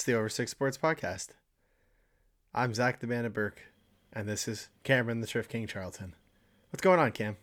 [0.00, 1.28] It's the Over Six Sports Podcast.
[2.54, 3.60] I'm Zach the Bandit Burke,
[4.14, 6.14] and this is Cameron the Thrift King Charlton.
[6.70, 7.36] What's going on, Cam?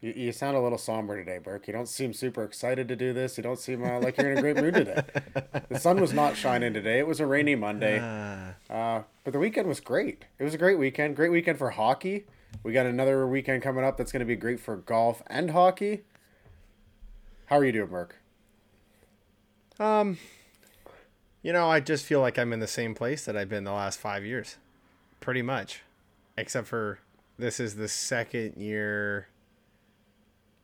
[0.00, 1.68] You, you sound a little somber today, Burke.
[1.68, 3.36] You don't seem super excited to do this.
[3.36, 5.00] You don't seem uh, like you're in a great mood today.
[5.68, 6.98] The sun was not shining today.
[6.98, 8.00] It was a rainy Monday.
[8.68, 10.24] Uh, but the weekend was great.
[10.40, 11.14] It was a great weekend.
[11.14, 12.26] Great weekend for hockey.
[12.64, 16.02] We got another weekend coming up that's going to be great for golf and hockey.
[17.44, 18.16] How are you doing, Burke?
[19.78, 20.18] Um,
[21.46, 23.72] you know, I just feel like I'm in the same place that I've been the
[23.72, 24.56] last five years,
[25.20, 25.82] pretty much,
[26.36, 26.98] except for
[27.38, 29.28] this is the second year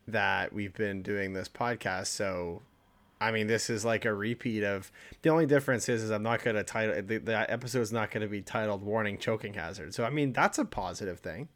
[0.09, 2.09] that we've been doing this podcast.
[2.09, 2.63] So,
[3.21, 4.91] I mean, this is like a repeat of
[5.23, 8.23] the only difference is, is I'm not going to title the, the episode's not going
[8.23, 11.49] to be titled "Warning Choking Hazard." So, I mean, that's a positive thing.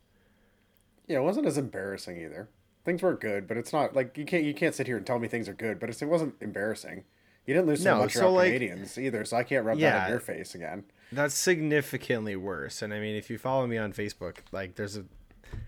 [1.09, 2.49] Yeah, it wasn't as embarrassing either.
[2.85, 5.19] Things were good, but it's not like you can't you can't sit here and tell
[5.19, 7.03] me things are good, but it wasn't embarrassing.
[7.47, 10.07] You didn't lose so No, much so, like- Canadiens either, so I can't rub that
[10.07, 10.85] in your face again.
[11.13, 12.83] That's significantly worse.
[12.83, 15.05] And I mean, if you follow me on Facebook, like there's a,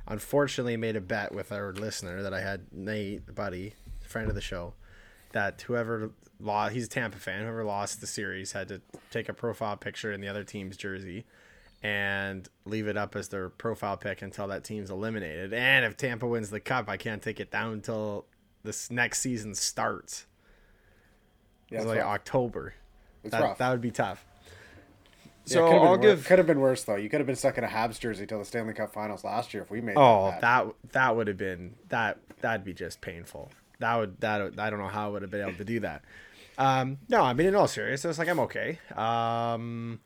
[0.08, 4.40] unfortunately made a bet with our listener that I had Nate, buddy, friend of the
[4.40, 4.74] show,
[5.32, 9.34] that whoever lost, he's a Tampa fan, whoever lost the series had to take a
[9.34, 11.24] profile picture in the other team's jersey
[11.82, 15.52] and leave it up as their profile pic until that team's eliminated.
[15.52, 18.26] And if Tampa wins the cup, I can't take it down until
[18.64, 20.26] this next season starts.
[21.70, 22.06] Yeah, like rough.
[22.06, 22.74] October.
[23.24, 23.58] It's that, rough.
[23.58, 24.24] that would be tough.
[25.46, 26.96] Yeah, So been I'll give could have been worse though.
[26.96, 29.54] You could have been stuck in a Habs jersey till the Stanley Cup Finals last
[29.54, 29.96] year if we made.
[29.96, 30.40] Oh, that.
[30.40, 33.50] that that would have been that that'd be just painful.
[33.78, 36.02] That would that I don't know how I would have been able to do that.
[36.58, 38.78] Um, no, I mean in all seriousness, like I'm okay.
[38.96, 40.00] Um,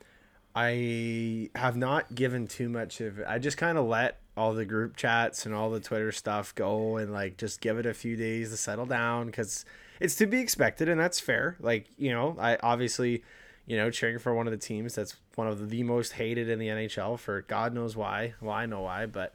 [0.55, 3.19] I have not given too much of.
[3.27, 6.97] I just kind of let all the group chats and all the Twitter stuff go
[6.97, 9.65] and like just give it a few days to settle down because
[9.99, 11.57] it's to be expected and that's fair.
[11.59, 13.23] Like you know, I obviously,
[13.65, 16.59] you know, cheering for one of the teams that's one of the most hated in
[16.59, 18.33] the NHL for God knows why.
[18.41, 19.33] Well, I know why, but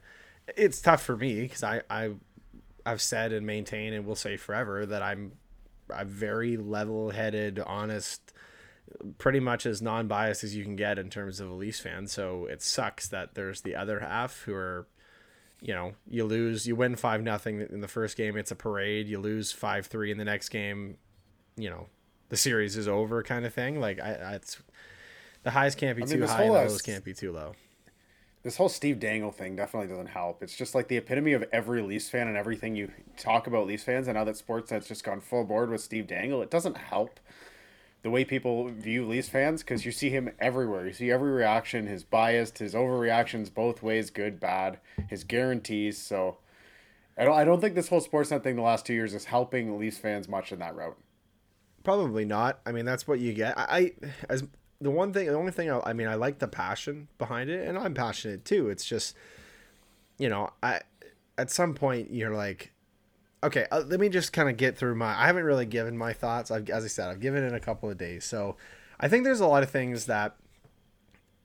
[0.55, 2.11] it's tough for me because I I
[2.85, 5.33] I've said and maintained and will say forever that I'm
[5.93, 8.33] I'm very level-headed, honest,
[9.17, 12.07] pretty much as non-biased as you can get in terms of a Leafs fan.
[12.07, 14.87] So it sucks that there's the other half who are,
[15.61, 19.07] you know, you lose, you win five nothing in the first game, it's a parade.
[19.07, 20.97] You lose five three in the next game,
[21.57, 21.87] you know,
[22.29, 23.79] the series is over, kind of thing.
[23.79, 24.61] Like I, I it's
[25.43, 27.53] the highs can't be I mean, too high, and the lows can't be too low.
[28.43, 30.41] this whole Steve Dangle thing definitely doesn't help.
[30.41, 33.83] It's just like the epitome of every Leafs fan and everything you talk about Leafs
[33.83, 34.07] fans.
[34.07, 37.19] And now that sports Sportsnet's just gone full board with Steve Dangle, it doesn't help
[38.01, 40.87] the way people view Leafs fans because you see him everywhere.
[40.87, 44.79] You see every reaction, his biased, his overreactions both ways, good, bad,
[45.09, 45.97] his guarantees.
[45.97, 46.37] So
[47.17, 49.77] I don't, I don't think this whole Sportsnet thing the last two years is helping
[49.77, 50.97] Leafs fans much in that route.
[51.83, 52.59] Probably not.
[52.65, 53.57] I mean, that's what you get.
[53.57, 53.91] I, I
[54.29, 54.43] as
[54.81, 57.67] the one thing, the only thing I, I mean, I like the passion behind it,
[57.67, 58.69] and I'm passionate too.
[58.69, 59.15] It's just,
[60.17, 60.81] you know, I
[61.37, 62.71] at some point you're like,
[63.43, 65.11] okay, uh, let me just kind of get through my.
[65.19, 66.51] I haven't really given my thoughts.
[66.51, 68.55] I've, as I said, I've given it a couple of days, so
[68.99, 70.35] I think there's a lot of things that,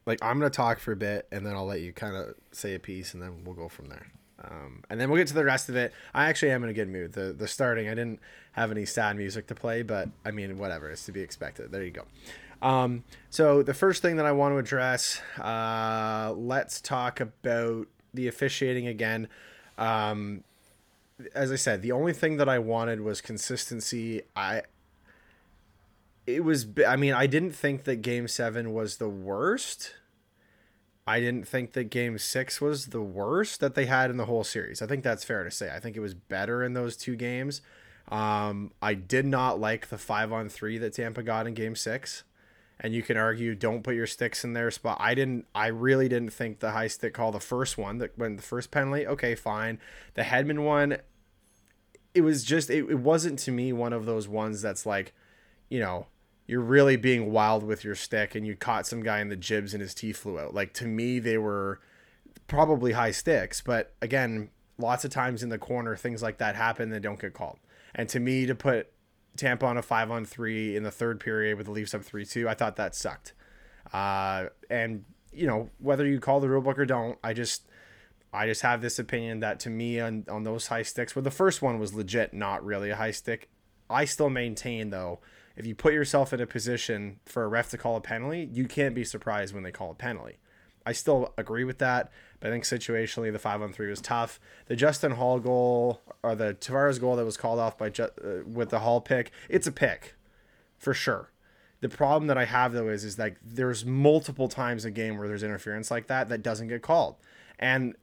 [0.06, 2.74] like, I'm gonna talk for a bit, and then I'll let you kind of say
[2.74, 4.06] a piece, and then we'll go from there.
[4.42, 5.92] Um, and then we'll get to the rest of it.
[6.12, 7.12] I actually am in a good mood.
[7.12, 8.20] The the starting, I didn't
[8.52, 11.72] have any sad music to play, but I mean, whatever, it's to be expected.
[11.72, 12.04] There you go.
[12.60, 18.28] Um, so the first thing that I want to address, uh, let's talk about the
[18.28, 19.28] officiating again.
[19.76, 20.44] Um,
[21.34, 24.22] as I said, the only thing that I wanted was consistency.
[24.34, 24.62] I
[26.26, 29.94] it was I mean, I didn't think that game 7 was the worst.
[31.06, 34.44] I didn't think that game 6 was the worst that they had in the whole
[34.44, 34.80] series.
[34.80, 35.70] I think that's fair to say.
[35.74, 37.60] I think it was better in those two games.
[38.08, 42.24] Um, I did not like the 5 on 3 that Tampa got in game 6
[42.84, 44.98] and you can argue don't put your sticks in their spot.
[45.00, 45.46] I didn't.
[45.54, 48.70] I really didn't think the high stick call, the first one that when the first
[48.70, 49.78] penalty, okay, fine.
[50.12, 50.98] The Hedman one,
[52.12, 55.14] it was just it, it wasn't to me one of those ones that's like,
[55.70, 56.08] you know,
[56.46, 59.72] you're really being wild with your stick and you caught some guy in the jibs
[59.72, 60.52] and his teeth flew out.
[60.52, 61.80] Like to me, they were
[62.48, 66.90] probably high sticks, but again, lots of times in the corner, things like that happen
[66.90, 67.56] that don't get called.
[67.94, 68.92] And to me, to put
[69.36, 72.24] Tampa on a five on three in the third period with the Leafs up three
[72.24, 73.32] two, I thought that sucked.
[73.92, 77.66] Uh, and you know whether you call the rule book or don't, I just
[78.32, 81.30] I just have this opinion that to me on on those high sticks, well the
[81.30, 83.48] first one was legit not really a high stick.
[83.90, 85.20] I still maintain though,
[85.56, 88.66] if you put yourself in a position for a ref to call a penalty, you
[88.66, 90.38] can't be surprised when they call a penalty.
[90.86, 92.12] I still agree with that,
[92.44, 94.38] but I think situationally the five on three was tough.
[94.66, 98.46] The Justin Holl goal or the Tavares goal that was called off by Ju- uh,
[98.46, 100.14] with the Holl pick, it's a pick,
[100.76, 101.30] for sure.
[101.80, 105.26] The problem that I have though is is like there's multiple times a game where
[105.26, 107.16] there's interference like that that doesn't get called,
[107.58, 107.96] and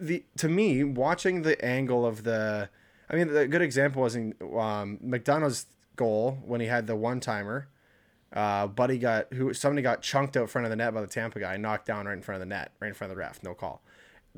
[0.00, 2.70] the to me watching the angle of the,
[3.10, 5.66] I mean the good example was in um, McDonagh's
[5.96, 7.68] goal when he had the one timer.
[8.32, 11.38] Uh, Buddy got who somebody got chunked out front of the net by the Tampa
[11.38, 13.42] guy, knocked down right in front of the net, right in front of the ref,
[13.42, 13.82] no call.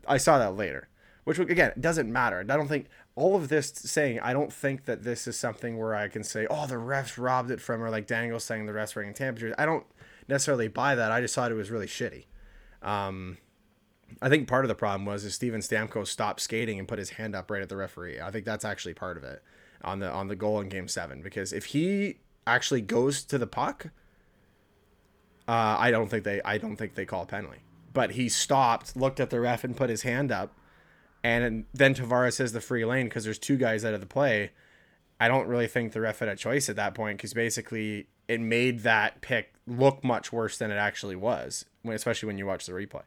[0.07, 0.89] I saw that later,
[1.23, 2.41] which again doesn't matter.
[2.41, 5.95] I don't think all of this saying I don't think that this is something where
[5.95, 8.97] I can say, oh, the refs robbed it from, or like Dangle saying the refs
[8.97, 9.55] were in temperatures.
[9.59, 9.87] I don't
[10.29, 11.13] necessarily buy that.
[11.13, 12.25] I just thought it was really shitty.
[12.83, 13.39] Um,
[14.21, 17.11] I think part of the problem was is Steven Stamkos stopped skating and put his
[17.11, 18.21] hand up right at the referee.
[18.21, 19.43] I think that's actually part of it
[19.83, 23.47] on the on the goal in Game Seven because if he actually goes to the
[23.47, 23.87] puck,
[25.47, 27.61] uh, I don't think they I don't think they call a penalty.
[27.93, 30.55] But he stopped, looked at the ref, and put his hand up
[31.25, 34.53] and then Tavares has the free lane because there's two guys out of the play.
[35.19, 38.41] I don't really think the ref had a choice at that point because basically it
[38.41, 42.73] made that pick look much worse than it actually was, especially when you watch the
[42.73, 43.05] replay.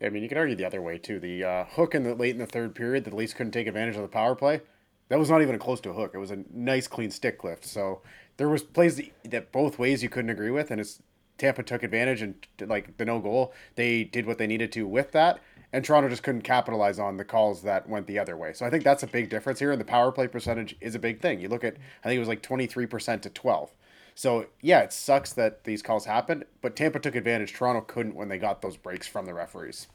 [0.00, 1.18] I mean, you can argue the other way too.
[1.18, 3.66] The uh, hook in the late in the third period that the Leafs couldn't take
[3.66, 4.60] advantage of the power play.
[5.08, 6.12] That was not even close to a hook.
[6.14, 7.64] It was a nice clean stick lift.
[7.64, 8.02] So
[8.36, 11.00] there was plays that both ways you couldn't agree with, and it's
[11.38, 13.52] Tampa took advantage and like the no goal.
[13.74, 15.40] They did what they needed to with that
[15.72, 18.52] and Toronto just couldn't capitalize on the calls that went the other way.
[18.52, 19.72] So I think that's a big difference here.
[19.72, 21.40] And the power play percentage is a big thing.
[21.40, 23.74] You look at, I think it was like 23% to 12.
[24.14, 27.52] So yeah, it sucks that these calls happened, but Tampa took advantage.
[27.52, 29.88] Toronto couldn't when they got those breaks from the referees.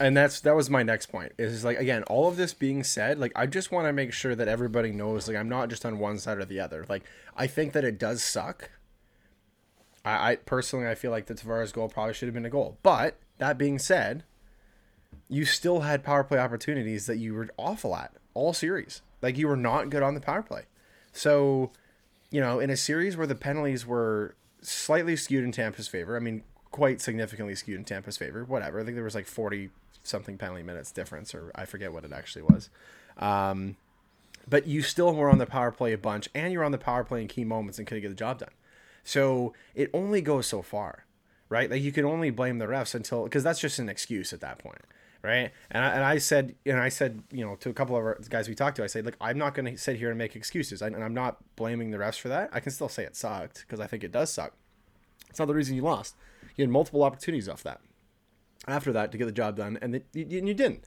[0.00, 1.32] And that's that was my next point.
[1.38, 4.34] Is like again, all of this being said, like I just want to make sure
[4.34, 6.84] that everybody knows, like I'm not just on one side or the other.
[6.88, 7.04] Like
[7.36, 8.70] I think that it does suck.
[10.04, 12.78] I, I personally, I feel like the Tavares goal probably should have been a goal.
[12.82, 14.24] But that being said,
[15.28, 19.02] you still had power play opportunities that you were awful at all series.
[19.22, 20.64] Like you were not good on the power play.
[21.12, 21.70] So,
[22.30, 26.20] you know, in a series where the penalties were slightly skewed in Tampa's favor, I
[26.20, 26.42] mean,
[26.72, 28.80] quite significantly skewed in Tampa's favor, whatever.
[28.80, 29.70] I think there was like 40
[30.04, 32.70] something penalty minutes difference, or I forget what it actually was.
[33.18, 33.76] Um,
[34.48, 37.02] but you still were on the power play a bunch, and you're on the power
[37.02, 38.50] play in key moments and couldn't get the job done.
[39.02, 41.04] So it only goes so far,
[41.48, 41.68] right?
[41.68, 44.58] Like you can only blame the refs until because that's just an excuse at that
[44.58, 44.82] point
[45.24, 45.52] right?
[45.70, 48.20] And I, and I said, and I said, you know, to a couple of our
[48.28, 50.36] guys we talked to, I said, like, I'm not going to sit here and make
[50.36, 52.50] excuses, I, and I'm not blaming the refs for that.
[52.52, 54.52] I can still say it sucked because I think it does suck.
[55.30, 56.14] It's not the reason you lost.
[56.56, 57.80] You had multiple opportunities off that.
[58.66, 60.84] After that, to get the job done, and it, you, you didn't,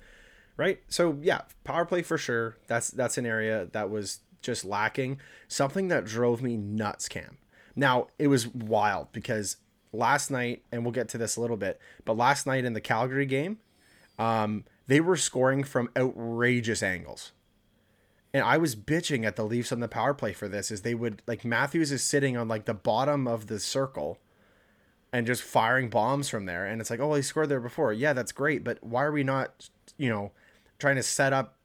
[0.56, 0.79] right?
[0.88, 2.57] So yeah, power play for sure.
[2.68, 5.19] That's that's an area that was just lacking.
[5.47, 7.38] Something that drove me nuts, Cam.
[7.75, 9.57] Now it was wild because
[9.94, 12.81] last night, and we'll get to this a little bit, but last night in the
[12.81, 13.59] Calgary game,
[14.18, 17.31] um, they were scoring from outrageous angles.
[18.33, 20.95] And I was bitching at the Leafs on the power play for this is they
[20.95, 24.19] would like Matthews is sitting on like the bottom of the circle
[25.18, 28.14] and just firing bombs from there and it's like, "Oh, he scored there before." Yeah,
[28.14, 29.68] that's great, but why are we not,
[29.98, 30.31] you know,
[30.78, 31.58] trying to set up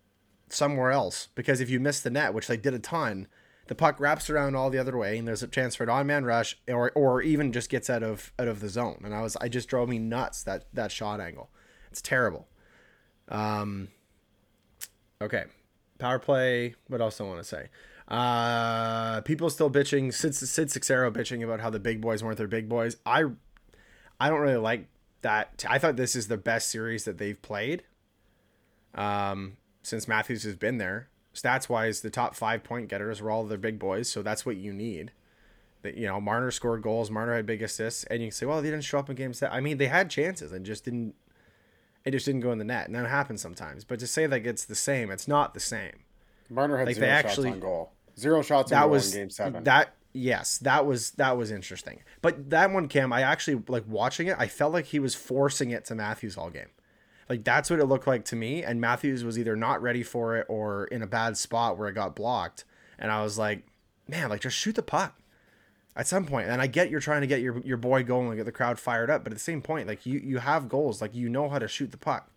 [0.49, 1.29] somewhere else?
[1.35, 3.27] Because if you miss the net, which they did a ton,
[3.67, 6.25] the puck wraps around all the other way and there's a chance for an on-man
[6.25, 9.03] rush or or even just gets out of out of the zone.
[9.05, 11.51] And I was I just drove me nuts that that shot angle.
[11.91, 12.49] It's terrible.
[13.29, 13.89] Um,
[15.21, 15.45] okay.
[15.99, 16.75] Power play.
[16.89, 17.69] What else I want to say?
[18.09, 20.13] Uh, people still bitching.
[20.13, 22.97] Sid, Sid Seixeiro bitching about how the big boys weren't their big boys.
[23.07, 23.25] I,
[24.23, 24.87] I don't really like
[25.23, 25.65] that.
[25.69, 27.83] I thought this is the best series that they've played.
[28.95, 33.45] Um, since Matthews has been there, stats wise, the top five point getters were all
[33.45, 34.09] their big boys.
[34.09, 35.11] So that's what you need.
[35.83, 37.11] That you know, Marner scored goals.
[37.11, 39.41] Marner had big assists, and you can say, well, they didn't show up in games
[39.41, 39.53] that.
[39.53, 41.15] I mean, they had chances and just didn't
[42.05, 43.85] it just didn't go in the net, and that happens sometimes.
[43.85, 46.05] But to say that it's the same, it's not the same.
[46.51, 47.93] Marner had like zero actually, shots on goal.
[48.19, 49.65] Zero shots that was, in game seven.
[49.65, 52.01] That yes, that was that was interesting.
[52.21, 54.37] But that one, Cam, I actually like watching it.
[54.39, 56.71] I felt like he was forcing it to Matthews all game.
[57.29, 58.63] Like that's what it looked like to me.
[58.63, 61.95] And Matthews was either not ready for it or in a bad spot where it
[61.95, 62.65] got blocked.
[62.99, 63.65] And I was like,
[64.09, 65.19] man, like just shoot the puck
[65.95, 68.37] at some point and i get you're trying to get your, your boy going and
[68.37, 71.03] get the crowd fired up but at the same point like you you have goals
[71.03, 72.31] like you know how to shoot the puck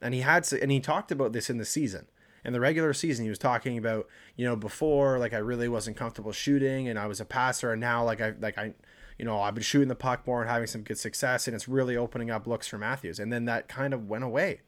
[0.00, 2.06] and he had to and he talked about this in the season
[2.44, 4.06] in the regular season he was talking about
[4.36, 7.80] you know before like i really wasn't comfortable shooting and i was a passer and
[7.80, 8.72] now like i like i
[9.18, 11.68] you know i've been shooting the puck more and having some good success and it's
[11.68, 14.60] really opening up looks for matthews and then that kind of went away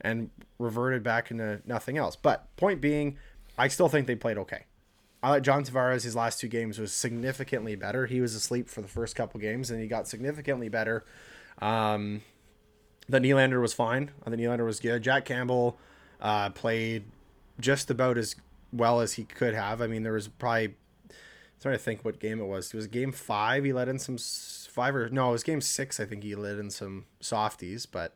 [0.00, 3.16] and reverted back into nothing else but point being
[3.58, 4.64] i still think they played okay
[5.22, 6.04] I like John Tavares.
[6.04, 8.06] His last two games was significantly better.
[8.06, 11.04] He was asleep for the first couple games, and he got significantly better.
[11.60, 12.22] Um,
[13.08, 14.12] the Nylander was fine.
[14.24, 15.02] The Nylander was good.
[15.02, 15.78] Jack Campbell
[16.20, 17.04] uh, played
[17.58, 18.36] just about as
[18.72, 19.80] well as he could have.
[19.80, 20.66] I mean, there was probably
[21.10, 21.14] I'm
[21.60, 22.72] trying to think what game it was.
[22.72, 23.64] It was game five.
[23.64, 26.00] He let in some five or no, it was game six.
[26.00, 28.14] I think he let in some softies, but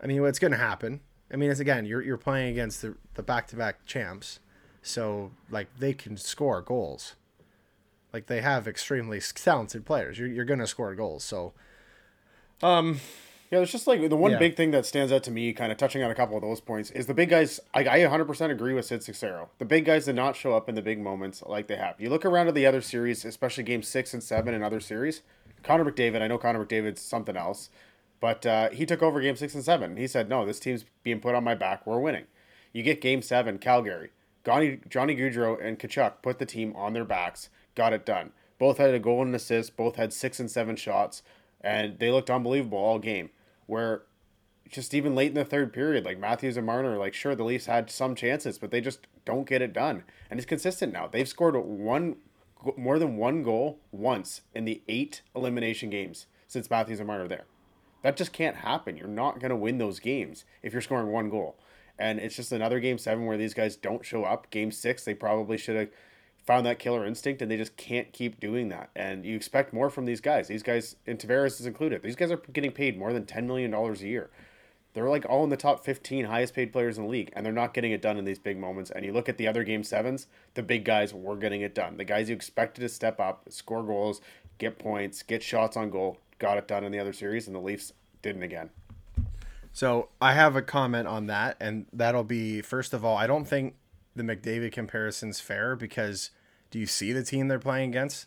[0.00, 1.00] I mean, what's going to happen?
[1.32, 4.40] I mean, it's again, you're you're playing against the the back to back champs,
[4.82, 7.14] so like they can score goals.
[8.12, 10.18] Like they have extremely talented players.
[10.18, 11.24] You're you're going to score goals.
[11.24, 11.54] So,
[12.62, 13.00] um,
[13.52, 14.38] yeah, it's just like the one Yeah.
[14.38, 16.60] big thing that stands out to me, kind of touching on a couple of those
[16.60, 17.60] points, is the big guys.
[17.74, 19.50] I, I 100% agree with Sid Seixeiro.
[19.58, 22.00] The big guys did not show up in the big moments like they have.
[22.00, 25.22] You look around at the other series, especially game six and seven and other series.
[25.62, 27.68] Connor McDavid, I know Connor McDavid's something else,
[28.20, 29.96] but uh, he took over game six and seven.
[29.96, 31.86] He said, "No, this team's being put on my back.
[31.86, 32.24] We're winning."
[32.72, 34.10] You get game seven, Calgary.
[34.46, 38.32] Johnny, Johnny Gaudreau and Tkachuk put the team on their backs, got it done.
[38.58, 41.22] Both had a goal and an assist, both had six and seven shots,
[41.60, 43.30] and they looked unbelievable all game.
[43.66, 44.02] Where
[44.68, 47.66] just even late in the third period, like Matthews and Marner, like sure the Leafs
[47.66, 50.04] had some chances, but they just don't get it done.
[50.30, 51.06] And it's consistent now.
[51.06, 52.16] They've scored one
[52.76, 57.44] more than one goal once in the eight elimination games since Matthews and Marner there.
[58.02, 58.96] That just can't happen.
[58.96, 61.56] You're not going to win those games if you're scoring one goal.
[61.98, 64.50] And it's just another game seven where these guys don't show up.
[64.50, 65.88] Game six, they probably should have
[66.44, 68.90] found that killer instinct and they just can't keep doing that.
[68.96, 70.48] And you expect more from these guys.
[70.48, 73.72] These guys, and Tavares is included, these guys are getting paid more than $10 million
[73.72, 74.30] a year.
[74.94, 77.52] They're like all in the top 15 highest paid players in the league, and they're
[77.52, 78.90] not getting it done in these big moments.
[78.90, 81.96] And you look at the other game sevens, the big guys were getting it done.
[81.96, 84.20] The guys you expected to step up, score goals,
[84.58, 87.60] get points, get shots on goal, got it done in the other series, and the
[87.60, 88.68] Leafs didn't again.
[89.72, 93.46] So I have a comment on that, and that'll be first of all, I don't
[93.46, 93.74] think
[94.14, 96.30] the McDavid comparison's fair because
[96.70, 98.26] do you see the team they're playing against?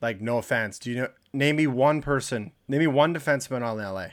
[0.00, 1.08] Like, no offense, do you know?
[1.32, 2.52] Name me one person.
[2.68, 4.08] Name me one defenseman on LA.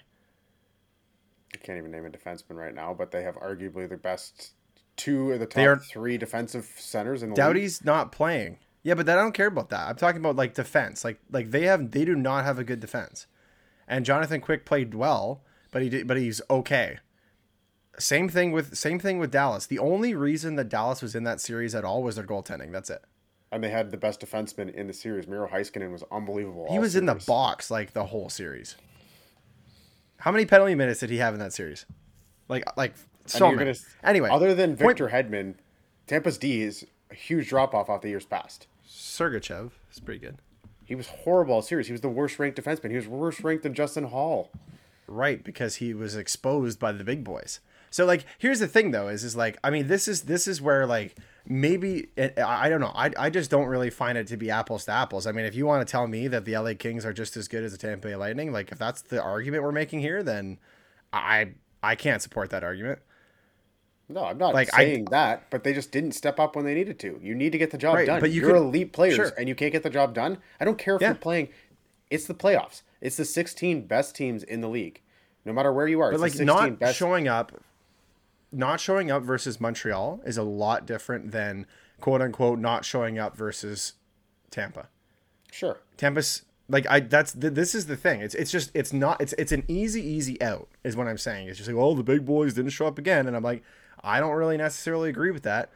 [1.54, 4.54] I can't even name a defenseman right now, but they have arguably the best
[4.98, 7.38] two of the top are- three defensive centers in the league.
[7.38, 8.58] Doughty's not playing.
[8.84, 9.88] Yeah, but then I don't care about that.
[9.88, 11.04] I'm talking about like defense.
[11.04, 13.28] Like, like they have, they do not have a good defense.
[13.88, 17.00] And Jonathan Quick played well, but he did, but he's okay.
[17.98, 19.66] Same thing with same thing with Dallas.
[19.68, 22.72] The only reason that Dallas was in that series at all was their goaltending.
[22.72, 23.02] That's it.
[23.52, 25.28] And they had the best defenseman in the series.
[25.28, 26.68] Miro Heiskanen was unbelievable.
[26.70, 28.76] He was in the box like the whole series.
[30.18, 31.86] How many penalty minutes did he have in that series?
[32.50, 32.94] Like like
[33.26, 33.58] so many.
[33.58, 35.56] gonna- Anyway, other than point- Victor Hedman,
[36.08, 38.68] Tampa's D is a huge drop off off the years past.
[38.88, 40.38] Sergachev is pretty good.
[40.84, 41.88] He was horrible all series.
[41.88, 42.92] He was the worst ranked defenseman.
[42.92, 44.52] He was worse ranked than Justin Holl.
[45.08, 47.60] Right, because he was exposed by the big boys.
[47.96, 50.62] So like here's the thing though is is like I mean this is this is
[50.62, 51.16] where like
[51.48, 54.52] maybe it, I I don't know I, I just don't really find it to be
[54.52, 55.26] apples to apples.
[55.26, 57.48] I mean if you want to tell me that the LA Kings are just as
[57.48, 60.58] good as the Tampa Bay Lightning, like if that's the argument we're making here, then
[61.14, 63.00] I I can't support that argument.
[64.10, 66.74] No, I'm not Like, I- saying that, but they just didn't step up when they
[66.76, 67.18] needed to.
[67.24, 68.20] You need to get the job Right, done.
[68.20, 69.32] but you You're could- elite players, sure.
[69.38, 70.40] and you can't get the job done.
[70.60, 71.08] I don't care if Yeah.
[71.12, 71.48] you're playing.
[72.10, 72.82] It's the playoffs.
[73.00, 75.02] It's the 16 best teams in the league,
[75.46, 76.10] no matter where you are.
[76.12, 76.98] But it's like the 16 not best.
[76.98, 77.54] showing up
[78.56, 81.66] not showing up versus Montreal is a lot different than
[82.00, 83.94] quote unquote not showing up versus
[84.52, 84.88] Tampa.
[85.52, 85.80] sure.
[85.98, 88.22] Tampa's like I that's th- this is the thing.
[88.22, 91.48] It's it's just it's not it's it's an easy easy out is what I'm saying.
[91.48, 93.64] It's just like oh the big boys didn't show up again and I'm like
[94.04, 95.70] I don't really necessarily agree with that.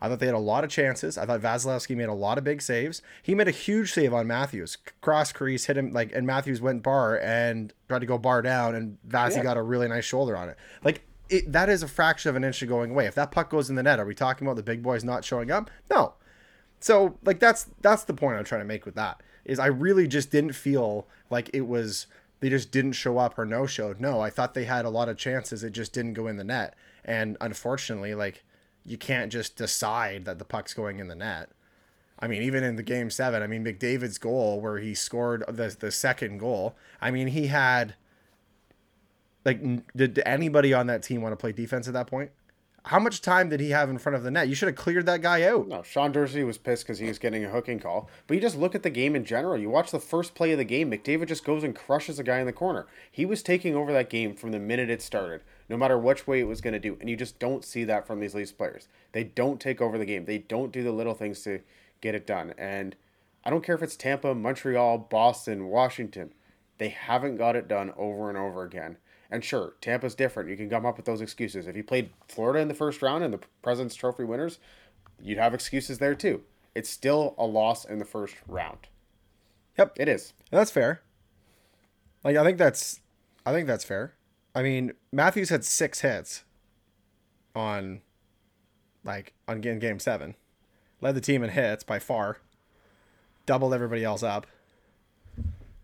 [0.00, 1.16] I thought they had a lot of chances.
[1.16, 3.02] I thought Vasilevskiy made a lot of big saves.
[3.22, 4.76] He made a huge save on Matthews.
[5.00, 8.74] Cross crease hit him like and Matthews went bar and tried to go bar down
[8.74, 9.42] and Vasi Yeah.
[9.44, 10.56] got a really nice shoulder on it.
[10.84, 13.06] Like it, that is a fraction of an inch of going away.
[13.06, 15.24] If that puck goes in the net, are we talking about the big boys not
[15.24, 15.70] showing up?
[15.90, 16.14] No.
[16.80, 20.06] So like that's that's the point I'm trying to make with that is I really
[20.06, 22.06] just didn't feel like it was
[22.40, 24.00] they just didn't show up or no showed.
[24.00, 25.62] No, I thought they had a lot of chances.
[25.62, 26.74] It just didn't go in the net.
[27.04, 28.44] And unfortunately, like
[28.84, 31.50] you can't just decide that the puck's going in the net.
[32.18, 35.74] I mean, even in the game seven, I mean McDavid's goal where he scored the
[35.78, 36.76] the second goal.
[37.00, 37.94] I mean, he had
[39.44, 39.60] like
[39.94, 42.30] did anybody on that team want to play defense at that point?
[42.86, 44.48] How much time did he have in front of the net?
[44.48, 45.68] You should have cleared that guy out.
[45.68, 48.10] No, Sean Durzi was pissed because he was getting a hooking call.
[48.26, 49.56] But you just look at the game in general.
[49.56, 50.90] You watch the first play of the game.
[50.90, 52.88] McDavid just goes and crushes a guy in the corner.
[53.10, 56.40] He was taking over that game from the minute it started, no matter which way
[56.40, 56.96] it was going to do.
[57.00, 58.88] And you just don't see that from these Leafs players.
[59.12, 60.24] They don't take over the game.
[60.24, 61.60] They don't do the little things to
[62.00, 62.52] get it done.
[62.58, 62.96] And
[63.44, 66.32] I don't care if it's Tampa, Montreal, Boston, Washington.
[66.78, 68.96] They haven't got it done over and over again.
[69.32, 70.50] And sure, Tampa's different.
[70.50, 71.66] You can come up with those excuses.
[71.66, 74.58] If you played Florida in the first round and the President's Trophy winners,
[75.18, 76.42] you'd have excuses there too.
[76.74, 78.88] It's still a loss in the first round.
[79.78, 79.94] Yep.
[79.98, 80.34] It is.
[80.50, 81.00] That's fair.
[82.22, 83.00] Like I think that's
[83.46, 84.12] I think that's fair.
[84.54, 86.44] I mean, Matthews had six hits
[87.56, 88.02] on
[89.02, 90.34] like on game game seven.
[91.00, 92.36] Led the team in hits by far.
[93.46, 94.46] doubled everybody else up.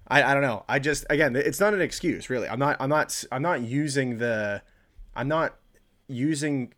[0.08, 0.64] I, I don't know.
[0.68, 2.48] I just again, it's not an excuse, really.
[2.48, 4.62] I'm not I'm not I'm not using the
[5.14, 5.56] I'm not
[6.08, 6.72] using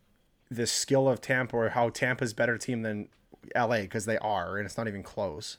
[0.49, 3.07] the skill of Tampa or how Tampa's better team than
[3.55, 5.57] LA because they are, and it's not even close.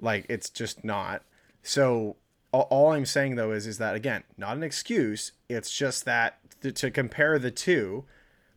[0.00, 1.22] Like it's just not.
[1.62, 2.16] So
[2.52, 5.32] all, I'm saying though is is that again, not an excuse.
[5.48, 8.04] It's just that to, to compare the two,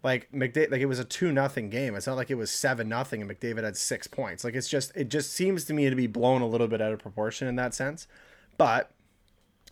[0.04, 1.96] like McDavid, like it was a two nothing game.
[1.96, 4.44] It's not like it was seven nothing and McDavid had six points.
[4.44, 6.94] Like it's just it just seems to me to be blown a little bit out
[6.94, 8.08] of proportion in that sense.
[8.58, 8.92] But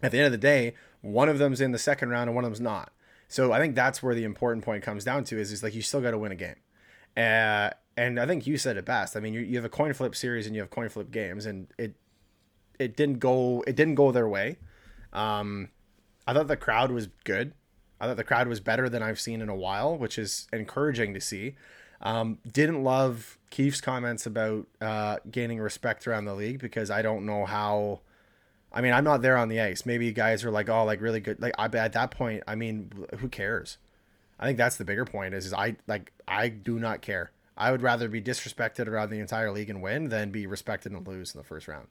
[0.01, 2.43] at the end of the day, one of them's in the second round and one
[2.43, 2.91] of them's not.
[3.27, 5.81] So I think that's where the important point comes down to is is like you
[5.81, 6.55] still got to win a game.
[7.17, 9.17] Uh, and I think you said it best.
[9.17, 11.45] I mean, you, you have a coin flip series and you have coin flip games,
[11.45, 11.95] and it
[12.79, 14.57] it didn't go it didn't go their way.
[15.11, 15.69] Um,
[16.25, 17.53] I thought the crowd was good.
[17.99, 21.13] I thought the crowd was better than I've seen in a while, which is encouraging
[21.13, 21.55] to see.
[22.01, 27.25] Um, didn't love Keefe's comments about uh, gaining respect around the league because I don't
[27.25, 27.99] know how
[28.71, 29.85] I mean, I'm not there on the ice.
[29.85, 31.41] Maybe guys are like, oh, like really good.
[31.41, 33.77] Like I at that point, I mean, who cares?
[34.39, 35.33] I think that's the bigger point.
[35.33, 37.31] Is, is I like I do not care.
[37.57, 41.05] I would rather be disrespected around the entire league and win than be respected and
[41.05, 41.87] lose in the first round.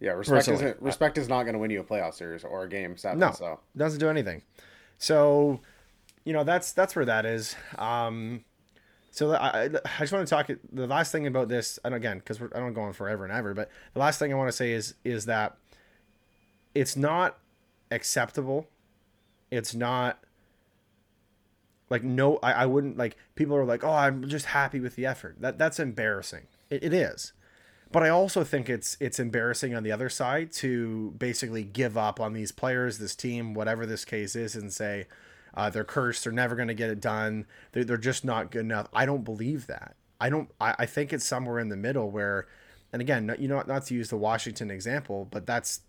[0.00, 2.68] Yeah, respect is respect is not going to win you a playoff series or a
[2.68, 2.96] game.
[2.96, 4.42] Sadly, no, so doesn't do anything.
[4.96, 5.60] So,
[6.24, 7.54] you know, that's that's where that is.
[7.76, 8.44] Um,
[9.10, 12.40] so I, I just want to talk the last thing about this, and again, because
[12.40, 14.72] I don't go on forever and ever, but the last thing I want to say
[14.72, 15.56] is is that
[16.74, 17.38] it's not
[17.90, 18.68] acceptable.
[19.50, 20.22] It's not
[21.90, 25.04] like no, I, I wouldn't like people are like, oh, I'm just happy with the
[25.04, 25.36] effort.
[25.40, 26.46] That that's embarrassing.
[26.70, 27.32] it, it is,
[27.92, 32.20] but I also think it's it's embarrassing on the other side to basically give up
[32.20, 35.06] on these players, this team, whatever this case is, and say
[35.54, 36.24] uh, they're cursed.
[36.24, 37.46] They're never going to get it done.
[37.72, 38.88] They're, they're just not good enough.
[38.92, 39.96] I don't believe that.
[40.20, 40.50] I don't.
[40.60, 42.46] I, I think it's somewhere in the middle where,
[42.92, 45.80] and again, you know, not to use the Washington example, but that's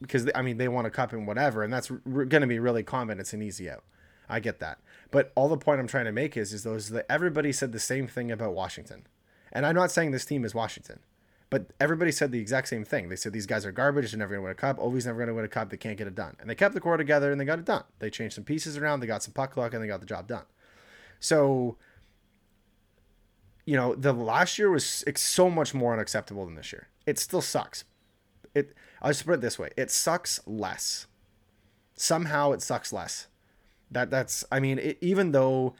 [0.00, 2.82] because I mean they want a cup and whatever, and that's going to be really
[2.82, 3.18] common.
[3.18, 3.84] It's an easy out.
[4.28, 4.78] I get that,
[5.10, 7.80] but all the point I'm trying to make is is those that everybody said the
[7.80, 9.08] same thing about Washington,
[9.52, 11.00] and I'm not saying this team is Washington.
[11.50, 13.08] But everybody said the exact same thing.
[13.08, 14.12] They said these guys are garbage.
[14.12, 14.78] They're never going to win a cup.
[14.78, 15.70] Ovi's never going to win a cup.
[15.70, 16.36] They can't get it done.
[16.38, 17.82] And they kept the core together and they got it done.
[17.98, 19.00] They changed some pieces around.
[19.00, 20.44] They got some puck luck and they got the job done.
[21.18, 21.76] So,
[23.66, 26.86] you know, the last year was so much more unacceptable than this year.
[27.04, 27.84] It still sucks.
[28.54, 28.72] It.
[29.02, 31.06] I'll just put it this way: it sucks less.
[31.94, 33.26] Somehow, it sucks less.
[33.90, 34.44] That that's.
[34.52, 35.74] I mean, it, even though.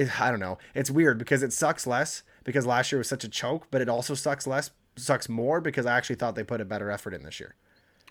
[0.00, 0.58] It, I don't know.
[0.74, 3.88] It's weird because it sucks less because last year was such a choke, but it
[3.88, 7.22] also sucks less, sucks more because I actually thought they put a better effort in
[7.22, 7.54] this year.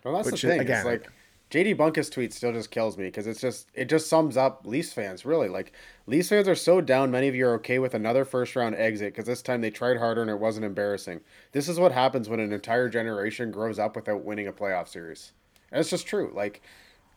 [0.03, 0.57] Well, that's Which the thing.
[0.57, 1.11] Is, again, it's like
[1.51, 4.93] JD Bunkis tweet still just kills me because it's just it just sums up Leafs
[4.93, 5.49] fans really.
[5.49, 5.73] Like
[6.05, 7.09] Leafs fans are so down.
[7.09, 9.97] Many of you are okay with another first round exit because this time they tried
[9.97, 11.21] harder and it wasn't embarrassing.
[11.51, 15.31] This is what happens when an entire generation grows up without winning a playoff series.
[15.71, 16.31] And it's just true.
[16.35, 16.61] Like,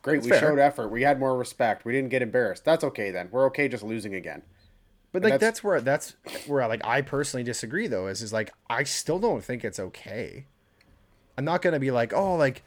[0.00, 0.40] great, we fair.
[0.40, 0.88] showed effort.
[0.88, 1.84] We had more respect.
[1.84, 2.64] We didn't get embarrassed.
[2.64, 3.28] That's okay then.
[3.30, 4.42] We're okay just losing again.
[5.12, 8.52] But like that's, that's, where that's where like I personally disagree though is is like
[8.70, 10.46] I still don't think it's okay.
[11.36, 12.64] I'm not gonna be like oh like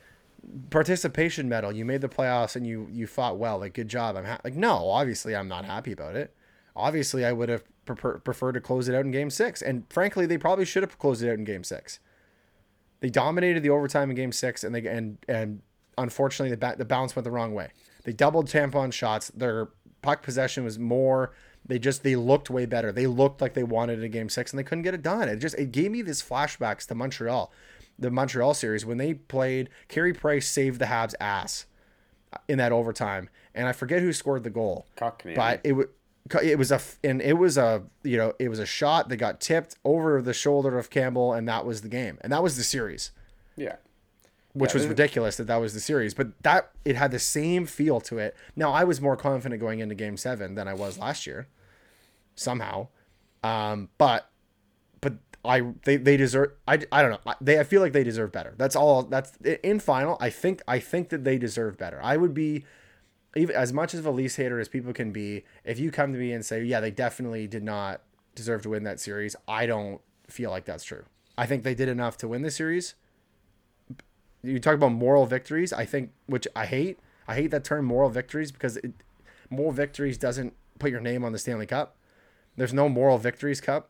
[0.69, 4.25] participation medal you made the playoffs and you you fought well like good job I'm
[4.25, 4.39] ha-.
[4.43, 6.35] like no obviously I'm not happy about it.
[6.75, 10.27] Obviously I would have prefer- preferred to close it out in game six and frankly
[10.27, 11.99] they probably should have closed it out in game six.
[12.99, 15.61] They dominated the overtime in game six and they and and
[15.97, 17.69] unfortunately the ba- the balance went the wrong way.
[18.03, 19.29] They doubled Tampa on shots.
[19.29, 19.69] Their
[20.03, 21.33] puck possession was more
[21.65, 22.91] they just they looked way better.
[22.91, 25.27] They looked like they wanted a game six and they couldn't get it done.
[25.27, 27.51] It just it gave me this flashbacks to Montreal,
[27.97, 29.69] the Montreal series when they played.
[29.87, 31.65] Carey Price saved the Habs ass
[32.47, 34.85] in that overtime, and I forget who scored the goal.
[34.95, 35.33] Cockney.
[35.33, 35.87] But it was
[36.41, 39.41] it was a and it was a you know it was a shot that got
[39.41, 42.63] tipped over the shoulder of Campbell, and that was the game, and that was the
[42.63, 43.11] series.
[43.55, 43.77] Yeah
[44.55, 46.13] which yeah, was ridiculous that that was the series.
[46.13, 48.35] But that it had the same feel to it.
[48.55, 51.47] Now I was more confident going into Game Seven than I was last year,
[52.35, 52.87] somehow.
[53.43, 54.29] Um, but
[55.01, 58.31] but I they, they deserve I, I don't know they I feel like they deserve
[58.31, 58.53] better.
[58.57, 59.03] That's all.
[59.03, 60.17] That's in final.
[60.19, 61.99] I think I think that they deserve better.
[62.01, 62.65] I would be
[63.35, 65.43] even as much of a Leafs hater as people can be.
[65.63, 68.01] If you come to me and say yeah they definitely did not
[68.33, 71.05] deserve to win that series, I don't feel like that's true.
[71.37, 72.95] I think they did enough to win the series
[74.45, 75.73] you talk about moral victories.
[75.73, 76.99] I think, which I hate.
[77.27, 78.93] I hate that term moral victories because it,
[79.49, 81.97] moral victories doesn't put your name on the Stanley Cup.
[82.57, 83.89] There's no moral victories cup.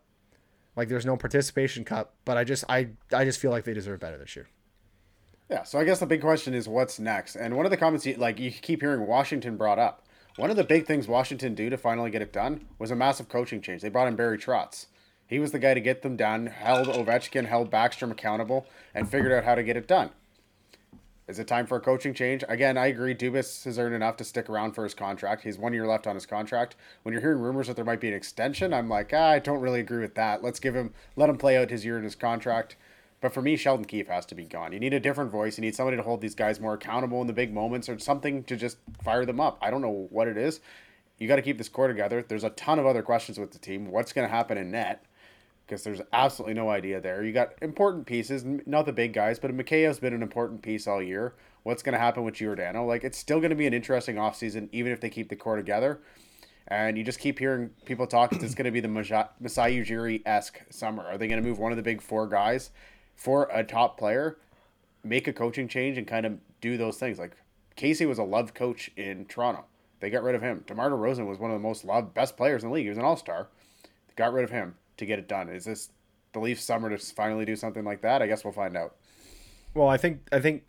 [0.76, 4.00] Like there's no participation cup, but I just I I just feel like they deserve
[4.00, 4.48] better this year.
[5.50, 7.36] Yeah, so I guess the big question is what's next.
[7.36, 10.02] And one of the comments you, like you keep hearing Washington brought up.
[10.38, 13.30] One of the big things Washington do to finally get it done was a massive
[13.30, 13.82] coaching change.
[13.82, 14.88] They brought in Barry Trotz.
[15.28, 19.32] He was the guy to get them done, held Ovechkin, held Backstrom accountable, and figured
[19.32, 20.10] out how to get it done.
[21.28, 22.44] Is it time for a coaching change?
[22.48, 23.16] Again, I agree.
[23.16, 25.42] Dubas has earned enough to stick around for his contract.
[25.42, 26.76] He's one year left on his contract.
[27.02, 29.60] When you're hearing rumors that there might be an extension, I'm like, ah, I don't
[29.60, 30.44] really agree with that.
[30.44, 32.76] Let's give him, let him play out his year in his contract.
[33.22, 34.72] But for me, Sheldon Keefe has to be gone.
[34.72, 35.58] You need a different voice.
[35.58, 38.44] You need somebody to hold these guys more accountable in the big moments or something
[38.44, 39.58] to just fire them up.
[39.64, 40.60] I don't know what it is.
[41.18, 42.22] You got to keep this core together.
[42.22, 43.90] There's a ton of other questions with the team.
[43.90, 45.04] What's going to happen in net?
[45.66, 47.24] Because there's absolutely no idea there.
[47.24, 51.02] You got important pieces, not the big guys, but Mikheyev's been an important piece all
[51.02, 51.34] year.
[51.64, 52.86] What's going to happen with Giordano?
[52.86, 55.56] Like, it's still going to be an interesting offseason, even if they keep the core
[55.56, 56.02] together.
[56.68, 58.34] And you just keep hearing people talk.
[58.34, 61.04] It's going to be the Masai Ujiri esque summer.
[61.04, 62.70] Are they going to move one of the big four guys
[63.16, 64.38] for a top player,
[65.04, 67.18] make a coaching change, and kind of do those things?
[67.18, 67.36] Like,
[67.76, 69.66] Casey was a loved coach in Toronto.
[70.00, 70.64] They got rid of him.
[70.68, 72.86] DeMar DeRozan was one of the most loved, best players in the league.
[72.86, 73.48] He was an all star.
[74.16, 75.50] Got rid of him to get it done.
[75.50, 75.90] Is this
[76.34, 78.22] the Leafs summer to finally do something like that?
[78.22, 78.96] I guess we'll find out.
[79.74, 80.64] Well, I think I think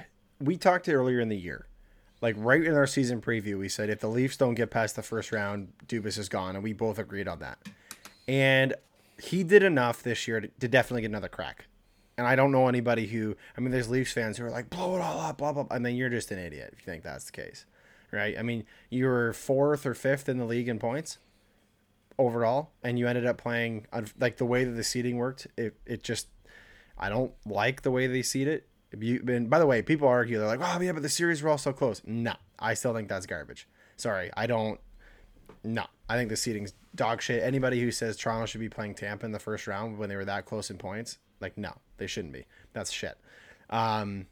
[0.40, 1.66] we talked earlier in the year.
[2.20, 5.02] Like right in our season preview, we said if the Leafs don't get past the
[5.02, 7.58] first round, Dubas is gone, and we both agreed on that.
[8.28, 8.74] And
[9.20, 11.66] he did enough this year to, to definitely get another crack.
[12.16, 14.96] And I don't know anybody who I mean, there's Leafs fans who are like, blow
[14.96, 15.64] it all up, blah blah.
[15.64, 15.76] blah.
[15.76, 17.66] I mean, you're just an idiot if you think that's the case,
[18.12, 18.38] right?
[18.38, 21.18] I mean, you were fourth or fifth in the league in points
[22.18, 23.86] overall, and you ended up playing
[24.18, 25.46] like the way that the seating worked.
[25.56, 26.28] It it just
[26.98, 28.68] I don't like the way they seat it.
[28.98, 31.50] You, and by the way, people argue they're like, "Oh yeah, but the series were
[31.50, 33.66] all so close." No, I still think that's garbage.
[33.96, 34.78] Sorry, I don't.
[35.64, 37.42] No, I think the seating's dog shit.
[37.42, 40.24] Anybody who says Toronto should be playing Tampa in the first round when they were
[40.26, 42.44] that close in points, like no, they shouldn't be.
[42.72, 43.18] That's shit.
[43.70, 44.26] Um,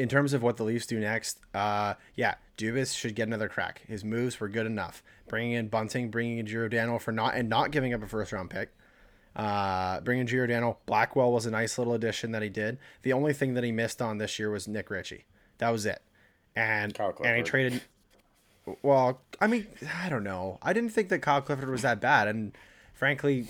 [0.00, 3.82] in terms of what the Leafs do next, uh, yeah, Dubas should get another crack.
[3.86, 5.02] His moves were good enough.
[5.28, 8.50] Bringing in Bunting, bringing in Giordano for not and not giving up a first round
[8.50, 8.70] pick.
[9.36, 12.78] Uh, bringing Giordano, Blackwell was a nice little addition that he did.
[13.02, 15.24] The only thing that he missed on this year was Nick Ritchie.
[15.58, 16.02] That was it.
[16.56, 17.82] And and he traded.
[18.82, 19.66] Well, I mean,
[20.02, 20.58] I don't know.
[20.62, 22.56] I didn't think that Kyle Clifford was that bad, and
[22.92, 23.48] frankly,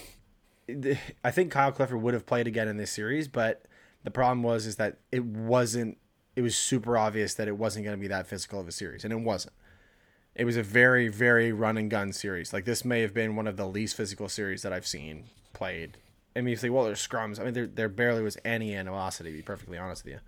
[1.24, 3.64] I think Kyle Clifford would have played again in this series, but
[4.04, 5.98] the problem was is that it wasn't
[6.40, 9.04] it was super obvious that it wasn't going to be that physical of a series,
[9.04, 9.52] and it wasn't.
[10.34, 12.50] It was a very, very run and gun series.
[12.54, 15.98] Like this may have been one of the least physical series that I've seen played.
[16.34, 17.38] I mean, you say, well, there's scrums.
[17.38, 19.32] I mean, there there barely was any animosity.
[19.32, 20.20] To be perfectly honest with you,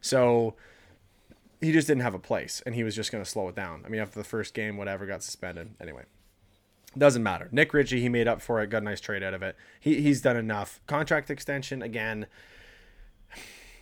[0.00, 0.54] so
[1.60, 3.82] he just didn't have a place, and he was just going to slow it down.
[3.84, 5.70] I mean, after the first game, whatever, got suspended.
[5.80, 6.04] Anyway,
[6.96, 7.48] doesn't matter.
[7.50, 8.70] Nick Ritchie, he made up for it.
[8.70, 9.56] Got a nice trade out of it.
[9.80, 10.80] He he's done enough.
[10.86, 12.28] Contract extension again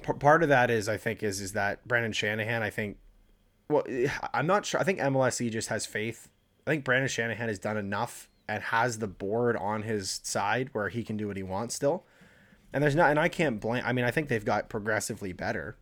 [0.04, 2.98] part of that is I think is is that Brendan Shanahan I think
[3.68, 3.84] well
[4.32, 6.28] I'm not sure I think MLSE just has faith.
[6.66, 10.88] I think Brendan Shanahan has done enough and has the board on his side where
[10.88, 12.04] he can do what he wants still.
[12.72, 15.76] And there's not and I can't blame I mean I think they've got progressively better.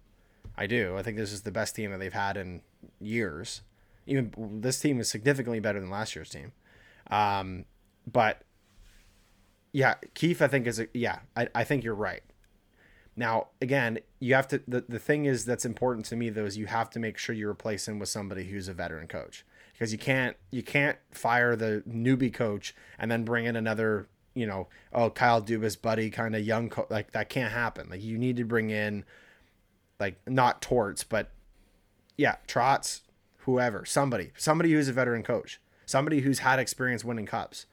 [0.56, 0.96] I do.
[0.96, 2.62] I think this is the best team that they've had in
[3.00, 3.62] years.
[4.06, 6.52] Even this team is significantly better than last year's team.
[7.10, 7.64] Um,
[8.10, 8.42] but
[9.72, 12.22] yeah Keefe, I think is a, yeah I, I think you're right
[13.14, 16.56] now, again, you have to the, the thing is that's important to me though is
[16.56, 19.44] you have to make sure you replace him with somebody who's a veteran coach.
[19.72, 24.46] Because you can't you can't fire the newbie coach and then bring in another, you
[24.46, 27.90] know, oh Kyle Dubas buddy kind of young like that can't happen.
[27.90, 29.04] Like you need to bring in
[30.00, 31.30] like not Torts, but
[32.16, 33.00] yeah, Trotz
[33.38, 37.66] whoever, somebody, somebody who's a veteran coach, somebody who's had experience winning cups,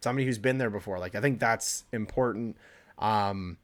[0.00, 0.98] somebody who's been there before.
[0.98, 2.56] Like I think that's important.
[2.98, 3.58] Um,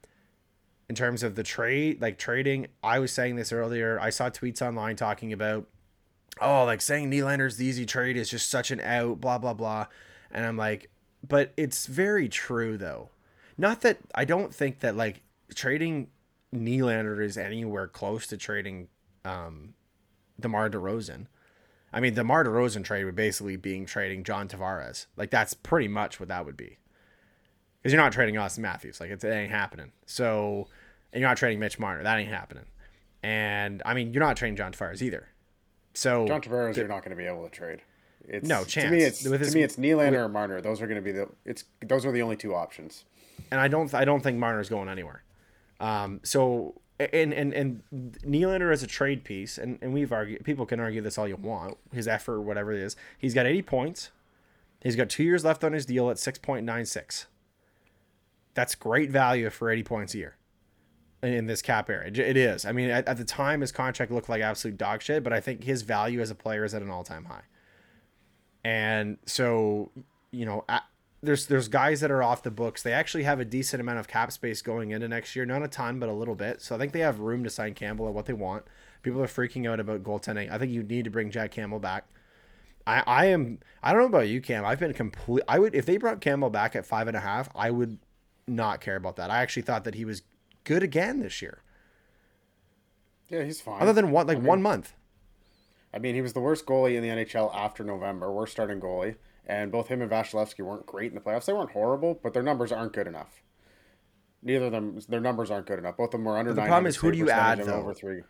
[0.91, 2.67] in terms of the trade, like trading.
[2.83, 3.97] I was saying this earlier.
[4.01, 5.65] I saw tweets online talking about,
[6.41, 9.85] oh, like saying Nylander's the easy trade is just such an out, blah, blah, blah.
[10.31, 10.89] And I'm like,
[11.25, 13.07] but it's very true, though.
[13.57, 15.21] Not that I don't think that like
[15.55, 16.09] trading
[16.53, 18.89] Nylander is anywhere close to trading
[19.23, 19.75] um,
[20.41, 21.27] DeMar DeRozan.
[21.93, 25.05] I mean, the DeMar DeRozan trade would basically being trading John Tavares.
[25.15, 26.79] Like that's pretty much what that would be.
[27.81, 28.99] Because you're not trading Auston Matthews.
[28.99, 29.93] Like it ain't happening.
[30.05, 30.67] So
[31.13, 32.03] and you're not trading Mitch Marner.
[32.03, 32.65] That ain't happening.
[33.23, 35.27] And I mean, you're not trading John Tavares either.
[35.93, 37.81] So John Tavares, you're not going to be able to trade.
[38.27, 38.89] It's, no chance.
[38.89, 40.61] To me, it's to his, me, it's Nylander with, or Marner.
[40.61, 41.27] Those are going to be the.
[41.45, 43.05] It's those are the only two options.
[43.49, 43.93] And I don't.
[43.93, 45.23] I don't think Marner's going anywhere.
[45.79, 46.19] Um.
[46.23, 47.81] So and and and
[48.23, 50.43] Nylander as a trade piece, and and we've argued.
[50.45, 51.77] People can argue this all you want.
[51.93, 54.11] His effort, whatever it is, he's got 80 points.
[54.81, 57.25] He's got two years left on his deal at 6.96.
[58.55, 60.37] That's great value for 80 points a year
[61.23, 62.11] in this cap area.
[62.11, 62.65] It is.
[62.65, 65.39] I mean, at, at, the time, his contract looked like absolute dog shit, but I
[65.39, 67.43] think his value as a player is at an all time high.
[68.63, 69.91] And so,
[70.31, 70.65] you know,
[71.23, 72.81] there's there's guys that are off the books.
[72.81, 75.67] They actually have a decent amount of cap space going into next year, not a
[75.67, 76.61] ton, but a little bit.
[76.61, 78.65] So I think they have room to sign Campbell at what they want.
[79.03, 80.51] People are freaking out about goaltending.
[80.51, 82.05] I think you need to bring Jack Campbell back.
[82.85, 84.65] I, I am I don't know about you, Cam.
[84.65, 85.43] I've been complete.
[85.47, 87.99] I would if they brought Campbell back at five and a half, I would
[88.47, 89.29] not care about that.
[89.29, 90.23] I actually thought that he was
[90.63, 91.61] good again this year.
[93.29, 93.81] Yeah, he's fine.
[93.81, 94.93] Other than one like I mean, one month.
[95.93, 99.15] I mean, he was the worst goalie in the NHL after November, worst starting goalie,
[99.45, 101.45] and both him and Vasilevskiy weren't great in the playoffs.
[101.45, 103.41] They weren't horrible, but their numbers aren't good enough.
[104.43, 105.97] Neither of them, their numbers aren't good enough.
[105.97, 106.53] Both of them were under.
[106.53, 107.73] The problem is, who do you add though?
[107.73, 108.23] Over three.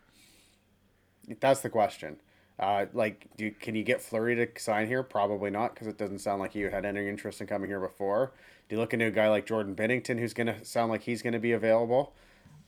[1.39, 2.17] That's the question.
[2.59, 5.01] Uh, like, do you, can you get Fleury to sign here?
[5.01, 8.33] Probably not, because it doesn't sound like you had any interest in coming here before.
[8.71, 11.21] Do you look into a guy like Jordan Binnington, who's going to sound like he's
[11.21, 12.13] going to be available?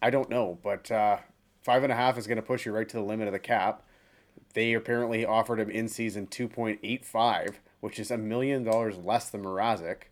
[0.01, 1.19] I don't know, but uh,
[1.61, 3.39] five and a half is going to push you right to the limit of the
[3.39, 3.83] cap.
[4.53, 8.97] They apparently offered him in season two point eight five, which is a million dollars
[8.97, 10.09] less than Mrazek.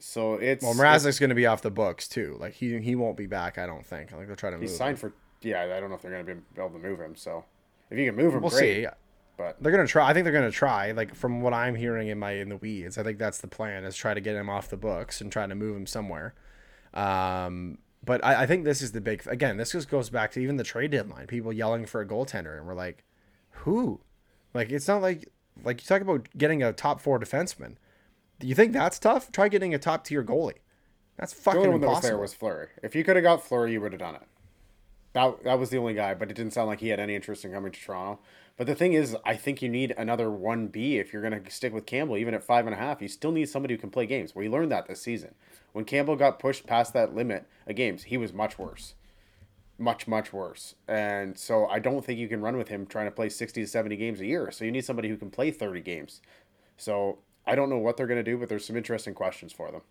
[0.00, 2.36] So it's well, Mrazek's going to be off the books too.
[2.40, 3.56] Like he he won't be back.
[3.56, 4.12] I don't think.
[4.12, 4.62] I think they'll try to move.
[4.62, 5.12] He's signed him.
[5.12, 5.62] for yeah.
[5.62, 7.14] I don't know if they're going to be able to move him.
[7.14, 7.44] So
[7.88, 8.86] if you can move him, we'll great, see.
[9.38, 10.10] But they're gonna try.
[10.10, 10.90] I think they're gonna try.
[10.90, 13.84] Like from what I'm hearing in my in the weeds, I think that's the plan
[13.84, 16.34] is try to get him off the books and try to move him somewhere.
[16.92, 19.26] Um, but I, I think this is the big.
[19.28, 21.28] Again, this just goes back to even the trade deadline.
[21.28, 23.04] People yelling for a goaltender, and we're like,
[23.50, 24.00] who?
[24.54, 25.28] Like it's not like
[25.64, 27.76] like you talk about getting a top four defenseman.
[28.40, 29.30] Do you think that's tough?
[29.30, 30.58] Try getting a top tier goalie.
[31.16, 32.00] That's fucking the only one impossible.
[32.00, 32.68] that was there was Fleury.
[32.82, 34.22] If you could have got Fleury, you would have done it.
[35.12, 37.44] That that was the only guy, but it didn't sound like he had any interest
[37.44, 38.20] in coming to Toronto.
[38.58, 41.50] But the thing is, I think you need another one B if you're going to
[41.50, 43.00] stick with Campbell, even at five and a half.
[43.00, 44.34] You still need somebody who can play games.
[44.34, 45.36] We learned that this season.
[45.72, 48.94] When Campbell got pushed past that limit of games, he was much worse,
[49.78, 50.74] much much worse.
[50.88, 53.68] And so I don't think you can run with him trying to play sixty to
[53.68, 54.50] seventy games a year.
[54.50, 56.20] So you need somebody who can play thirty games.
[56.76, 59.70] So I don't know what they're going to do, but there's some interesting questions for
[59.70, 59.82] them.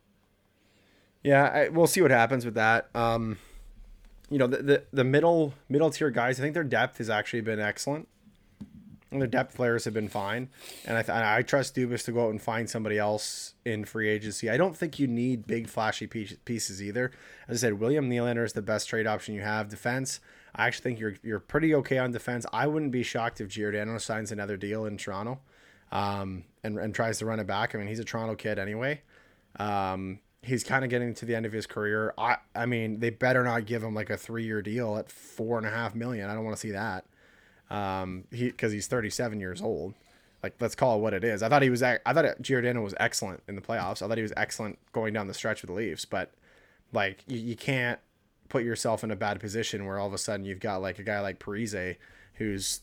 [1.23, 2.89] Yeah, I, we'll see what happens with that.
[2.93, 3.38] Um,
[4.30, 7.41] you know, the, the the middle middle tier guys, I think their depth has actually
[7.41, 8.10] been excellent.
[9.10, 10.50] Their depth players have been fine,
[10.86, 14.10] and I th- I trust Dubas to go out and find somebody else in free
[14.10, 14.50] agency.
[14.50, 17.12] I don't think you need big flashy pieces either.
[17.48, 19.70] As I said, William Nylander is the best trade option you have.
[19.70, 20.20] Defense,
[20.54, 22.46] I actually think you're you're pretty okay on defense.
[22.52, 25.39] I wouldn't be shocked if Giordano signs another deal in Toronto,
[25.91, 27.76] um, and and tries to run it back.
[27.76, 29.02] I mean, he's a Toronto kid anyway.
[29.58, 32.13] Um, he's kind of getting to the end of his career.
[32.17, 35.58] I I mean, they better not give him like a three year deal at four
[35.58, 36.30] and a half million.
[36.30, 37.06] I don't want to see that.
[37.69, 39.93] Um, he because he's 37 years old.
[40.43, 41.43] Like let's call it what it is.
[41.43, 41.84] I thought he was.
[41.84, 44.01] I thought Giordano was excellent in the playoffs.
[44.01, 46.06] I thought he was excellent going down the stretch with the Leafs.
[46.06, 46.34] But
[46.93, 47.99] like you, you can't
[48.49, 51.03] put yourself in a bad position where all of a sudden you've got like a
[51.03, 51.97] guy like Parise
[52.36, 52.80] who's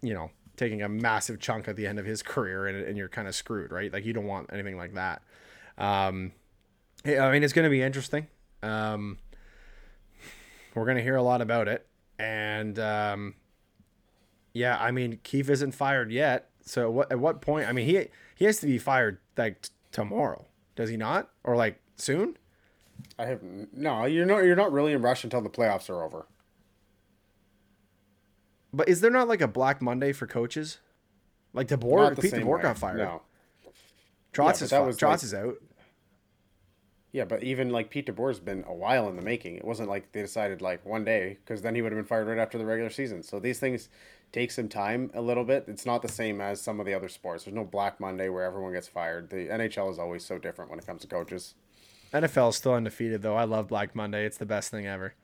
[0.00, 3.08] you know taking a massive chunk at the end of his career and, and you're
[3.08, 3.92] kind of screwed, right?
[3.92, 5.22] Like you don't want anything like that.
[5.78, 6.32] Um,
[7.04, 8.26] I mean, it's going to be interesting.
[8.62, 9.18] Um,
[10.74, 11.86] we're going to hear a lot about it.
[12.18, 13.34] And um,
[14.56, 16.48] yeah, I mean, Keefe isn't fired yet.
[16.62, 17.68] So what, at what point?
[17.68, 21.30] I mean, he he has to be fired like t- tomorrow, does he not?
[21.44, 22.36] Or like soon?
[23.18, 24.04] I have no.
[24.06, 24.38] You're not.
[24.44, 26.26] You're not really in rush until the playoffs are over.
[28.72, 30.78] But is there not like a Black Monday for coaches?
[31.52, 32.62] Like DeBoer, Pete DeBoer way.
[32.62, 32.98] got fired.
[32.98, 33.22] No.
[34.32, 35.54] Trotz Yeah, is that was Trotz like- is out.
[37.12, 39.56] Yeah, but even like Pete DeBoer's been a while in the making.
[39.56, 42.26] It wasn't like they decided like one day because then he would have been fired
[42.28, 43.22] right after the regular season.
[43.22, 43.88] So these things
[44.32, 45.64] take some time a little bit.
[45.68, 47.44] It's not the same as some of the other sports.
[47.44, 49.30] There's no Black Monday where everyone gets fired.
[49.30, 51.54] The NHL is always so different when it comes to coaches.
[52.12, 53.36] NFL is still undefeated though.
[53.36, 54.24] I love Black Monday.
[54.24, 55.14] It's the best thing ever.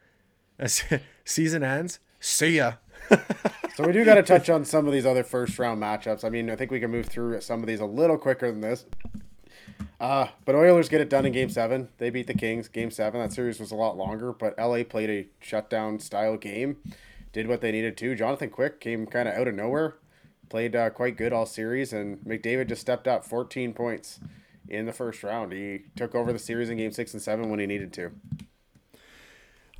[0.58, 0.82] As
[1.24, 2.74] season ends, see ya.
[3.74, 6.24] So we do got to touch on some of these other first round matchups.
[6.24, 8.60] I mean, I think we can move through some of these a little quicker than
[8.60, 8.84] this.
[9.98, 11.88] Uh, but Oilers get it done in Game Seven.
[11.96, 12.68] They beat the Kings.
[12.68, 13.20] Game Seven.
[13.22, 16.76] That series was a lot longer, but LA played a shutdown style game,
[17.32, 18.14] did what they needed to.
[18.14, 19.96] Jonathan Quick came kind of out of nowhere,
[20.48, 24.20] played uh, quite good all series, and McDavid just stepped up, 14 points
[24.68, 25.52] in the first round.
[25.52, 28.12] He took over the series in Game Six and Seven when he needed to.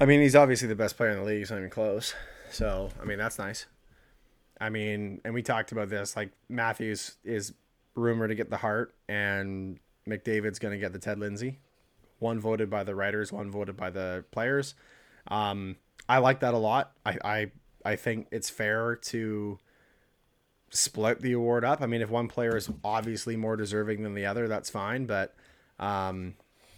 [0.01, 1.39] I mean, he's obviously the best player in the league.
[1.39, 2.15] He's not even close.
[2.51, 3.67] So, I mean, that's nice.
[4.61, 6.17] I mean, and we talked about this.
[6.17, 7.53] Like Matthews is
[7.95, 11.59] rumored to get the Hart, and McDavid's going to get the Ted Lindsay.
[12.19, 14.75] One voted by the writers, one voted by the players.
[15.29, 15.77] Um,
[16.09, 16.93] I like that a lot.
[17.07, 17.51] I, I
[17.85, 19.59] I think it's fair to
[20.71, 21.83] split the award up.
[21.83, 25.07] I mean, if one player is obviously more deserving than the other, that's fine.
[25.07, 25.35] But
[25.79, 26.35] um,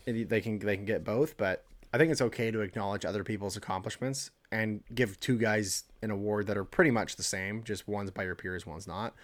[0.06, 1.36] they can they can get both.
[1.36, 6.10] But I think it's okay to acknowledge other people's accomplishments and give two guys an
[6.10, 7.64] award that are pretty much the same.
[7.64, 9.14] Just one's by your peers, one's not.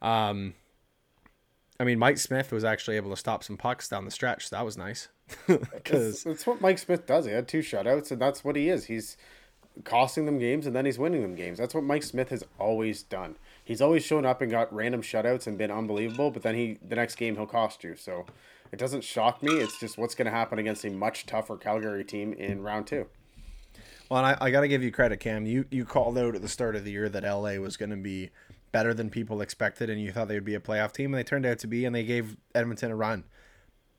[0.00, 0.54] Um,
[1.78, 4.48] I mean, Mike Smith was actually able to stop some pucks down the stretch.
[4.48, 5.08] So that was nice.
[5.46, 7.24] Because that's what Mike Smith does.
[7.24, 8.84] He had two shutouts, and that's what he is.
[8.86, 9.16] He's
[9.84, 11.58] costing them games, and then he's winning them games.
[11.58, 13.36] That's what Mike Smith has always done.
[13.64, 16.96] He's always shown up and got random shutouts and been unbelievable, but then he the
[16.96, 17.96] next game he'll cost you.
[17.96, 18.26] So
[18.72, 19.54] it doesn't shock me.
[19.54, 23.06] It's just what's going to happen against a much tougher Calgary team in round two.
[24.10, 25.46] Well, I, I got to give you credit, Cam.
[25.46, 27.96] You you called out at the start of the year that LA was going to
[27.96, 28.30] be
[28.72, 31.24] better than people expected, and you thought they would be a playoff team, and they
[31.24, 33.24] turned out to be, and they gave Edmonton a run.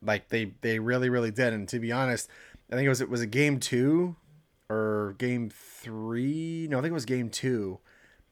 [0.01, 2.29] Like they they really really did, and to be honest,
[2.71, 4.15] I think it was it was a game two
[4.71, 6.67] or game three.
[6.69, 7.79] No, I think it was game two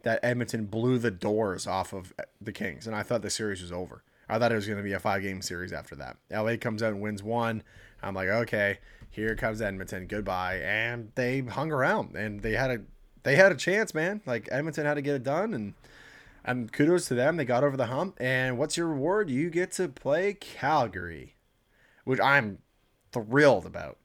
[0.04, 3.72] that Edmonton blew the doors off of the Kings, and I thought the series was
[3.72, 4.04] over.
[4.30, 6.18] I thought it was going to be a five game series after that.
[6.32, 7.64] LA comes out and wins one.
[8.02, 8.78] I'm like, okay,
[9.10, 10.08] here comes Edmonton.
[10.08, 10.62] Goodbye.
[10.64, 12.80] And they hung around and they had a
[13.24, 14.22] they had a chance, man.
[14.26, 15.74] Like Edmonton had to get it done and
[16.46, 17.38] and kudos to them.
[17.38, 18.18] They got over the hump.
[18.22, 19.30] And what's your reward?
[19.30, 21.36] You get to play Calgary,
[22.06, 22.60] which I'm
[23.12, 23.98] thrilled about.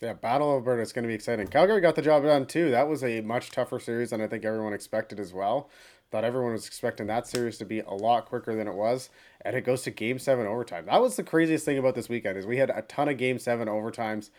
[0.00, 1.48] Yeah, Battle of Alberta is going to be exciting.
[1.48, 2.70] Calgary got the job done too.
[2.70, 5.68] That was a much tougher series than I think everyone expected as well.
[6.10, 9.10] Thought everyone was expecting that series to be a lot quicker than it was,
[9.42, 10.86] and it goes to Game Seven overtime.
[10.86, 13.38] That was the craziest thing about this weekend is we had a ton of Game
[13.38, 14.30] Seven overtimes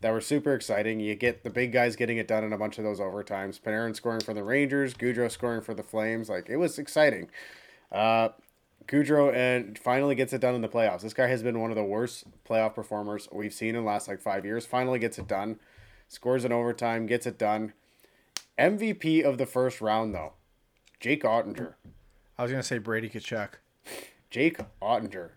[0.00, 1.00] that were super exciting.
[1.00, 3.60] You get the big guys getting it done in a bunch of those overtimes.
[3.60, 6.30] Panarin scoring for the Rangers, Gaudreau scoring for the Flames.
[6.30, 7.28] Like it was exciting.
[7.92, 8.30] Uh,
[8.88, 11.02] Gaudreau and finally gets it done in the playoffs.
[11.02, 14.08] This guy has been one of the worst playoff performers we've seen in the last
[14.08, 14.64] like five years.
[14.64, 15.60] Finally gets it done,
[16.08, 17.74] scores in overtime, gets it done.
[18.58, 20.32] MVP of the first round though,
[21.00, 21.74] Jake Oettinger.
[22.38, 23.50] I was gonna say Brady Tkachuk.
[24.30, 25.30] Jake Oettinger.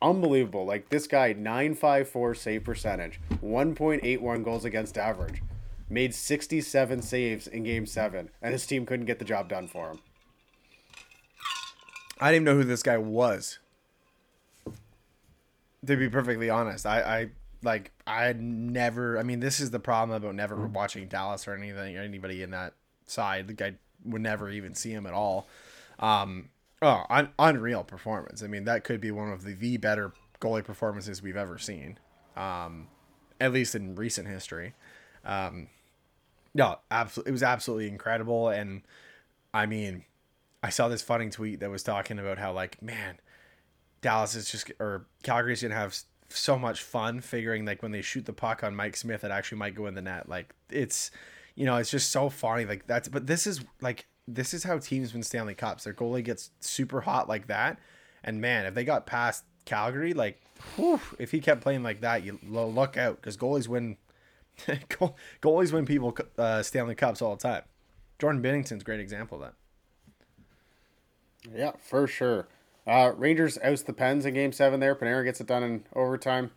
[0.00, 0.64] Unbelievable.
[0.64, 5.42] Like this guy, 954 save percentage, 1.81 goals against average,
[5.90, 9.90] made 67 saves in game seven, and his team couldn't get the job done for
[9.90, 9.98] him.
[12.22, 13.58] I didn't even know who this guy was.
[15.84, 17.30] To be perfectly honest, I, I
[17.64, 19.18] like I had never.
[19.18, 21.96] I mean, this is the problem about never watching Dallas or anything.
[21.96, 22.74] Anybody in that
[23.06, 25.48] side, like I would never even see him at all.
[25.98, 28.40] Um, oh, un- unreal performance.
[28.40, 31.98] I mean, that could be one of the, the better goalie performances we've ever seen,
[32.36, 32.86] um,
[33.40, 34.74] at least in recent history.
[35.24, 35.66] Um,
[36.54, 38.82] no, absolutely, it was absolutely incredible, and
[39.52, 40.04] I mean,
[40.62, 43.18] I saw this funny tweet that was talking about how like, man,
[44.00, 45.96] Dallas is just or Calgary's gonna have
[46.28, 49.58] so much fun figuring like when they shoot the puck on Mike Smith, it actually
[49.58, 50.28] might go in the net.
[50.28, 51.10] Like it's,
[51.54, 52.64] you know, it's just so funny.
[52.64, 55.84] Like that's but this is like this is how teams win Stanley Cups.
[55.84, 57.78] Their goalie gets super hot like that,
[58.22, 60.40] and man, if they got past Calgary, like,
[60.76, 63.96] whew, if he kept playing like that, you lo- look out because goalies win.
[64.98, 67.62] goal- goalies win people uh, Stanley Cups all the time.
[68.18, 69.54] Jordan Binnington's great example of that.
[71.50, 72.48] Yeah, for sure.
[72.86, 74.80] Uh, Rangers oust the Pens in Game Seven.
[74.80, 76.50] There, Panarin gets it done in overtime.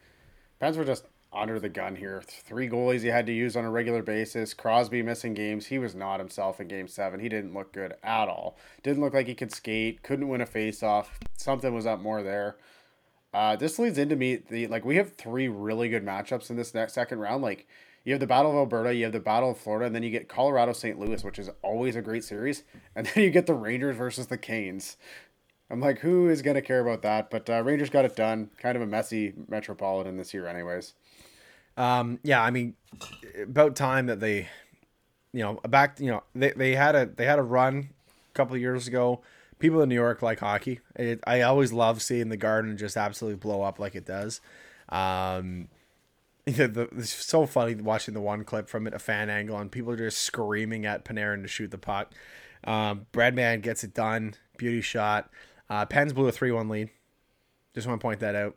[0.59, 2.23] Pens were just under the gun here.
[2.25, 4.53] Three goalies he had to use on a regular basis.
[4.53, 5.67] Crosby missing games.
[5.67, 7.19] He was not himself in Game Seven.
[7.19, 8.57] He didn't look good at all.
[8.83, 10.01] Didn't look like he could skate.
[10.01, 11.19] Couldn't win a face-off.
[11.35, 12.55] Something was up more there.
[13.33, 16.73] Uh, this leads into me the like we have three really good matchups in this
[16.73, 17.43] next second round.
[17.43, 17.67] Like
[18.05, 20.11] you have the Battle of Alberta, you have the Battle of Florida, and then you
[20.11, 20.99] get Colorado St.
[20.99, 22.63] Louis, which is always a great series,
[22.95, 24.95] and then you get the Rangers versus the Canes.
[25.69, 27.31] I'm like, who is gonna care about that?
[27.31, 28.51] But uh, Rangers got it done.
[28.59, 30.93] Kind of a messy Metropolitan this year, anyways.
[31.75, 32.75] Um, yeah, I mean,
[33.41, 34.47] about time that they,
[35.33, 38.55] you know, back, you know, they, they had a they had a run a couple
[38.55, 39.21] of years ago.
[39.57, 40.81] People in New York like hockey.
[40.95, 44.41] It, I always love seeing the Garden just absolutely blow up like it does.
[44.89, 45.69] Um,
[46.57, 49.71] the, the, it's so funny watching the one clip from it, a fan angle, and
[49.71, 52.13] people are just screaming at Panarin to shoot the puck.
[52.63, 55.29] Um, Breadman gets it done, beauty shot.
[55.69, 56.89] Uh, Pens blew a three-one lead.
[57.73, 58.55] Just want to point that out.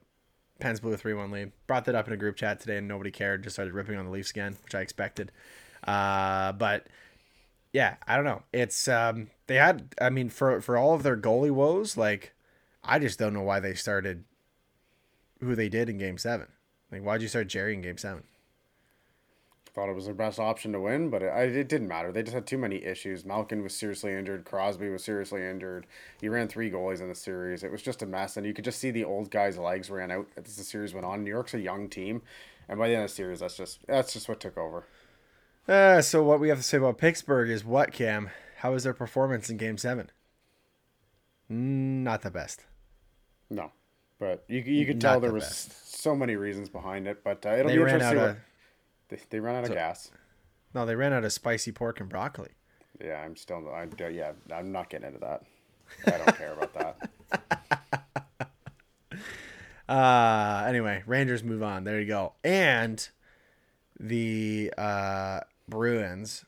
[0.60, 1.52] Pens blew a 3 1 lead.
[1.66, 3.42] Brought that up in a group chat today and nobody cared.
[3.42, 5.32] Just started ripping on the Leafs again, which I expected.
[5.84, 6.86] Uh, but
[7.72, 8.42] yeah, I don't know.
[8.52, 12.34] It's, um, they had, I mean, for, for all of their goalie woes, like,
[12.82, 14.24] I just don't know why they started
[15.40, 16.48] who they did in game seven.
[16.91, 18.24] Like, why'd you start Jarry in game seven?
[19.74, 22.11] Thought it was their best option to win, but it, it didn't matter.
[22.11, 23.24] They just had too many issues.
[23.24, 24.45] Malkin was seriously injured.
[24.45, 25.86] Crosby was seriously injured.
[26.20, 27.62] He ran three goalies in the series.
[27.62, 30.11] It was just a mess, and you could just see the old guys' legs ran
[30.11, 31.22] out as the series went on.
[31.22, 32.22] New York's a young team,
[32.68, 34.84] and by the end of the series, that's just that's just what took over.
[35.68, 38.30] Uh, so what we have to say about Pittsburgh is what, Cam?
[38.57, 40.11] How was their performance in game seven?
[41.49, 42.64] Not the best.
[43.51, 43.72] No,
[44.18, 45.88] but you you could Not tell the there was best.
[45.99, 47.22] So many reasons behind it.
[47.24, 48.18] But uh, it'll They be interesting.
[48.18, 48.36] of,
[49.09, 50.11] they, they ran out of gas.
[50.74, 52.51] no, they ran out of spicy pork and broccoli.
[53.03, 53.68] Yeah, I'm still.
[53.72, 55.42] I, yeah, I'm not getting into that.
[56.07, 57.11] I don't care about that.
[59.88, 61.84] Uh, anyway, Rangers move on.
[61.84, 62.34] There you go.
[62.44, 63.09] And
[63.99, 66.44] the uh, Bruins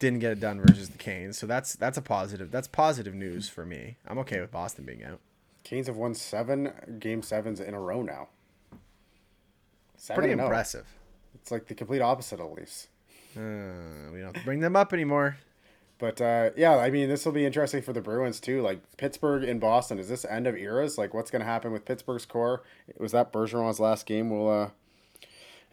[0.00, 2.50] didn't get it done versus the Canes, so that's that's a positive.
[2.50, 3.98] That's positive news for me.
[4.06, 5.20] I'm okay with Boston being out.
[5.66, 8.28] Canes have won seven game sevens in a row now.
[9.96, 10.86] Seven Pretty impressive.
[11.34, 12.86] It's like the complete opposite of Leafs.
[13.36, 15.38] Uh, we don't bring them up anymore.
[15.98, 18.62] But uh, yeah, I mean, this will be interesting for the Bruins too.
[18.62, 20.98] Like Pittsburgh and Boston, is this end of eras?
[20.98, 22.62] Like, what's going to happen with Pittsburgh's core?
[22.98, 24.30] Was that Bergeron's last game?
[24.30, 24.70] Will uh,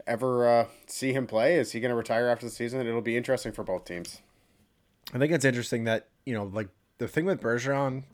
[0.08, 1.60] ever uh, see him play?
[1.60, 2.82] Is he going to retire after the season?
[2.88, 4.24] It'll be interesting for both teams.
[5.14, 8.06] I think it's interesting that you know, like the thing with Bergeron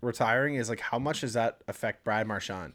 [0.00, 2.72] retiring is like, how much does that affect Brad Marchand?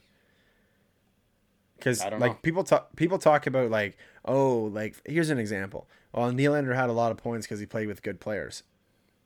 [1.78, 2.34] Because like know.
[2.42, 5.88] people talk, people talk about like, oh, like here's an example.
[6.14, 8.64] Well, Nylander had a lot of points because he played with good players.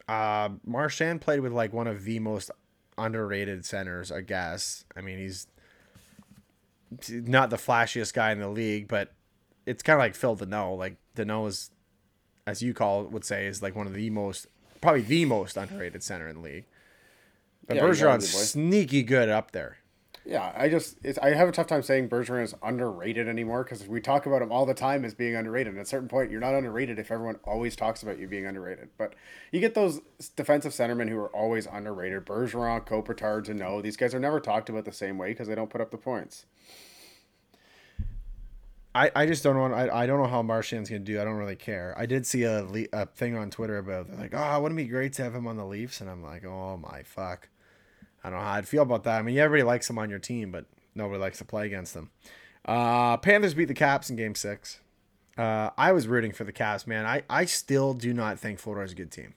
[0.07, 2.49] Uh, Marchand played with like one of the most
[2.97, 4.85] underrated centers, I guess.
[4.95, 5.47] I mean, he's
[7.09, 9.13] not the flashiest guy in the league, but
[9.65, 10.77] it's kind of like Phil Danault.
[10.77, 11.71] Like Danault is,
[12.47, 14.47] as you call it, would say, is like one of the most,
[14.81, 16.65] probably the most underrated center in the league.
[17.69, 19.77] But yeah, Bergeron's sneaky good up there.
[20.25, 24.01] Yeah, I just I have a tough time saying Bergeron is underrated anymore because we
[24.01, 25.73] talk about him all the time as being underrated.
[25.73, 28.47] And at a certain point, you're not underrated if everyone always talks about you being
[28.47, 28.89] underrated.
[28.97, 29.13] But
[29.51, 30.01] you get those
[30.35, 32.25] defensive centermen who are always underrated.
[32.25, 33.83] Bergeron, Kopitar, Danault.
[33.83, 35.97] These guys are never talked about the same way because they don't put up the
[35.97, 36.47] points.
[38.95, 41.21] I, I just don't want I, I don't know how Marchand's gonna do.
[41.21, 41.93] I don't really care.
[41.97, 45.13] I did see a, a thing on Twitter about like oh wouldn't it be great
[45.13, 47.49] to have him on the Leafs and I'm like oh my fuck.
[48.23, 49.19] I don't know how I'd feel about that.
[49.19, 50.65] I mean, everybody likes them on your team, but
[50.95, 52.09] nobody likes to play against them.
[52.65, 54.79] Uh, Panthers beat the Caps in Game Six.
[55.37, 57.05] Uh, I was rooting for the Caps, man.
[57.05, 59.35] I, I still do not think Florida is a good team.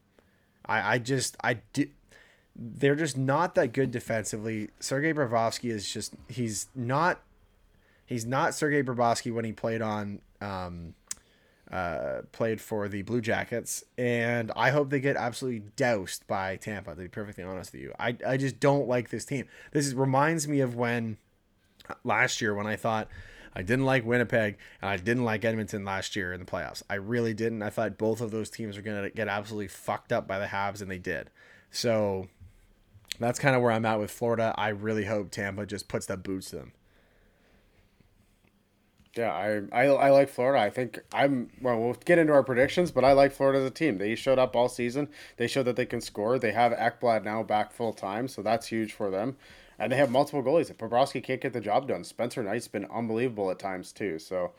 [0.67, 1.87] I, I just I do.
[2.55, 4.71] They're just not that good defensively.
[4.81, 7.21] Sergei Bobrovsky is just he's not
[8.05, 10.95] he's not Sergei Bobrovsky when he played on um,
[11.73, 16.91] uh, played for the Blue Jackets, and I hope they get absolutely doused by Tampa.
[16.91, 19.47] To be perfectly honest with you, I I just don't like this team.
[19.73, 21.17] This is, reminds me of when
[22.05, 23.09] last year when I thought
[23.55, 26.83] I didn't like Winnipeg and I didn't like Edmonton last year in the playoffs.
[26.89, 27.63] I really didn't.
[27.63, 30.81] I thought both of those teams were to get absolutely fucked up by the Habs,
[30.81, 31.31] and they did.
[31.71, 32.29] So
[33.19, 34.55] that's kind of where I'm at with Florida.
[34.57, 36.73] I really hope Tampa just puts the boots to them.
[39.17, 40.59] Yeah, I, I I like Florida.
[40.63, 41.79] I think I'm well.
[41.79, 43.99] We'll get into our predictions, but I like Florida as a team.
[43.99, 45.09] They showed up all season.
[45.37, 46.39] They showed that they can score.
[46.39, 49.37] They have Ekblad now back full time, so that's huge for them.
[49.79, 50.71] And they have multiple goalies.
[50.71, 54.19] If Bobrovsky can't get the job done, Spencer Knight's been unbelievable at times too.
[54.19, 54.53] So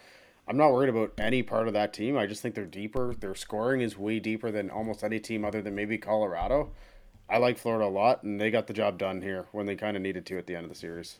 [0.47, 2.16] I'm not worried about any part of that team.
[2.16, 3.16] I just think they're deeper.
[3.16, 6.72] Their scoring is way deeper than almost any team other than maybe Colorado.
[7.28, 9.95] I like Florida a lot, and they got the job done here when they kind
[9.95, 11.18] of needed to at the end of the series.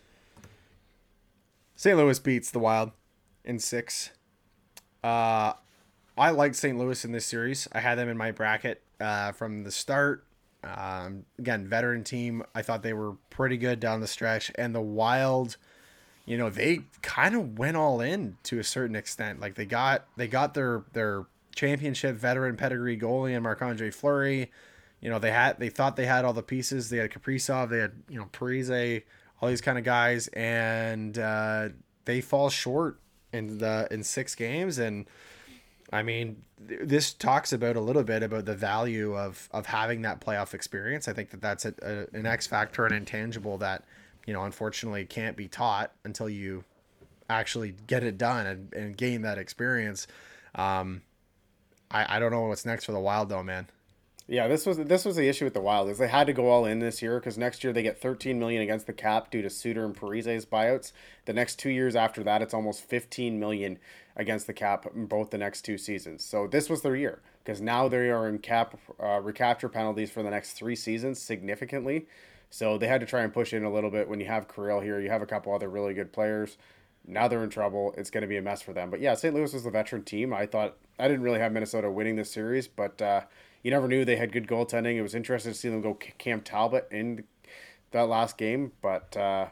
[1.76, 1.98] St.
[1.98, 2.92] Louis beats the Wild
[3.46, 4.12] in six.
[5.04, 5.54] Uh,
[6.18, 6.78] I like St.
[6.78, 7.68] Louis in this series.
[7.72, 10.26] I had them in my bracket uh, from the start.
[10.64, 12.44] Um, again, veteran team.
[12.56, 15.58] I thought they were pretty good down the stretch, and the Wild,
[16.26, 19.42] you know, they kind of went all in to a certain extent.
[19.42, 24.52] Like they got they got their their championship veteran pedigree goalie and Marc Andre Fleury.
[25.02, 26.90] You know, they had they thought they had all the pieces.
[26.90, 29.04] They had Kaprizov, they had you know Parise,
[29.42, 31.70] all these kind of guys, and uh,
[32.06, 33.00] they fall short
[33.34, 35.06] in the in six games and
[35.94, 40.20] I mean, this talks about a little bit about the value of of having that
[40.20, 41.08] playoff experience.
[41.08, 43.84] I think that that's a, a, an X factor and intangible that
[44.26, 46.64] you know unfortunately can't be taught until you
[47.30, 50.08] actually get it done and, and gain that experience.
[50.56, 51.04] Um,
[51.92, 53.68] I I don't know what's next for the Wild though, man.
[54.26, 56.50] Yeah, this was this was the issue with the Wild is they had to go
[56.50, 59.42] all in this year because next year they get 13 million against the cap due
[59.42, 60.94] to Suter and Parise's buyouts.
[61.26, 63.80] The next two years after that, it's almost 15 million
[64.16, 66.24] against the cap in both the next two seasons.
[66.24, 70.24] So this was their year because now they are in cap uh, recapture penalties for
[70.24, 72.08] the next three seasons significantly.
[72.50, 74.08] So they had to try and push in a little bit.
[74.08, 76.58] When you have Kirill here, you have a couple other really good players.
[77.06, 77.94] Now they're in trouble.
[77.98, 78.90] It's going to be a mess for them.
[78.90, 79.36] But yeah, St.
[79.36, 80.34] Louis was the veteran team.
[80.34, 83.02] I thought I didn't really have Minnesota winning this series, but.
[83.02, 83.22] Uh,
[83.64, 84.96] you never knew they had good goaltending.
[84.96, 87.24] It was interesting to see them go Cam Talbot in
[87.92, 89.48] that last game, but uh,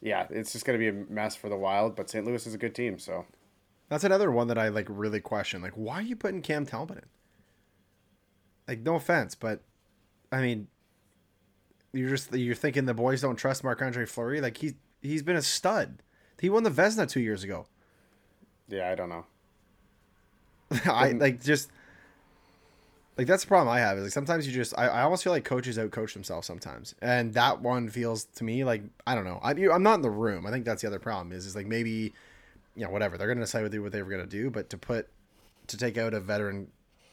[0.00, 1.96] yeah, it's just going to be a mess for the Wild.
[1.96, 2.24] But St.
[2.24, 3.24] Louis is a good team, so
[3.88, 5.62] that's another one that I like really question.
[5.62, 7.04] Like, why are you putting Cam Talbot in?
[8.68, 9.62] Like, no offense, but
[10.30, 10.68] I mean,
[11.92, 14.40] you're just you're thinking the boys don't trust Marc Andre Fleury.
[14.40, 16.02] Like he's he's been a stud.
[16.40, 17.66] He won the Vezina two years ago.
[18.68, 19.24] Yeah, I don't know.
[20.84, 21.70] I like just
[23.18, 25.32] Like that's the problem I have is like sometimes you just I, I almost feel
[25.32, 29.40] like coaches outcoach themselves sometimes, and that one feels to me like I don't know
[29.42, 30.46] I I'm not in the room.
[30.46, 32.12] I think that's the other problem is is like maybe
[32.74, 34.78] you know whatever they're gonna decide what they what they were gonna do, but to
[34.78, 35.08] put
[35.68, 36.68] to take out a veteran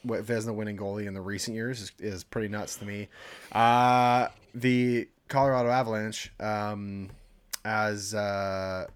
[0.06, 3.08] Vezina winning goalie in the recent years is, is pretty nuts to me.
[3.52, 7.08] Uh, the Colorado Avalanche um,
[7.64, 8.86] as uh,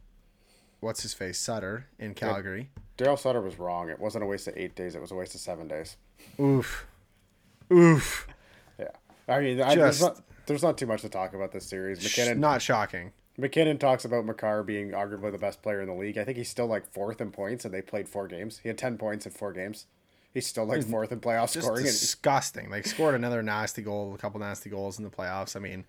[0.80, 2.70] what's his face Sutter in Calgary.
[2.96, 3.88] Daryl Sutter was wrong.
[3.88, 4.94] It wasn't a waste of eight days.
[4.94, 5.96] It was a waste of seven days.
[6.40, 6.86] Oof,
[7.72, 8.26] oof.
[8.78, 8.88] Yeah,
[9.28, 12.02] I mean, I, there's, not, there's not too much to talk about this series.
[12.02, 13.12] MacKinnon, not shocking.
[13.36, 16.18] MacKinnon talks about Makar being arguably the best player in the league.
[16.18, 18.58] I think he's still like fourth in points, and they played four games.
[18.58, 19.86] He had ten points in four games.
[20.34, 21.84] He's still like fourth in playoff Just scoring.
[21.84, 22.68] disgusting.
[22.70, 25.56] Like scored another nasty goal, a couple nasty goals in the playoffs.
[25.56, 25.84] I mean,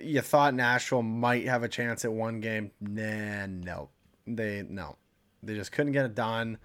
[0.00, 2.70] you thought Nashville might have a chance at one game.
[2.80, 3.90] Nah, no,
[4.26, 4.96] they no,
[5.42, 6.58] they just couldn't get it done.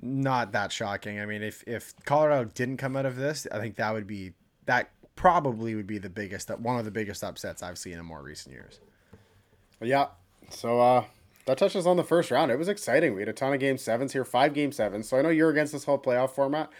[0.00, 1.20] Not that shocking.
[1.20, 4.32] I mean, if if Colorado didn't come out of this, I think that would be
[4.66, 8.22] that probably would be the biggest one of the biggest upsets I've seen in more
[8.22, 8.80] recent years.
[9.80, 10.08] Yeah.
[10.50, 11.04] So uh
[11.46, 12.50] that touches on the first round.
[12.50, 13.14] It was exciting.
[13.14, 15.08] We had a ton of game sevens here, five game sevens.
[15.08, 16.70] So I know you're against this whole playoff format,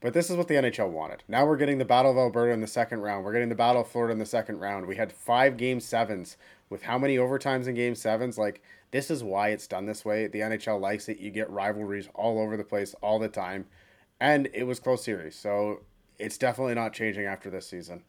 [0.00, 1.22] but this is what the NHL wanted.
[1.28, 3.24] Now we're getting the Battle of Alberta in the second round.
[3.24, 4.86] We're getting the Battle of Florida in the second round.
[4.86, 6.36] We had five game sevens
[6.70, 8.38] with how many overtimes in game sevens?
[8.38, 10.26] Like, this is why it's done this way.
[10.26, 11.18] The NHL likes it.
[11.18, 13.66] You get rivalries all over the place all the time.
[14.20, 15.36] And it was close series.
[15.36, 15.80] So
[16.18, 18.04] it's definitely not changing after this season.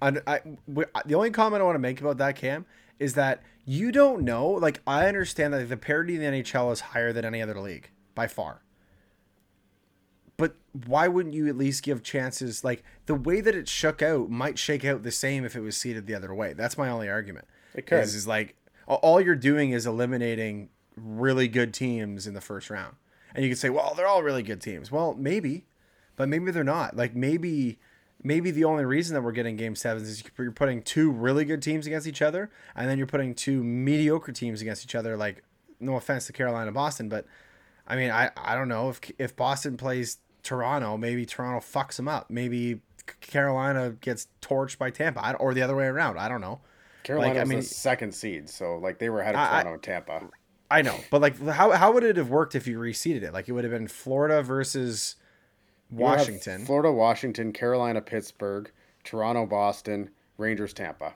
[0.00, 2.66] I, the only comment I want to make about that, Cam,
[2.98, 4.48] is that you don't know.
[4.48, 7.90] Like, I understand that the parity in the NHL is higher than any other league
[8.14, 8.62] by far.
[10.36, 10.54] But
[10.86, 12.62] why wouldn't you at least give chances?
[12.62, 15.76] Like, the way that it shook out might shake out the same if it was
[15.76, 16.52] seated the other way.
[16.52, 17.46] That's my only argument.
[17.74, 18.00] It could.
[18.00, 18.54] Is, is like,
[18.86, 22.96] all you're doing is eliminating really good teams in the first round.
[23.34, 24.90] And you could say, well, they're all really good teams.
[24.90, 25.66] Well, maybe,
[26.16, 26.96] but maybe they're not.
[26.96, 27.78] Like, maybe
[28.22, 31.62] maybe the only reason that we're getting game sevens is you're putting two really good
[31.62, 35.16] teams against each other, and then you're putting two mediocre teams against each other.
[35.16, 35.44] Like,
[35.80, 37.26] no offense to Carolina, Boston, but
[37.86, 42.08] I mean, I, I don't know if if Boston plays Toronto, maybe Toronto fucks them
[42.08, 42.30] up.
[42.30, 42.80] Maybe
[43.20, 46.18] Carolina gets torched by Tampa, or the other way around.
[46.18, 46.60] I don't know.
[47.02, 49.72] Carolina like, I mean, the second seed, so like they were ahead of I, Toronto
[49.74, 50.28] and Tampa.
[50.70, 53.32] I know, but like, how how would it have worked if you reseeded it?
[53.32, 55.16] Like, it would have been Florida versus
[55.90, 58.70] Washington, Florida, Washington, Carolina, Pittsburgh,
[59.04, 61.14] Toronto, Boston, Rangers, Tampa.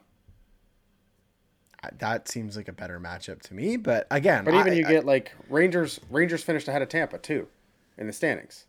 [1.99, 4.91] That seems like a better matchup to me, but again, but even I, you I,
[4.91, 6.01] get like Rangers.
[6.11, 7.49] Rangers finished ahead of Tampa too,
[7.99, 8.67] in the standings.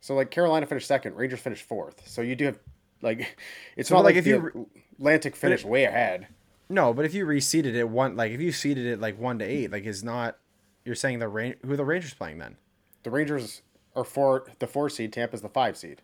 [0.00, 2.06] So like Carolina finished second, Rangers finished fourth.
[2.08, 2.58] So you do have
[3.00, 3.38] like
[3.76, 4.68] it's so not like, like if you
[4.98, 6.28] Atlantic finished it, way ahead.
[6.68, 9.44] No, but if you reseeded it one like if you seeded it like one to
[9.44, 10.38] eight, like is not
[10.84, 12.56] you're saying the rain who are the Rangers playing then?
[13.02, 13.62] The Rangers
[13.94, 15.12] are four the four seed.
[15.12, 16.02] Tampa's the five seed.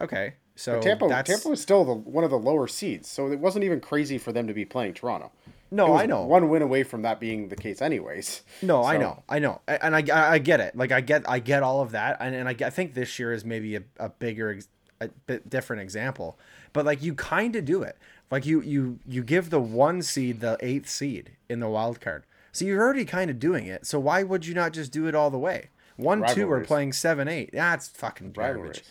[0.00, 1.28] Okay, so but Tampa that's...
[1.28, 4.32] Tampa was still the one of the lower seeds, so it wasn't even crazy for
[4.32, 5.32] them to be playing Toronto.
[5.70, 8.42] No, I know one win away from that being the case, anyways.
[8.62, 8.88] No, so.
[8.88, 10.76] I know, I know, and I, I get it.
[10.76, 13.32] Like I get I get all of that, and, and I, I think this year
[13.32, 14.60] is maybe a, a bigger,
[15.00, 16.38] a bit different example.
[16.72, 17.98] But like you kind of do it.
[18.30, 22.24] Like you you you give the one seed the eighth seed in the wild card.
[22.52, 23.86] So you're already kind of doing it.
[23.86, 25.70] So why would you not just do it all the way?
[25.96, 26.36] One, rivalries.
[26.36, 27.50] two are playing seven, eight.
[27.52, 28.58] That's fucking garbage.
[28.58, 28.82] Rivalries.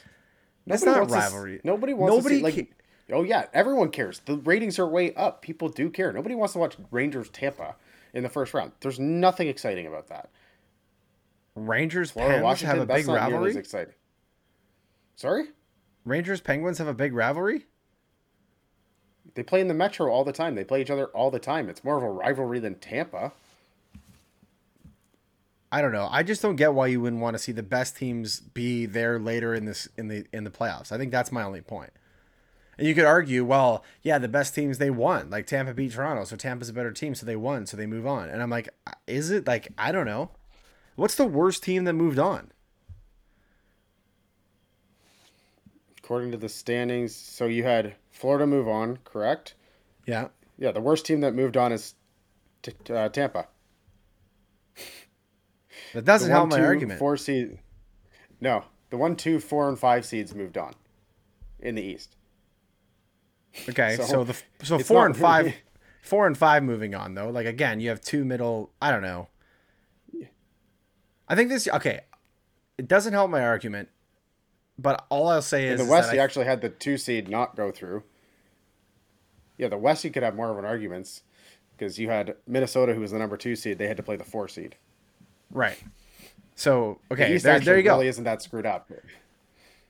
[0.66, 1.60] That's nobody not rivalry.
[1.60, 2.74] To, nobody wants nobody to see, like.
[3.12, 4.22] Oh yeah, everyone cares.
[4.26, 5.42] The ratings are way up.
[5.42, 6.12] People do care.
[6.12, 7.76] Nobody wants to watch Rangers Tampa
[8.14, 8.74] in the first round.
[8.82, 10.30] There's nothing exciting about that.
[11.56, 13.56] Rangers Florida, Pens have a big rivalry.
[13.56, 13.94] Exciting.
[15.16, 15.46] Sorry.
[16.04, 17.66] Rangers Penguins have a big rivalry.
[19.38, 20.56] They play in the Metro all the time.
[20.56, 21.70] They play each other all the time.
[21.70, 23.34] It's more of a rivalry than Tampa.
[25.72, 26.08] I don't know.
[26.10, 29.20] I just don't get why you wouldn't want to see the best teams be there
[29.20, 30.92] later in this in the in the playoffs.
[30.92, 31.92] I think that's my only point.
[32.80, 35.30] And you could argue, well, yeah, the best teams they won.
[35.30, 38.08] Like Tampa beat Toronto, so Tampa's a better team, so they won, so they move
[38.08, 38.30] on.
[38.30, 38.70] And I'm like,
[39.06, 40.32] is it like I don't know.
[40.96, 42.52] What's the worst team that moved on?
[46.08, 49.55] According to the standings, so you had Florida move on, correct?
[50.05, 50.30] Yeah.
[50.58, 51.95] Yeah, the worst team that moved on is
[52.62, 53.49] t- uh, Tampa.
[55.93, 56.97] That doesn't help my argument.
[56.97, 57.60] Four seed.
[58.39, 60.76] No, the one, two, four, and five seeds moved on
[61.60, 62.16] in the East.
[63.68, 65.58] Okay, so, so the so four and five, really...
[66.03, 67.30] four and five moving on though.
[67.32, 68.72] Like again, you have two middle.
[68.82, 69.28] I don't know.
[71.28, 71.99] I think this okay.
[72.78, 73.89] It doesn't help my argument,
[74.78, 76.24] but all I'll say is in the West, you I...
[76.24, 78.04] actually had the two seed not go through.
[79.58, 81.22] Yeah, the West you could have more of an argument
[81.76, 83.78] because you had Minnesota, who was the number two seed.
[83.78, 84.76] They had to play the four seed.
[85.52, 85.82] Right.
[86.56, 87.96] So okay, the there, there, you go.
[87.96, 88.90] Really isn't that screwed up?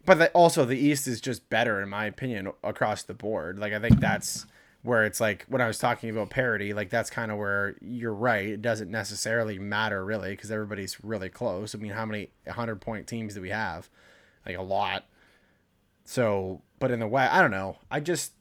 [0.05, 3.59] but the, also the East is just better in my opinion across the board.
[3.59, 4.45] Like I think that's
[4.83, 8.13] where it's like when I was talking about parity, like that's kind of where you're
[8.13, 8.45] right.
[8.45, 11.75] It doesn't necessarily matter really because everybody's really close.
[11.75, 13.89] I mean, how many 100 point teams do we have?
[14.47, 15.05] Like a lot.
[16.05, 17.77] So, but in the way, I don't know.
[17.91, 18.31] I just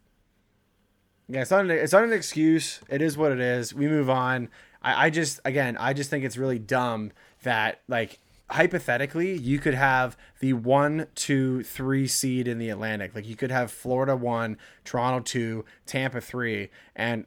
[1.28, 2.80] yeah, it's not an, it's not an excuse.
[2.88, 3.74] It is what it is.
[3.74, 4.48] We move on.
[4.82, 9.74] I, I just again, I just think it's really dumb that like hypothetically you could
[9.74, 13.14] have the one, two, three seed in the Atlantic.
[13.14, 17.26] Like you could have Florida one, Toronto two, Tampa three, and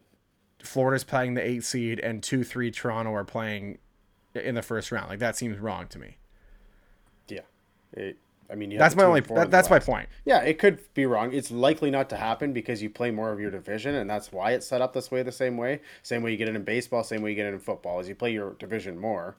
[0.63, 3.79] Florida's playing the eight seed, and two, three, Toronto are playing
[4.33, 5.09] in the first round.
[5.09, 6.17] Like that seems wrong to me.
[7.27, 7.41] Yeah,
[7.91, 8.17] it,
[8.51, 9.21] I mean, that's my only.
[9.21, 10.09] That, that's my point.
[10.25, 11.33] Yeah, it could be wrong.
[11.33, 14.51] It's likely not to happen because you play more of your division, and that's why
[14.51, 15.21] it's set up this way.
[15.21, 17.53] The same way, same way you get it in baseball, same way you get it
[17.53, 19.35] in football, is you play your division more.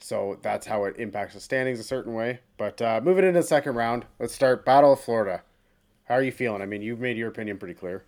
[0.00, 2.40] So that's how it impacts the standings a certain way.
[2.56, 5.42] But uh, moving into the second round, let's start Battle of Florida.
[6.04, 6.62] How are you feeling?
[6.62, 8.04] I mean, you've made your opinion pretty clear.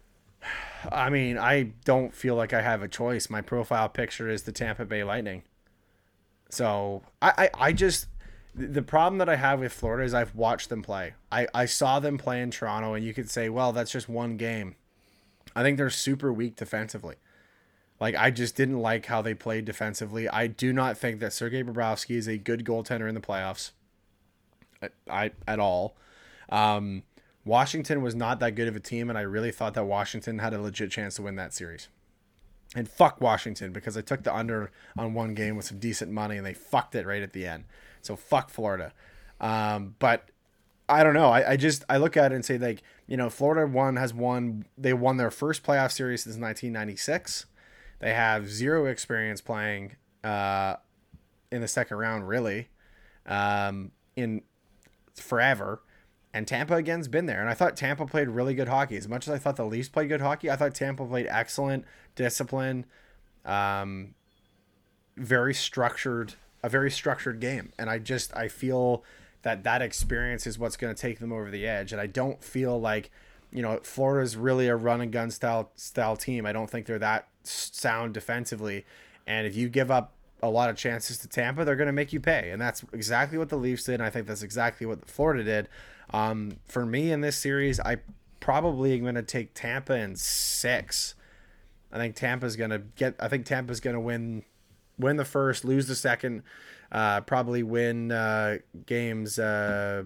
[0.91, 3.31] I mean, I don't feel like I have a choice.
[3.31, 5.45] My profile picture is the Tampa Bay Lightning.
[6.49, 8.07] So I, I, I just
[8.55, 11.15] the problem that I have with Florida is I've watched them play.
[11.31, 14.37] I, I saw them play in Toronto, and you could say, well, that's just one
[14.37, 14.75] game.
[15.57, 17.17] I think they're super weak defensively.
[18.03, 20.29] Like I just didn't like how they played defensively.
[20.29, 23.71] I do not think that Sergei Bobrovsky is a good goaltender in the playoffs.
[24.83, 25.97] I, I at all.
[26.49, 27.05] Um,
[27.45, 30.53] Washington was not that good of a team, and I really thought that Washington had
[30.53, 31.87] a legit chance to win that series.
[32.75, 36.37] And fuck Washington because I took the under on one game with some decent money,
[36.37, 37.65] and they fucked it right at the end.
[38.03, 38.93] So fuck Florida.
[39.41, 40.31] Um, but
[40.89, 41.31] I don't know.
[41.31, 44.13] I, I just I look at it and say like you know Florida one has
[44.13, 44.67] won.
[44.77, 47.47] They won their first playoff series since 1996.
[48.01, 49.93] They have zero experience playing
[50.25, 50.77] uh,
[51.51, 52.69] in the second round, really,
[53.27, 54.43] um, in
[55.15, 55.83] forever.
[56.35, 57.41] And Tampa again's been there.
[57.41, 58.97] And I thought Tampa played really good hockey.
[58.97, 61.85] As much as I thought the Leafs played good hockey, I thought Tampa played excellent,
[62.15, 62.87] discipline,
[63.45, 64.15] um,
[65.17, 67.73] very structured, a very structured game.
[67.79, 69.05] And I just I feel
[69.43, 71.93] that that experience is what's going to take them over the edge.
[71.93, 73.11] And I don't feel like
[73.53, 76.47] you know, Florida's really a run and gun style style team.
[76.47, 78.87] I don't think they're that sound defensively.
[79.27, 82.13] And if you give up a lot of chances to Tampa, they're going to make
[82.13, 82.51] you pay.
[82.51, 83.95] And that's exactly what the Leafs did.
[83.95, 85.69] And I think that's exactly what Florida did.
[86.13, 87.99] Um, for me in this series, I
[88.41, 91.15] probably am going to take Tampa in six.
[91.93, 94.45] I think Tampa's going to get, I think Tampa's going to win,
[95.03, 96.43] win the first, lose the second,
[96.91, 100.05] uh, probably win uh, games uh,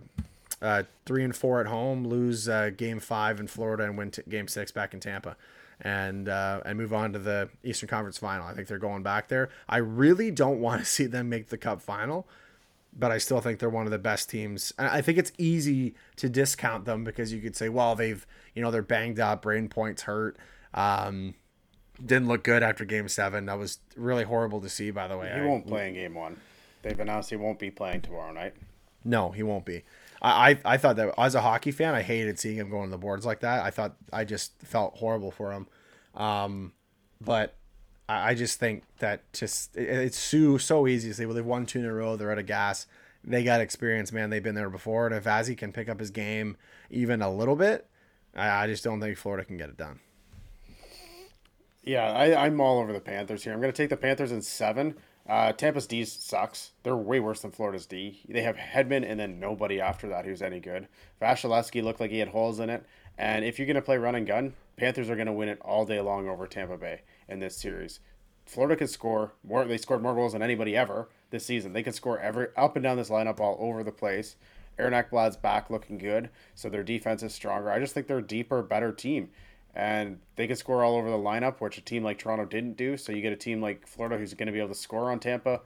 [0.62, 4.22] uh, three and four at home, lose uh, game five in Florida, and win t-
[4.28, 5.36] game six back in Tampa,
[5.80, 8.46] and uh, and move on to the Eastern Conference Final.
[8.46, 9.50] I think they're going back there.
[9.68, 12.26] I really don't want to see them make the Cup final,
[12.98, 14.72] but I still think they're one of the best teams.
[14.78, 18.70] I think it's easy to discount them because you could say, well, they've you know
[18.70, 20.36] they're banged up, Brayden Point's hurt.
[20.72, 21.34] Um,
[22.04, 23.46] didn't look good after Game Seven.
[23.46, 24.90] That was really horrible to see.
[24.90, 26.38] By the way, he won't play in Game One.
[26.82, 28.54] They've announced he won't be playing tomorrow night.
[29.04, 29.82] No, he won't be.
[30.22, 32.98] I, I thought that as a hockey fan, I hated seeing him going to the
[32.98, 33.62] boards like that.
[33.62, 35.66] I thought I just felt horrible for him.
[36.14, 36.72] Um,
[37.20, 37.54] but
[38.08, 41.44] I, I just think that just it, it's so so easy to say, well, they've
[41.44, 42.86] won two in a row, they're out of gas.
[43.24, 44.30] They got experience, man.
[44.30, 45.06] They've been there before.
[45.06, 46.56] And if Vazzy can pick up his game
[46.90, 47.88] even a little bit,
[48.36, 49.98] I, I just don't think Florida can get it done.
[51.86, 53.52] Yeah, I, I'm all over the Panthers here.
[53.52, 54.96] I'm going to take the Panthers in seven.
[55.28, 56.72] Uh, Tampa's D sucks.
[56.82, 58.22] They're way worse than Florida's D.
[58.28, 60.88] They have Hedman and then nobody after that who's any good.
[61.22, 62.84] Vasilevskiy looked like he had holes in it.
[63.16, 65.60] And if you're going to play run and gun, Panthers are going to win it
[65.62, 68.00] all day long over Tampa Bay in this series.
[68.46, 69.64] Florida can score more.
[69.64, 71.72] They scored more goals than anybody ever this season.
[71.72, 74.36] They can score every up and down this lineup all over the place.
[74.78, 77.70] Aaron Ekblad's back looking good, so their defense is stronger.
[77.70, 79.30] I just think they're a deeper, better team
[79.76, 82.96] and they can score all over the lineup, which a team like Toronto didn't do.
[82.96, 85.20] So you get a team like Florida who's going to be able to score on
[85.20, 85.60] Tampa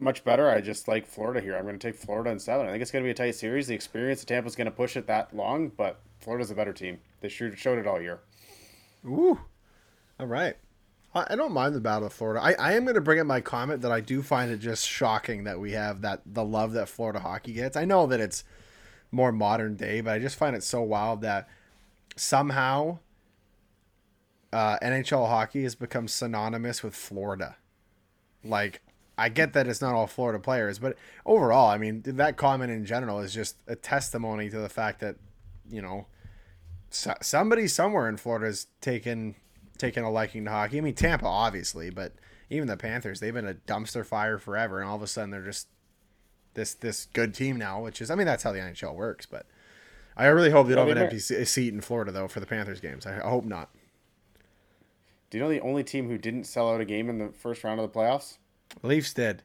[0.00, 0.50] much better.
[0.50, 1.56] I just like Florida here.
[1.56, 2.66] I'm going to take Florida in seven.
[2.66, 3.68] I think it's going to be a tight series.
[3.68, 6.98] The experience of Tampa's going to push it that long, but Florida's a better team.
[7.20, 8.18] They showed it all year.
[9.06, 9.38] Ooh,
[10.18, 10.56] all right.
[11.14, 12.42] I don't mind the Battle of Florida.
[12.42, 14.84] I, I am going to bring up my comment that I do find it just
[14.84, 17.76] shocking that we have that the love that Florida hockey gets.
[17.76, 18.42] I know that it's
[19.12, 21.48] more modern day, but I just find it so wild that
[22.16, 22.98] somehow
[24.54, 27.56] uh, NHL hockey has become synonymous with Florida.
[28.44, 28.82] Like,
[29.18, 30.96] I get that it's not all Florida players, but
[31.26, 35.16] overall, I mean, that comment in general is just a testimony to the fact that,
[35.68, 36.06] you know,
[36.90, 39.34] so, somebody somewhere in Florida is taken
[39.76, 40.78] taken a liking to hockey.
[40.78, 42.12] I mean, Tampa obviously, but
[42.48, 45.42] even the Panthers, they've been a dumpster fire forever, and all of a sudden they're
[45.42, 45.66] just
[46.54, 49.46] this this good team now, which is, I mean, that's how the NHL works, but
[50.16, 52.80] I really hope they don't have an empty seat in Florida though for the Panthers
[52.80, 53.04] games.
[53.04, 53.70] I, I hope not.
[55.34, 57.64] Do you know the only team who didn't sell out a game in the first
[57.64, 58.38] round of the playoffs?
[58.84, 59.42] Leafs did.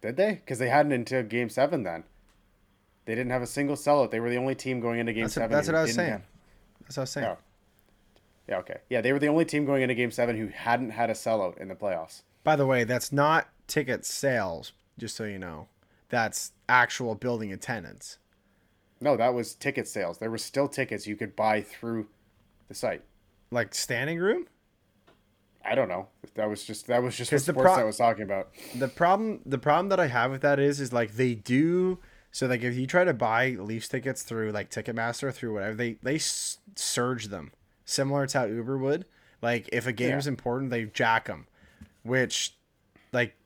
[0.00, 0.36] Did they?
[0.36, 1.82] Because they hadn't until Game Seven.
[1.82, 2.04] Then
[3.04, 4.10] they didn't have a single sellout.
[4.10, 5.50] They were the only team going into Game That's, Seven.
[5.50, 6.22] what, that's what I was saying.
[6.80, 7.26] That's what I was saying.
[7.26, 7.36] Yeah.
[8.48, 8.58] Yeah.
[8.60, 8.78] Okay.
[8.88, 11.58] Yeah, they were the only team going into Game Seven who hadn't had a sellout
[11.58, 12.22] in the playoffs.
[12.42, 14.72] By the way, that's not ticket sales.
[14.96, 15.68] Just so you know,
[16.08, 18.16] that's actual building attendance.
[19.02, 20.16] No, that was ticket sales.
[20.16, 22.06] There were still tickets you could buy through
[22.68, 23.02] the site.
[23.50, 24.46] Like standing room.
[25.64, 26.08] I don't know.
[26.34, 28.48] That was just that was just the sports pro- I was talking about.
[28.74, 31.98] the problem the problem that I have with that is is like they do
[32.32, 35.96] so like if you try to buy Leafs tickets through like Ticketmaster through whatever they
[36.02, 37.52] they surge them
[37.84, 39.06] similar to how Uber would
[39.42, 40.30] like if a game's Yeah.
[40.32, 41.46] important they jack them
[42.02, 42.56] which
[43.12, 43.36] like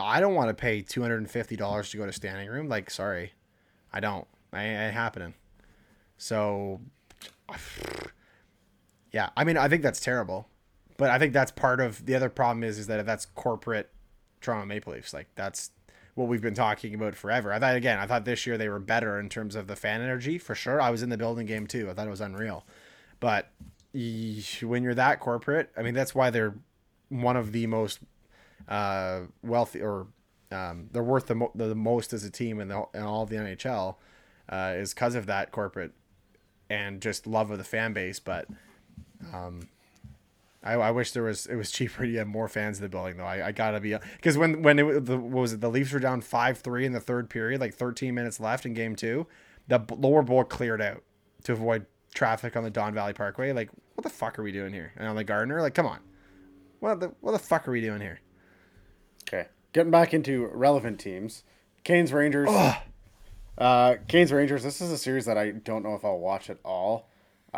[0.00, 2.68] I don't want to pay two hundred and fifty dollars to go to standing room
[2.68, 3.32] like sorry
[3.92, 5.34] I don't I ain't happening
[6.16, 6.80] so
[9.12, 10.48] yeah I mean I think that's terrible
[10.98, 13.88] but I think that's part of the other problem is is that that's corporate
[14.42, 15.14] Toronto Maple Leafs.
[15.14, 15.70] Like that's
[16.14, 17.52] what we've been talking about forever.
[17.52, 20.02] I thought again, I thought this year they were better in terms of the fan
[20.02, 20.80] energy for sure.
[20.80, 21.88] I was in the building game too.
[21.88, 22.66] I thought it was unreal.
[23.20, 23.50] But
[23.92, 26.54] when you're that corporate, I mean that's why they're
[27.08, 28.00] one of the most
[28.68, 30.08] uh, wealthy or
[30.50, 33.36] um, they're worth the, mo- the most as a team in, the, in all the
[33.36, 33.96] NHL
[34.48, 35.92] uh, is because of that corporate
[36.70, 38.18] and just love of the fan base.
[38.18, 38.46] But
[39.32, 39.68] um,
[40.62, 43.16] I, I wish there was it was cheaper to get more fans in the building
[43.16, 43.24] though.
[43.24, 46.00] I, I gotta be because when when it the what was it the Leafs were
[46.00, 49.26] down five three in the third period, like thirteen minutes left in game two,
[49.68, 51.02] the lower bowl cleared out
[51.44, 53.52] to avoid traffic on the Don Valley Parkway.
[53.52, 54.92] Like what the fuck are we doing here?
[54.96, 56.00] And on the Gardiner, like come on,
[56.80, 58.20] what the what the fuck are we doing here?
[59.28, 59.48] Okay.
[59.72, 61.44] Getting back into relevant teams.
[61.84, 62.48] Canes Rangers.
[63.56, 64.62] Uh, Canes Rangers.
[64.62, 67.08] This is a series that I don't know if I'll watch at all.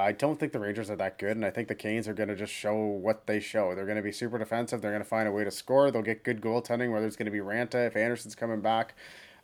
[0.00, 2.28] I don't think the Rangers are that good, and I think the Canes are going
[2.28, 3.74] to just show what they show.
[3.74, 4.80] They're going to be super defensive.
[4.80, 5.90] They're going to find a way to score.
[5.90, 8.94] They'll get good goaltending, whether it's going to be Raanta if Anderson's coming back.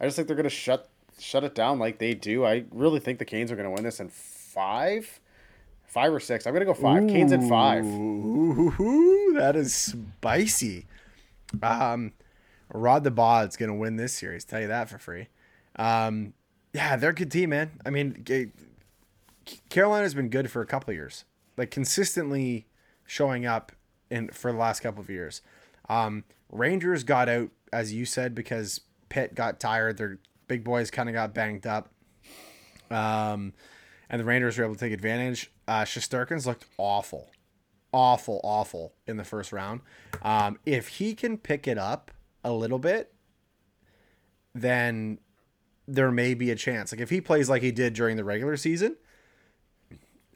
[0.01, 0.89] I just think they're going to shut
[1.19, 2.45] shut it down like they do.
[2.45, 5.21] I really think the Canes are going to win this in five,
[5.87, 6.47] five or six.
[6.47, 7.07] I'm going to go five.
[7.09, 7.85] Canes in five.
[7.85, 10.87] Ooh, that is spicy.
[11.63, 12.13] Um,
[12.73, 14.45] Rod the Bod's gonna win this series.
[14.45, 15.29] Tell you that for free.
[15.77, 16.35] Um,
[16.73, 17.81] yeah, they're a good team, man.
[17.87, 18.23] I mean,
[19.69, 21.25] Carolina's been good for a couple of years,
[21.57, 22.67] like consistently
[23.07, 23.73] showing up
[24.11, 25.43] in for the last couple of years.
[25.89, 29.97] Um, Rangers got out, as you said, because Pitt got tired.
[29.97, 30.19] Their
[30.49, 31.91] big boys kind of got banged up.
[32.91, 33.53] Um,
[34.09, 35.51] and the Rangers were able to take advantage.
[35.67, 35.85] Uh,
[36.45, 37.31] looked awful,
[37.93, 39.81] awful, awful in the first round.
[40.23, 42.11] Um, if he can pick it up
[42.45, 43.13] a little bit,
[44.55, 45.19] then
[45.89, 46.93] there may be a chance.
[46.93, 48.97] Like if he plays like he did during the regular season,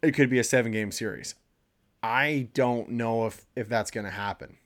[0.02, 1.34] it could be a seven game series.
[2.02, 4.56] I don't know if if that's going to happen.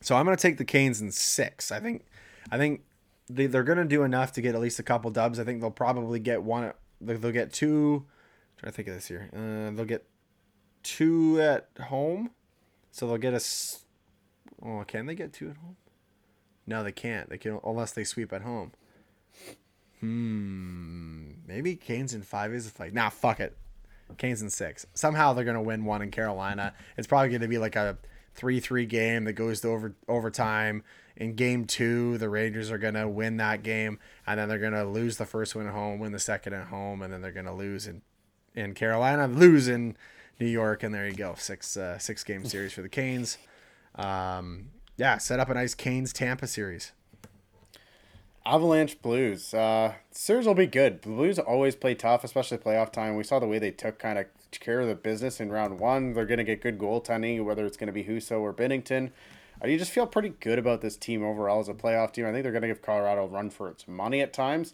[0.00, 1.72] So I'm going to take the Canes in six.
[1.72, 2.04] I think,
[2.52, 2.82] I think
[3.28, 5.40] they, they're going to do enough to get at least a couple dubs.
[5.40, 6.72] I think they'll probably get one.
[7.00, 8.04] They'll get two.
[8.06, 9.28] I'm trying to think of this here.
[9.32, 10.04] Uh, they'll get
[10.84, 12.30] two at home,
[12.92, 13.36] so they'll get a.
[13.36, 13.84] s-
[14.60, 15.76] Oh, can they get two at home?
[16.66, 17.28] No, they can't.
[17.30, 18.72] They can unless they sweep at home.
[20.00, 21.30] Hmm.
[21.46, 22.92] Maybe Canes in five is a fight.
[22.94, 23.56] Nah, fuck it.
[24.16, 24.86] Canes in six.
[24.94, 26.74] Somehow they're gonna win one in Carolina.
[26.96, 27.98] It's probably gonna be like a
[28.34, 30.82] three-three game that goes to over overtime.
[31.16, 35.16] In game two, the Rangers are gonna win that game, and then they're gonna lose
[35.16, 37.86] the first one at home, win the second at home, and then they're gonna lose
[37.86, 38.02] in
[38.54, 39.96] in Carolina, lose in
[40.40, 41.34] New York, and there you go.
[41.36, 43.38] Six uh, six game series for the Canes.
[43.94, 46.92] Um, yeah, set up a nice Canes Tampa series.
[48.48, 49.52] Avalanche Blues.
[49.52, 51.02] Uh, series will be good.
[51.02, 53.14] The Blues always play tough, especially playoff time.
[53.14, 54.24] We saw the way they took kind of
[54.58, 56.14] care of the business in round one.
[56.14, 59.10] They're going to get good goaltending, whether it's going to be Husso or Binnington.
[59.62, 62.24] Uh, you just feel pretty good about this team overall as a playoff team.
[62.24, 64.72] I think they're going to give Colorado a run for its money at times,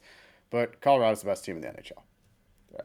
[0.50, 2.02] but Colorado's the best team in the NHL.
[2.78, 2.82] Uh,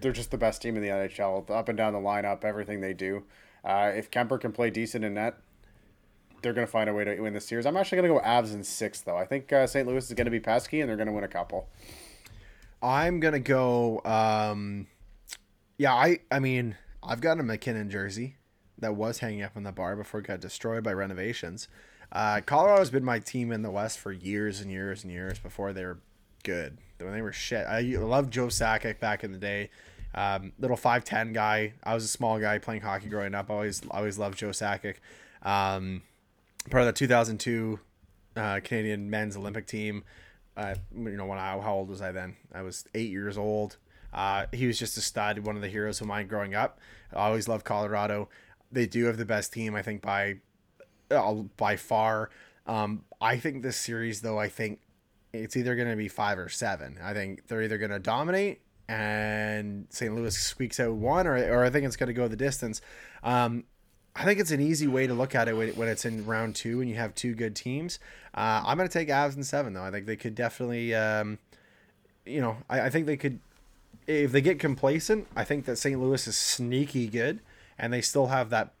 [0.00, 2.94] they're- just the best team in the NHL, up and down the lineup, everything they
[2.94, 3.24] do.
[3.64, 5.34] Uh, if Kuemper can play decent in net,
[6.42, 7.66] they're going to find a way to win the series.
[7.66, 9.16] I'm actually going to go Avs in six, though.
[9.16, 9.86] I think uh, St.
[9.86, 11.68] Louis is going to be pesky, and they're going to win a couple.
[12.82, 14.00] I'm gonna go.
[14.04, 14.86] Um,
[15.78, 18.36] yeah, I I mean I've got a MacKinnon jersey
[18.78, 21.68] that was hanging up in the bar before it got destroyed by renovations.
[22.12, 25.72] Uh, Colorado's been my team in the West for years and years and years before
[25.72, 25.98] they were
[26.42, 26.78] good.
[26.98, 29.70] When they were shit, I loved Joe Sakic back in the day.
[30.14, 31.74] Um, little five ten guy.
[31.84, 33.50] I was a small guy playing hockey growing up.
[33.50, 34.96] Always always loved Joe Sakic.
[35.42, 36.02] Um,
[36.68, 37.80] part of the 2002
[38.36, 40.04] uh, Canadian men's Olympic team.
[40.56, 42.36] Uh, you know, when I how old was I then?
[42.52, 43.76] I was eight years old.
[44.12, 46.80] Uh, he was just a stud, one of the heroes of mine growing up.
[47.12, 48.28] I always loved Colorado.
[48.72, 50.38] They do have the best team, I think, by
[51.10, 52.30] uh, by far.
[52.66, 54.80] Um, I think this series, though, I think
[55.32, 56.98] it's either going to be five or seven.
[57.02, 60.12] I think they're either going to dominate and St.
[60.14, 62.80] Louis squeaks out one, or, or I think it's going to go the distance.
[63.22, 63.64] Um,
[64.20, 66.82] I think it's an easy way to look at it when it's in round two
[66.82, 67.98] and you have two good teams.
[68.34, 69.82] Uh, I'm going to take Avs in seven, though.
[69.82, 71.38] I think they could definitely, um,
[72.26, 73.40] you know, I, I think they could,
[74.06, 75.98] if they get complacent, I think that St.
[75.98, 77.40] Louis is sneaky good
[77.78, 78.74] and they still have that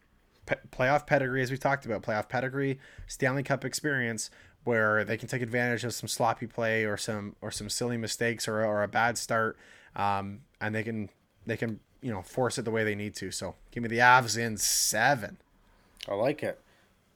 [0.44, 4.28] pe- playoff pedigree, as we talked about, playoff pedigree, Stanley Cup experience,
[4.64, 8.46] where they can take advantage of some sloppy play or some or some silly mistakes
[8.46, 9.56] or, or a bad start
[9.96, 11.08] um, and they can
[11.46, 13.30] they can you know force it the way they need to.
[13.30, 15.38] So give me the Avs in seven.
[16.08, 16.60] I like it.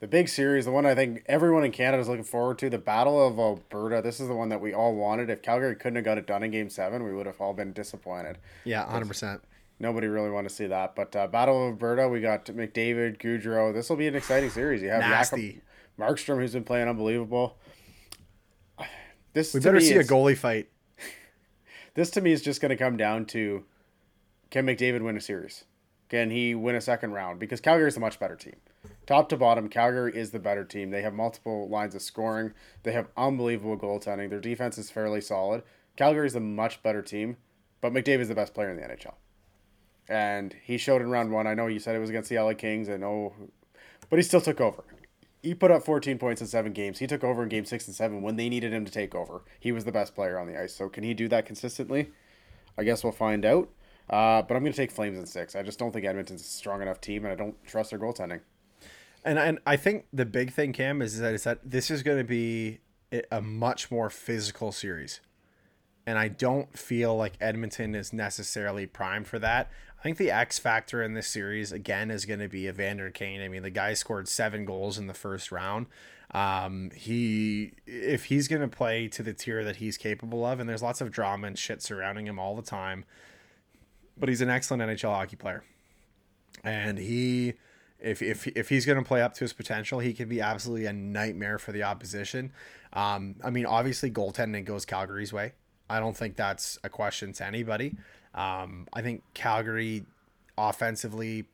[0.00, 2.78] The big series, the one I think everyone in Canada is looking forward to, the
[2.78, 4.02] Battle of Alberta.
[4.02, 5.30] This is the one that we all wanted.
[5.30, 7.72] If Calgary couldn't have got it done in Game Seven, we would have all been
[7.72, 8.38] disappointed.
[8.64, 9.40] Yeah, hundred percent.
[9.80, 10.94] Nobody really wanted to see that.
[10.94, 13.72] But uh, Battle of Alberta, we got McDavid, Gaudreau.
[13.72, 14.82] This will be an exciting series.
[14.82, 15.46] You have Nasty.
[15.48, 15.62] Jacob
[15.98, 17.56] Markstrom, who's been playing unbelievable.
[19.32, 20.68] This we better see a goalie fight.
[21.94, 23.64] This to me is just going to come down to
[24.54, 25.64] can McDavid win a series?
[26.08, 27.40] Can he win a second round?
[27.40, 28.54] Because Calgary is a much better team.
[29.04, 30.92] Top to bottom, Calgary is the better team.
[30.92, 32.52] They have multiple lines of scoring.
[32.84, 34.30] They have unbelievable goaltending.
[34.30, 35.64] Their defense is fairly solid.
[35.96, 37.36] Calgary is a much better team,
[37.80, 39.14] but McDavid is the best player in the NHL.
[40.08, 41.48] And he showed in round one.
[41.48, 43.32] I know you said it was against the LA Kings, and oh,
[44.08, 44.84] but he still took over
[45.42, 47.00] he put up 14 points in seven games.
[47.00, 49.42] He took over in game six and seven when they needed him to take over.
[49.60, 50.74] He was the best player on the ice.
[50.74, 52.12] So can he do that consistently?
[52.78, 53.68] I guess we'll find out.
[54.10, 55.56] Uh, but I'm going to take Flames in six.
[55.56, 58.40] I just don't think Edmonton's a strong enough team, and I don't trust their goaltending.
[59.24, 62.18] And and I think the big thing, Cam, is that is that this is going
[62.18, 62.80] to be
[63.30, 65.20] a much more physical series,
[66.06, 69.70] and I don't feel like Edmonton is necessarily primed for that.
[69.98, 73.40] I think the X factor in this series again is going to be Evander Kane.
[73.40, 75.86] I mean, the guy scored seven goals in the first round.
[76.32, 80.68] Um, he if he's going to play to the tier that he's capable of, and
[80.68, 83.06] there's lots of drama and shit surrounding him all the time,
[84.16, 85.64] but he's an excellent NHL hockey player,
[86.62, 87.54] and he.
[88.00, 90.84] If, if, if he's going to play up to his potential, he can be absolutely
[90.84, 92.52] a nightmare for the opposition.
[92.92, 95.54] Um, I mean, obviously, goaltending goes Calgary's way.
[95.88, 97.96] I don't think that's a question to anybody.
[98.34, 100.04] Um, I think Calgary
[100.58, 101.46] offensively,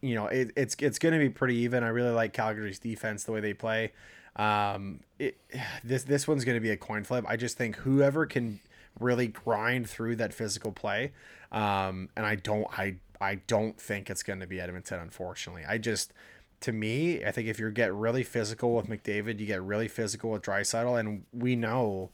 [0.00, 1.82] you know, it, it's it's going to be pretty even.
[1.82, 3.92] I really like Calgary's defense, the way they play.
[4.36, 5.38] Um, it,
[5.84, 7.24] this this one's going to be a coin flip.
[7.28, 8.60] I just think whoever can
[9.00, 11.12] really grind through that physical play,
[11.52, 15.00] um, and I don't I I don't think it's going to be Edmonton.
[15.00, 16.12] Unfortunately, I just
[16.60, 20.30] to me, I think if you get really physical with McDavid, you get really physical
[20.30, 22.10] with Draisaitl, and we know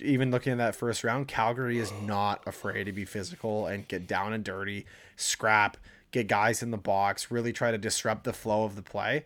[0.00, 4.06] even looking at that first round, Calgary is not afraid to be physical and get
[4.06, 5.76] down and dirty, scrap,
[6.12, 9.24] get guys in the box, really try to disrupt the flow of the play.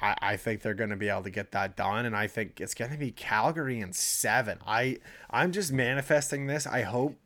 [0.00, 2.60] I, I think they're going to be able to get that done, and I think
[2.60, 4.58] it's going to be Calgary in seven.
[4.66, 4.98] I
[5.30, 6.66] I'm just manifesting this.
[6.66, 7.16] I hope.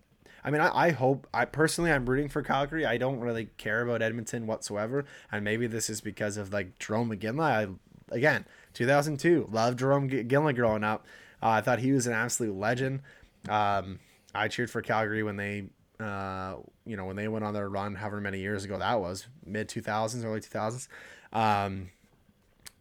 [0.47, 1.27] I mean, I, I hope.
[1.33, 2.85] I personally, I'm rooting for Calgary.
[2.85, 7.11] I don't really care about Edmonton whatsoever, and maybe this is because of like Jerome
[7.11, 7.41] Iginla.
[7.41, 8.45] I again,
[8.75, 11.07] 2002, loved Jerome Iginla growing up
[11.45, 13.03] uh, I thought he was an absolute legend.
[13.49, 14.01] Um,
[14.35, 15.65] I cheered for Calgary when they,
[16.01, 16.57] uh,
[16.87, 19.69] you know, when they went on their run, however many years ago that was, mid
[19.69, 20.89] two thousands, early two thousands.
[21.35, 21.91] Um,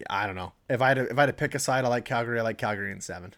[0.09, 1.87] I don't know if I had to, if I had to pick a side, I
[1.87, 2.39] like Calgary.
[2.39, 3.33] I like Calgary in seven.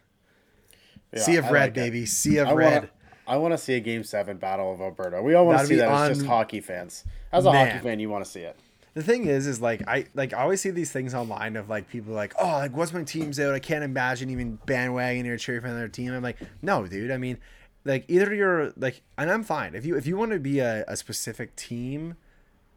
[1.14, 2.04] Yeah, sea of I red, like baby.
[2.04, 2.10] It.
[2.10, 2.74] Sea of I red.
[2.74, 2.90] Wanna,
[3.28, 5.22] I want to see a game seven battle of Alberta.
[5.22, 7.04] We all want to see that as just hockey fans.
[7.32, 7.68] As a Man.
[7.68, 8.58] hockey fan, you want to see it
[8.96, 11.88] the thing is is like i like i always see these things online of like
[11.88, 15.62] people like oh like what's my team's out i can't imagine even bandwagoning or cheering
[15.62, 17.38] for another team i'm like no dude i mean
[17.84, 20.84] like either you're like and i'm fine if you if you want to be a,
[20.88, 22.16] a specific team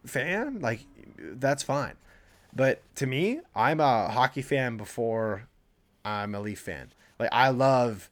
[0.05, 0.85] fan like
[1.19, 1.95] that's fine
[2.59, 5.49] but to me i'm a hockey fan before
[6.05, 8.11] i'm a leaf fan like i love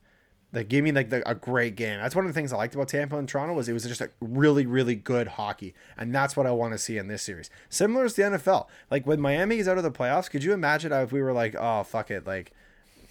[0.57, 1.99] like give me like the, a great game.
[1.99, 4.01] That's one of the things I liked about Tampa and Toronto was it was just
[4.01, 7.51] a really really good hockey, and that's what I want to see in this series.
[7.69, 10.93] Similar to the NFL, like when Miami is out of the playoffs, could you imagine
[10.93, 12.53] if we were like, oh fuck it, like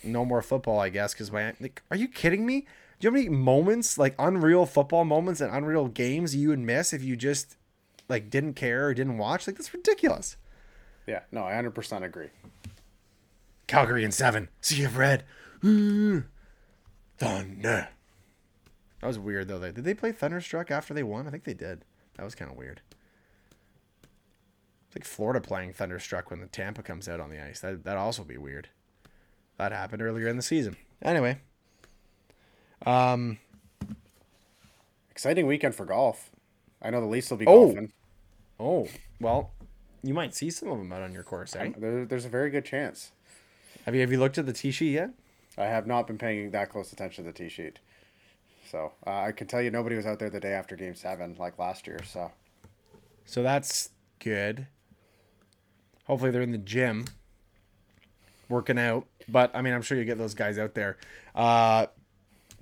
[0.04, 1.56] no more football, I guess, because Miami.
[1.60, 2.62] Like, are you kidding me?
[3.00, 6.94] Do you have any moments like unreal football moments and unreal games you would miss
[6.94, 7.58] if you just
[8.10, 9.46] like didn't care or didn't watch?
[9.46, 10.38] Like that's ridiculous.
[11.08, 12.30] Yeah, no, I hundred percent agree.
[13.68, 14.49] Calgary in seven.
[14.62, 15.24] Sea of red.
[15.62, 16.26] Mm.
[17.18, 17.89] Thunder.
[19.01, 19.60] That was weird though.
[19.60, 21.28] Did they play Thunderstruck after they won?
[21.28, 21.84] I think they did.
[22.18, 22.82] That was kind of weird.
[24.88, 27.60] It's like Florida playing Thunderstruck when the Tampa comes out on the ice.
[27.62, 28.70] That that also be weird.
[29.58, 30.76] That happened earlier in the season.
[31.01, 31.39] Anyway,
[32.86, 33.38] um,
[35.12, 36.30] Exciting weekend for golf.
[36.82, 37.68] I know the Leafs will be Oh.
[37.68, 37.93] golfing.
[38.60, 38.88] Oh,
[39.22, 39.51] well,
[40.06, 41.72] you might see some of them out on your course, eh?
[41.78, 43.12] There, there's a very good chance.
[43.86, 45.12] Have you have you looked at the tee sheet yet?
[45.58, 47.80] I have not been paying that close attention to the tee sheet.
[48.70, 51.36] So uh, I can tell you nobody was out there the day after Game Seven
[51.39, 51.99] like last year.
[52.03, 52.32] So
[53.26, 53.89] So that's
[54.20, 54.68] good.
[56.06, 57.06] Hopefully they're in the gym
[58.49, 59.08] working out.
[59.28, 60.97] But I mean, I'm sure you get those guys out there.
[61.34, 61.88] Uh,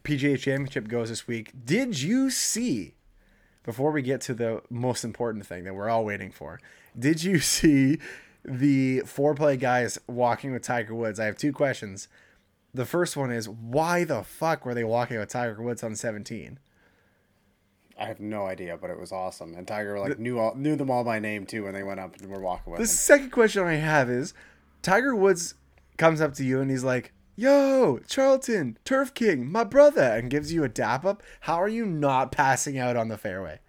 [0.03, 1.51] PGA Championship goes this week.
[1.65, 2.95] Did you see?
[3.63, 6.59] Before we get to the most important thing that we're all waiting for,
[6.97, 7.99] did you see
[8.45, 11.19] the Fore Play guys walking with Tiger Woods?
[11.19, 12.07] I have two questions.
[12.73, 16.59] The first one is why the fuck were they walking with Tiger Woods on 17?
[17.99, 19.53] I have no idea, but it was awesome.
[19.53, 22.15] And Tiger like knew all, knew them all by name too when they went up
[22.19, 22.87] and were walking with The him.
[22.87, 24.33] second question I have is
[24.81, 25.53] Tiger Woods
[25.97, 30.51] comes up to you and he's like, Yo, Charlton, Turf King, my brother, and gives
[30.53, 31.21] you a dap up.
[31.41, 33.59] How are you not passing out on the fairway?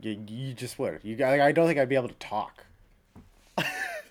[0.00, 1.00] You, you just would.
[1.02, 2.64] You I I don't think I'd be able to talk.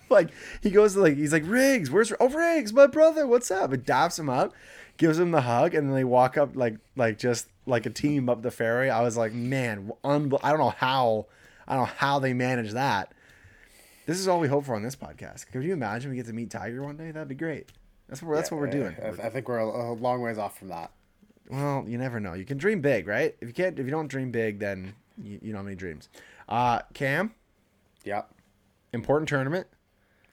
[0.08, 0.30] Like,
[0.62, 3.72] he goes to like, he's like, Riggs, where's, oh, Riggs, my brother, what's up?
[3.72, 4.54] And daps him up,
[4.96, 8.28] gives him the hug, and then they walk up like, like just like a team
[8.28, 8.88] up the ferry.
[8.88, 11.26] I was like, man, unbe- I don't know how,
[11.66, 13.12] I don't know how they manage that.
[14.06, 15.50] This is all we hope for on this podcast.
[15.50, 17.10] Could you imagine we get to meet Tiger one day?
[17.10, 17.70] That'd be great.
[18.08, 18.94] That's what that's what we're doing.
[19.02, 20.92] I, I think we're a, a long ways off from that.
[21.50, 22.34] Well, you never know.
[22.34, 23.34] You can dream big, right?
[23.40, 26.08] If you can't, if you don't dream big, then you, you don't have any dreams.
[26.48, 27.32] Uh, Cam,
[28.04, 28.30] Yep.
[28.92, 29.66] important tournament.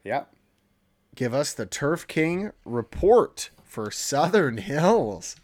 [0.03, 0.33] Yep.
[1.15, 5.35] Give us the Turf King report for Southern Hills.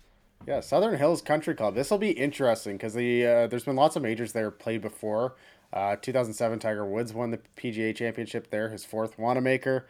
[0.47, 1.75] Yeah, Southern Hills Country Club.
[1.75, 5.35] This will be interesting because the uh, there's been lots of majors there played before.
[5.71, 9.85] Uh, 2007, Tiger Woods won the PGA Championship there, his fourth Wanamaker.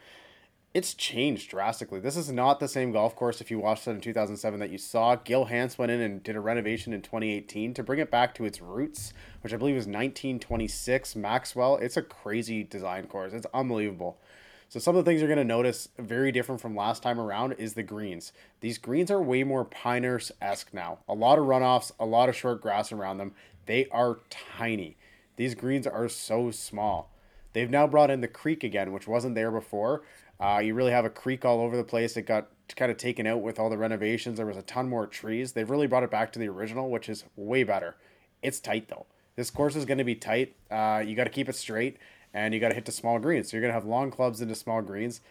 [0.71, 1.99] It's changed drastically.
[1.99, 4.77] This is not the same golf course if you watched it in 2007 that you
[4.77, 5.15] saw.
[5.15, 8.45] Gil Hanse went in and did a renovation in 2018 to bring it back to
[8.45, 9.11] its roots,
[9.41, 11.77] which I believe was 1926 Maxwell.
[11.77, 13.33] It's a crazy design course.
[13.33, 14.19] It's unbelievable.
[14.67, 17.53] So some of the things you're going to notice very different from last time around
[17.53, 18.31] is the greens.
[18.59, 20.99] These greens are way more Pinehurst esque now.
[21.07, 23.33] A lot of runoffs, a lot of short grass around them.
[23.65, 24.97] They are tiny.
[25.35, 27.11] These greens are so small.
[27.53, 30.03] They've now brought in the creek again, which wasn't there before.
[30.39, 32.15] Uh, you really have a creek all over the place.
[32.15, 34.37] It got kind of taken out with all the renovations.
[34.37, 35.53] There was a ton more trees.
[35.53, 37.95] They've really brought it back to the original, which is way better.
[38.41, 39.05] It's tight though.
[39.35, 40.55] This course is going to be tight.
[40.69, 41.97] Uh, you got to keep it straight,
[42.33, 43.49] and you got to hit the small greens.
[43.49, 45.21] So you're going to have long clubs into small greens.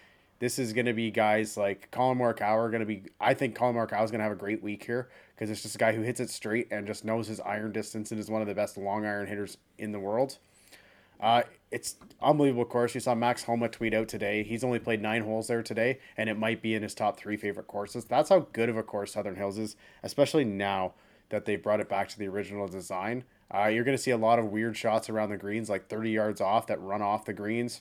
[0.41, 3.03] This is going to be guys like Collin Morikawa are going to be.
[3.21, 5.75] I think Collin Morikawa is going to have a great week here because it's just
[5.75, 8.41] a guy who hits it straight and just knows his iron distance and is one
[8.41, 10.39] of the best long iron hitters in the world.
[11.21, 12.95] Uh, it's unbelievable course.
[12.95, 14.43] You saw Max Homa tweet out today.
[14.43, 17.37] He's only played nine holes there today, and it might be in his top three
[17.37, 18.05] favorite courses.
[18.05, 20.95] That's how good of a course Southern Hills is, especially now
[21.31, 23.25] that they brought it back to the original design.
[23.55, 26.11] Uh, you're going to see a lot of weird shots around the greens, like 30
[26.11, 27.81] yards off that run off the greens.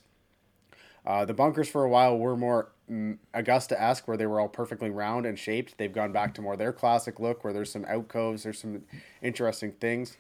[1.05, 4.49] Uh, the bunkers for a while were more mm, Augusta esque, where they were all
[4.49, 5.77] perfectly round and shaped.
[5.77, 8.83] They've gone back to more their classic look, where there's some outcoves, there's some
[9.21, 10.17] interesting things.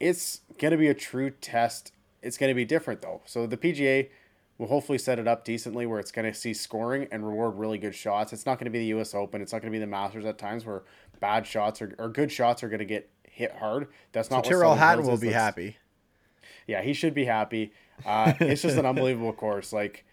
[0.00, 1.92] It's going to be a true test.
[2.22, 3.22] It's going to be different, though.
[3.26, 4.08] So the PGA
[4.58, 7.78] will hopefully set it up decently where it's going to see scoring and reward really
[7.78, 8.32] good shots.
[8.32, 9.40] It's not going to be the US Open.
[9.40, 10.82] It's not going to be the Masters at times where
[11.20, 13.86] bad shots or, or good shots are going to get hit hard.
[14.12, 15.76] That's So not what Tyrrell Hatton will be That's- happy.
[16.66, 17.72] yeah, he should be happy.
[18.04, 19.72] Uh, it's just an unbelievable course.
[19.72, 20.04] Like,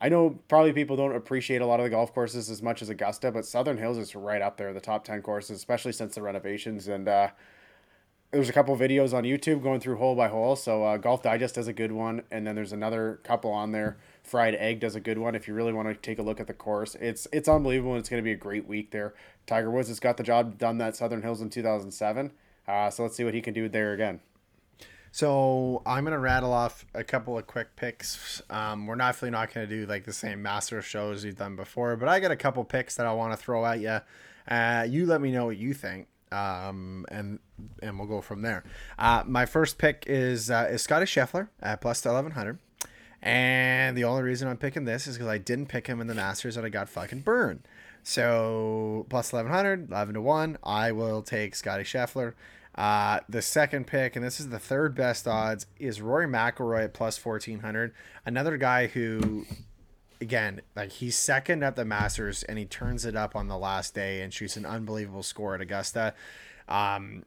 [0.00, 2.88] I know probably people don't appreciate a lot of the golf courses as much as
[2.88, 6.22] Augusta, but Southern Hills is right up there, the top 10 courses, especially since the
[6.22, 6.88] renovations.
[6.88, 7.28] And uh,
[8.32, 10.56] there's a couple videos on YouTube going through hole by hole.
[10.56, 13.98] So uh, Golf Digest does a good one, and then there's another couple on there.
[14.22, 15.34] Fried Egg does a good one.
[15.34, 17.96] If you really want to take a look at the course, it's it's unbelievable.
[17.96, 19.14] It's going to be a great week there.
[19.46, 22.32] Tiger Woods has got the job done that Southern Hills in 2007.
[22.66, 24.20] Uh, so let's see what he can do there again.
[25.14, 28.40] So I'm gonna rattle off a couple of quick picks.
[28.48, 32.08] Um, we're definitely not gonna do like the same master shows we've done before, but
[32.08, 34.00] I got a couple picks that I want to throw at you.
[34.48, 37.38] Uh, you let me know what you think, um, and
[37.82, 38.64] and we'll go from there.
[38.98, 42.58] Uh, my first pick is uh, is Scottie Scheffler at plus eleven hundred,
[43.22, 46.14] and the only reason I'm picking this is because I didn't pick him in the
[46.14, 47.62] Masters and I got fucking burned.
[48.02, 52.34] So plus 1100, 11 to 1, I will take Scottie Scheffler.
[52.74, 56.94] Uh, the second pick, and this is the third best odds, is Rory McIlroy at
[56.94, 57.92] plus 1400.
[58.24, 59.46] Another guy who,
[60.22, 63.94] again, like he's second at the Masters and he turns it up on the last
[63.94, 66.14] day and shoots an unbelievable score at Augusta.
[66.68, 67.24] Um,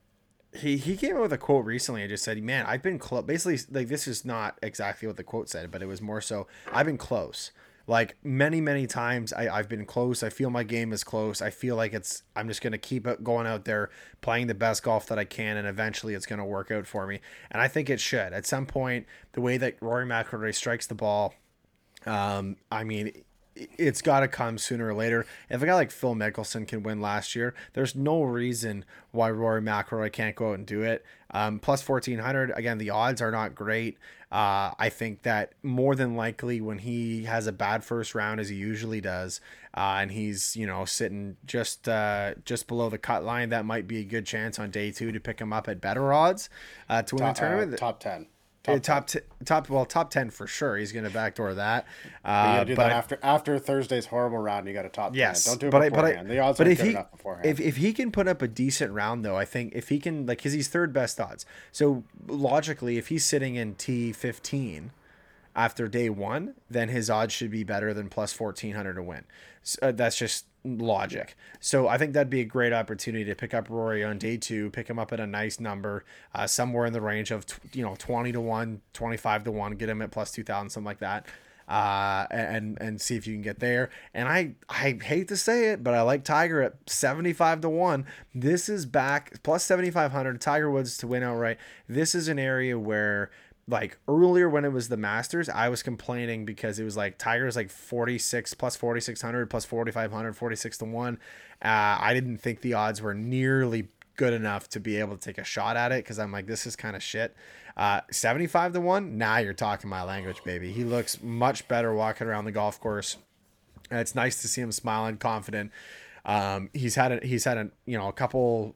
[0.55, 3.25] he he came out with a quote recently and just said, "Man, I've been close."
[3.25, 6.47] Basically, like this is not exactly what the quote said, but it was more so,
[6.71, 7.51] "I've been close."
[7.87, 10.23] Like many, many times I, I've been close.
[10.23, 11.39] I feel my game is close.
[11.41, 13.91] I feel like it's I'm just gonna keep going out there,
[14.21, 17.19] playing the best golf that I can, and eventually it's gonna work out for me.
[17.51, 18.33] And I think it should.
[18.33, 21.35] At some point, the way that Rory McIlroy strikes the ball,
[22.05, 23.11] um, I mean,
[23.55, 25.25] it's got to come sooner or later.
[25.49, 29.61] If a guy like Phil Mickelson can win last year, there's no reason why Rory
[29.61, 31.05] McIlroy can't go out and do it.
[31.31, 33.97] Um, plus 1400, again, the odds are not great.
[34.31, 38.49] Uh, I think that more than likely when he has a bad first round, as
[38.49, 39.39] he usually does,
[39.73, 43.87] uh, and he's you know sitting just uh, just below the cut line, that might
[43.87, 46.49] be a good chance on day two to pick him up at better odds
[46.89, 47.73] uh, to win top, the tournament.
[47.75, 48.27] Uh, top ten.
[48.65, 50.77] Top top, t- top well top ten for sure.
[50.77, 51.85] He's going to backdoor that.
[52.23, 54.67] Uh, do but that after after Thursday's horrible round.
[54.67, 55.15] You got a top.
[55.15, 55.51] Yes, 10.
[55.51, 56.17] don't do it but beforehand.
[56.17, 57.45] I, but the odds but are if good he, enough beforehand.
[57.45, 60.25] If if he can put up a decent round though, I think if he can
[60.25, 61.45] like because he's third best odds.
[61.71, 64.91] So logically, if he's sitting in T fifteen
[65.55, 69.25] after day one, then his odds should be better than plus fourteen hundred to win.
[69.63, 71.35] So, uh, that's just logic.
[71.59, 74.69] So I think that'd be a great opportunity to pick up Rory on day two,
[74.71, 76.03] pick him up at a nice number,
[76.33, 79.89] uh, somewhere in the range of, you know, 20 to 1, 25 to 1, get
[79.89, 81.27] him at plus 2,000, something like that.
[81.67, 83.89] Uh, and and see if you can get there.
[84.13, 88.05] And I I hate to say it, but I like Tiger at 75 to 1.
[88.35, 91.57] This is back plus 7500 Tiger Woods to win outright.
[91.89, 93.31] This is an area where
[93.67, 97.55] like earlier when it was the Masters, I was complaining because it was like Tiger's
[97.55, 101.13] like 46 plus 4600 plus 4500, 46 to 1.
[101.15, 101.17] Uh,
[101.63, 103.87] I didn't think the odds were nearly
[104.17, 106.67] good enough to be able to take a shot at it because I'm like, this
[106.67, 107.35] is kind of shit.
[107.75, 110.71] Uh, 75 to 1, now you're talking my language, baby.
[110.71, 113.17] He looks much better walking around the golf course.
[113.89, 115.71] And it's nice to see him smiling, confident.
[116.23, 118.75] Um, he's had a, he's had a you know a couple,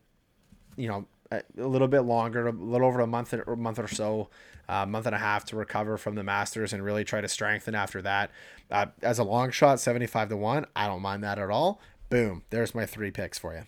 [0.76, 4.30] you know a little bit longer, a little over a month or month or so,
[4.70, 7.76] a month and a half to recover from the Masters and really try to strengthen
[7.76, 8.32] after that.
[8.70, 11.82] Uh, as a long shot, seventy five to one, I don't mind that at all.
[12.10, 13.64] Boom, there's my three picks for you.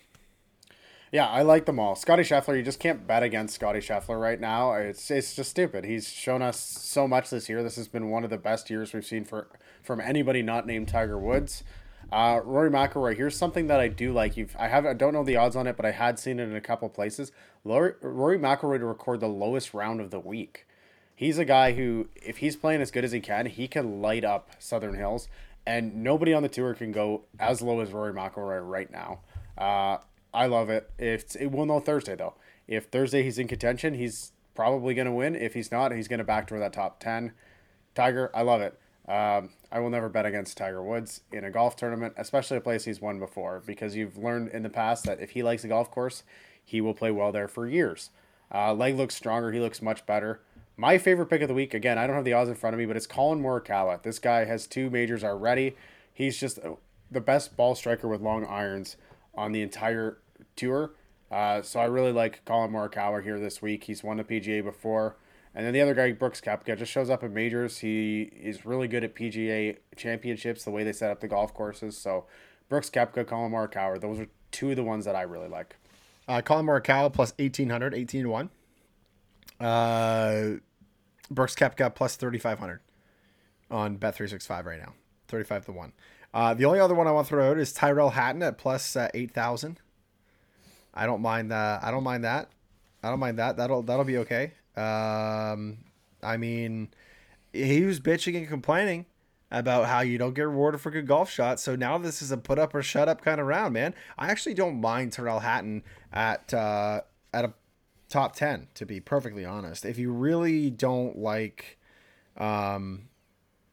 [1.12, 1.94] Yeah, I like them all.
[1.94, 4.72] Scottie Scheffler, you just can't bet against Scottie Scheffler right now.
[4.72, 5.84] It's it's just stupid.
[5.84, 7.62] He's shown us so much this year.
[7.62, 9.48] This has been one of the best years we've seen for
[9.82, 11.64] from anybody not named Tiger Woods.
[12.10, 13.16] Uh, Rory McIlroy.
[13.16, 14.36] Here's something that I do like.
[14.36, 16.44] You've I have I don't know the odds on it, but I had seen it
[16.44, 17.30] in a couple places.
[17.62, 20.66] Rory, Rory McIlroy to record the lowest round of the week.
[21.22, 24.24] He's a guy who, if he's playing as good as he can, he can light
[24.24, 25.28] up Southern Hills,
[25.64, 29.20] and nobody on the tour can go as low as Rory McIlroy right now.
[29.56, 29.98] Uh,
[30.34, 30.90] I love it.
[30.98, 32.34] It's it will know Thursday though.
[32.66, 35.36] If Thursday he's in contention, he's probably going to win.
[35.36, 37.34] If he's not, he's going to backdoor that top ten.
[37.94, 38.76] Tiger, I love it.
[39.08, 42.84] Um, I will never bet against Tiger Woods in a golf tournament, especially a place
[42.84, 45.88] he's won before, because you've learned in the past that if he likes a golf
[45.88, 46.24] course,
[46.64, 48.10] he will play well there for years.
[48.52, 49.52] Uh, leg looks stronger.
[49.52, 50.40] He looks much better.
[50.82, 52.80] My favorite pick of the week, again, I don't have the odds in front of
[52.80, 54.02] me, but it's Collin Morikawa.
[54.02, 55.76] This guy has two majors already.
[56.12, 56.58] He's just
[57.08, 58.96] the best ball striker with long irons
[59.32, 60.18] on the entire
[60.56, 60.90] tour.
[61.30, 63.84] Uh, so I really like Collin Morikawa here this week.
[63.84, 65.14] He's won the PGA before.
[65.54, 67.78] And then the other guy, Brooks Koepka, just shows up at majors.
[67.78, 71.96] He is really good at PGA championships, the way they set up the golf courses.
[71.96, 72.24] So
[72.68, 75.76] Brooks Koepka, Collin Morikawa, those are two of the ones that I really like.
[76.26, 78.50] Uh, Collin Morikawa plus 1800, 18 to 1.
[79.60, 80.58] Uh,
[81.34, 82.80] Brooks Koepka plus 3500
[83.70, 84.94] on Bet365 right now.
[85.28, 85.92] 35 to 1.
[86.34, 88.96] Uh, the only other one I want to throw out is Tyrrell Hatton at plus,
[88.96, 89.80] uh, 8000.
[90.94, 91.82] I don't mind that.
[91.82, 92.50] I don't mind that.
[93.02, 93.56] I don't mind that.
[93.56, 94.52] That'll that'll be okay.
[94.76, 95.78] Um,
[96.22, 96.88] I mean,
[97.52, 99.06] he was bitching and complaining
[99.50, 101.62] about how you don't get rewarded for good golf shots.
[101.62, 103.94] So now this is a put up or shut up kind of round, man.
[104.16, 105.82] I actually don't mind Tyrrell Hatton
[106.12, 107.02] at uh,
[107.34, 107.52] at a
[108.12, 109.84] top ten, to be perfectly honest.
[109.84, 111.78] If you really don't like,
[112.36, 113.08] um,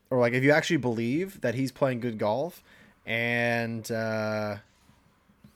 [0.09, 2.63] or like if you actually believe that he's playing good golf,
[3.05, 4.57] and uh,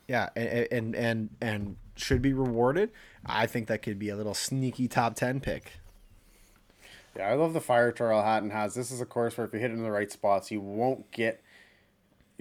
[0.08, 2.92] yeah, and and and, and should be rewarded.
[3.26, 5.74] I think that could be a little sneaky top 10 pick.
[7.16, 8.74] Yeah, I love the fire Tyrrell Hatton has.
[8.74, 11.10] This is a course where if you hit it in the right spots, you won't
[11.12, 11.42] get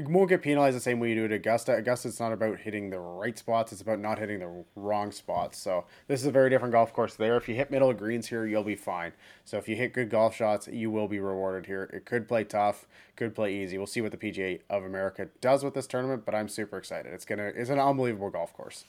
[0.08, 1.74] won't get penalized the same way you do at Augusta.
[1.74, 5.58] Augusta, it's not about hitting the right spots; it's about not hitting the wrong spots.
[5.58, 7.36] So this is a very different golf course there.
[7.36, 9.12] If you hit middle greens here, you'll be fine.
[9.44, 11.90] So if you hit good golf shots, you will be rewarded here.
[11.92, 13.78] It could play tough, could play easy.
[13.78, 17.12] We'll see what the PGA of America does with this tournament, but I'm super excited.
[17.12, 18.84] It's gonna it's an unbelievable golf course.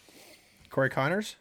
[0.70, 1.36] Corey Conners.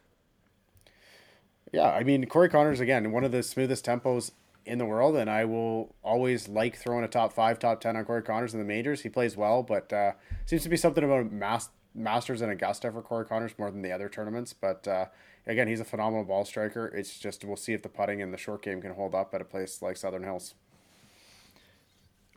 [1.73, 4.32] Yeah, I mean Corey Conners again, one of the smoothest tempos
[4.64, 8.05] in the world, and I will always like throwing a top five, top ten on
[8.05, 9.02] Corey Conners in the majors.
[9.02, 10.12] He plays well, but uh,
[10.47, 13.93] seems to be something about Mas- Masters and Augusta for Corey Conners more than the
[13.93, 14.52] other tournaments.
[14.52, 15.06] But uh,
[15.47, 16.86] again, he's a phenomenal ball striker.
[16.86, 19.40] It's just we'll see if the putting and the short game can hold up at
[19.40, 20.55] a place like Southern Hills.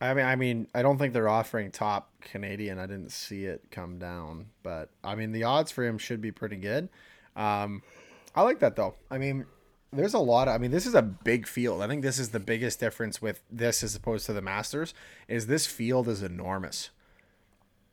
[0.01, 2.79] I mean, I mean, I don't think they're offering top Canadian.
[2.79, 6.31] I didn't see it come down, but I mean, the odds for him should be
[6.31, 6.89] pretty good.
[7.35, 7.81] Um,
[8.35, 8.95] I like that though.
[9.09, 9.45] I mean,
[9.95, 11.81] there's a lot of, I mean, this is a big field.
[11.81, 14.93] I think this is the biggest difference with this as opposed to the Masters
[15.27, 16.89] is this field is enormous.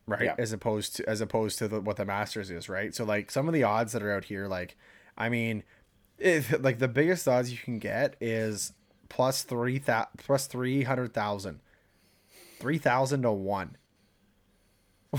[0.05, 0.23] Right?
[0.23, 0.35] Yeah.
[0.37, 2.93] As opposed to as opposed to the, what the Masters is, right?
[2.93, 4.75] So like some of the odds that are out here like
[5.17, 5.63] I mean,
[6.17, 8.73] if, like the biggest odds you can get is
[9.09, 11.59] plus 3 thou- plus 300,000.
[12.59, 13.77] 3,000 to 1.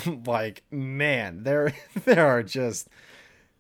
[0.27, 1.73] like man, there
[2.05, 2.89] there are just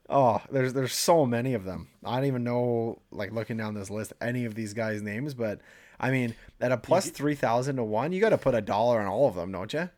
[0.08, 1.88] Oh, there's there's so many of them.
[2.04, 5.34] I don't even know, like looking down this list, any of these guys' names.
[5.34, 5.60] But
[5.98, 9.00] I mean, at a plus three thousand to one, you got to put a dollar
[9.00, 9.88] on all of them, don't you?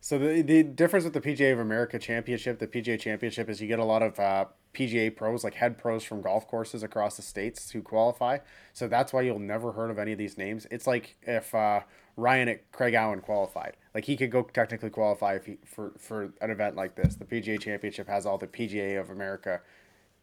[0.00, 3.66] So the the difference with the PGA of America Championship, the PGA Championship, is you
[3.66, 7.22] get a lot of uh, PGA pros, like head pros from golf courses across the
[7.22, 8.38] states who qualify.
[8.74, 10.66] So that's why you'll never heard of any of these names.
[10.70, 11.80] It's like if uh,
[12.18, 16.32] Ryan at Craig Allen qualified, like he could go technically qualify if he, for for
[16.40, 17.14] an event like this.
[17.14, 19.60] The PGA Championship has all the PGA of America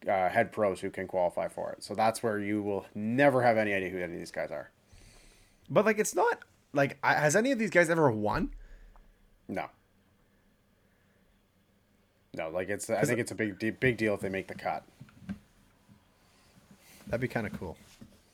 [0.06, 1.82] uh, head pros who can qualify for it.
[1.82, 4.70] So that's where you will never have any idea who any of these guys are.
[5.70, 6.40] But like, it's not
[6.74, 8.50] like has any of these guys ever won?
[9.48, 9.66] No.
[12.34, 12.88] No, like it's.
[12.90, 14.84] I think it's a big, big deal if they make the cut.
[17.06, 17.76] That'd be kind of cool.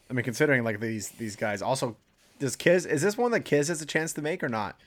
[0.08, 1.96] I mean, considering like these these guys also.
[2.38, 4.78] Does Kiz is this one that Kiz has a chance to make or not?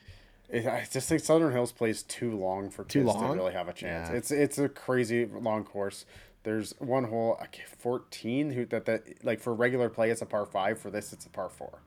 [0.48, 3.30] It, I just think Southern Hills plays too long for Kiz long?
[3.30, 4.10] to really have a chance.
[4.10, 4.16] Yeah.
[4.16, 6.04] It's it's a crazy long course.
[6.42, 7.46] There's one hole, I
[7.78, 10.78] fourteen, who that that like for regular play it's a par five.
[10.78, 11.78] For this it's a par four.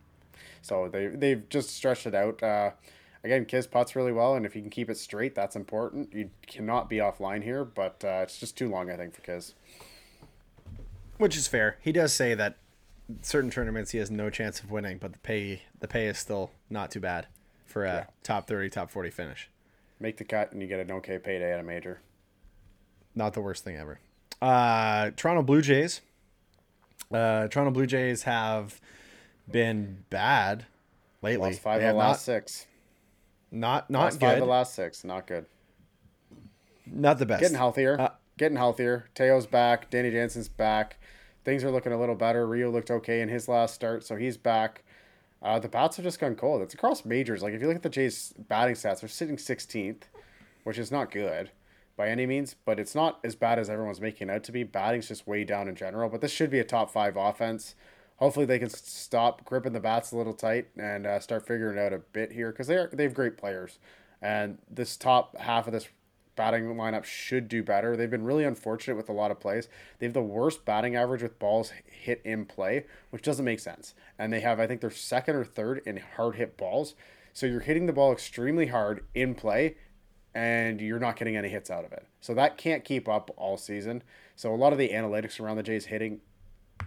[0.62, 2.42] So they they've just stretched it out.
[2.42, 2.72] Uh,
[3.24, 6.14] again, Kiz puts really well, and if you can keep it straight, that's important.
[6.14, 9.54] You cannot be offline here, but uh, it's just too long, I think, for Kiz.
[11.18, 11.78] Which is fair.
[11.82, 12.58] He does say that
[13.22, 16.52] certain tournaments he has no chance of winning, but the pay the pay is still
[16.70, 17.28] not too bad
[17.66, 18.06] for a Yeah.
[18.24, 19.50] top thirty, top forty finish.
[20.00, 22.02] Make the cut, and you get an okay payday at a major.
[23.14, 24.00] Not the worst thing ever.
[24.42, 26.02] Uh, Toronto Blue Jays.
[27.12, 28.80] Uh, Toronto Blue Jays have
[29.50, 30.66] been bad
[31.22, 31.50] lately.
[31.52, 32.66] Lost five They of the last six.
[33.52, 35.04] not not not Lost five of the last six.
[35.04, 35.46] Not good.
[36.86, 37.42] Not the best.
[37.42, 38.00] Getting healthier.
[38.00, 39.10] Uh, getting healthier.
[39.16, 39.90] Teo's back.
[39.90, 40.98] Danny Jansen's back.
[41.44, 42.46] Things are looking a little better.
[42.48, 44.84] Ryu looked okay in his last start, so he's back.
[45.42, 46.62] Uh, the bats have just gone cold.
[46.62, 47.44] It's across majors.
[47.44, 50.04] Like if you look at the Jays' batting stats, they're sitting 16th,
[50.64, 51.52] which is not good
[51.98, 54.64] by any means, but it's not as bad as everyone's making it out to be.
[54.64, 57.76] Batting's just way down in general, but this should be a top five offense.
[58.18, 61.94] Hopefully they can stop gripping the bats a little tight and uh, start figuring out
[61.94, 63.80] a bit here because they are they have great players,
[64.22, 65.88] and this top half of this
[66.36, 67.96] batting lineup should do better.
[67.96, 69.68] They've been really unfortunate with a lot of plays.
[70.00, 73.94] They have the worst batting average with balls hit in play, which doesn't make sense.
[74.20, 76.96] And they have, I think, they're second or third in hard hit balls.
[77.34, 79.76] So you're hitting the ball extremely hard in play,
[80.34, 82.06] and you're not getting any hits out of it.
[82.22, 84.04] So that can't keep up all season.
[84.36, 86.22] So a lot of the analytics around the Jays hitting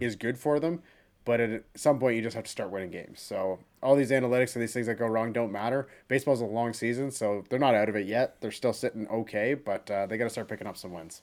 [0.01, 0.83] is good for them,
[1.29, 3.21] but at some point you just have to start winning games.
[3.21, 5.87] So all these analytics and these things that go wrong don't matter.
[6.09, 8.41] Baseball's a long season, so they're not out of it yet.
[8.41, 11.21] They're still sitting okay, but uh, they got to start picking up some wins.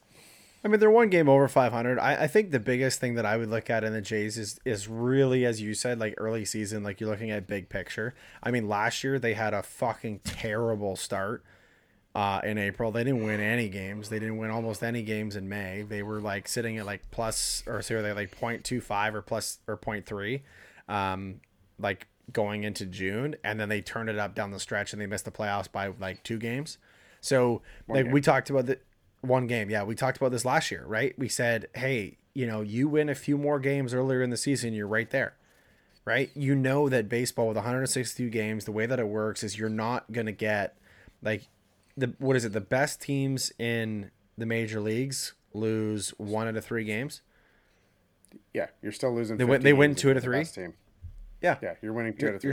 [0.64, 1.98] I mean, they're one game over 500.
[1.98, 4.60] I, I think the biggest thing that I would look at in the Jays is
[4.64, 8.14] is really, as you said, like early season, like you're looking at big picture.
[8.44, 11.44] I mean, last year they had a fucking terrible start
[12.16, 12.92] uh, in April.
[12.92, 14.08] They didn't win any games.
[14.08, 15.82] They didn't win almost any games in May.
[15.82, 19.78] They were like sitting at like plus or sorry, they like 0.25 or plus or
[19.78, 20.42] 0.3,
[20.88, 21.42] um,
[21.78, 25.06] like going into June, and then they turned it up down the stretch and they
[25.06, 26.78] missed the playoffs by like two games.
[27.20, 28.14] So like game.
[28.14, 28.80] we talked about the
[29.20, 31.14] one game, yeah, we talked about this last year, right?
[31.20, 34.74] We said, hey, you know, you win a few more games earlier in the season,
[34.74, 35.36] you're right there
[36.08, 36.30] right?
[36.36, 40.12] You know that baseball with 162 games, the way that it works is you're not
[40.12, 40.78] gonna get
[41.24, 41.48] like
[41.98, 42.54] the what is it?
[42.54, 47.22] The best teams in the major leagues lose one out of three games.
[48.54, 49.38] Yeah, you're still losing.
[49.38, 50.40] They win- they win two out of three?
[50.40, 50.74] best Team.
[51.42, 52.52] Yeah, Yeah, you're winning 2 You're- out of 3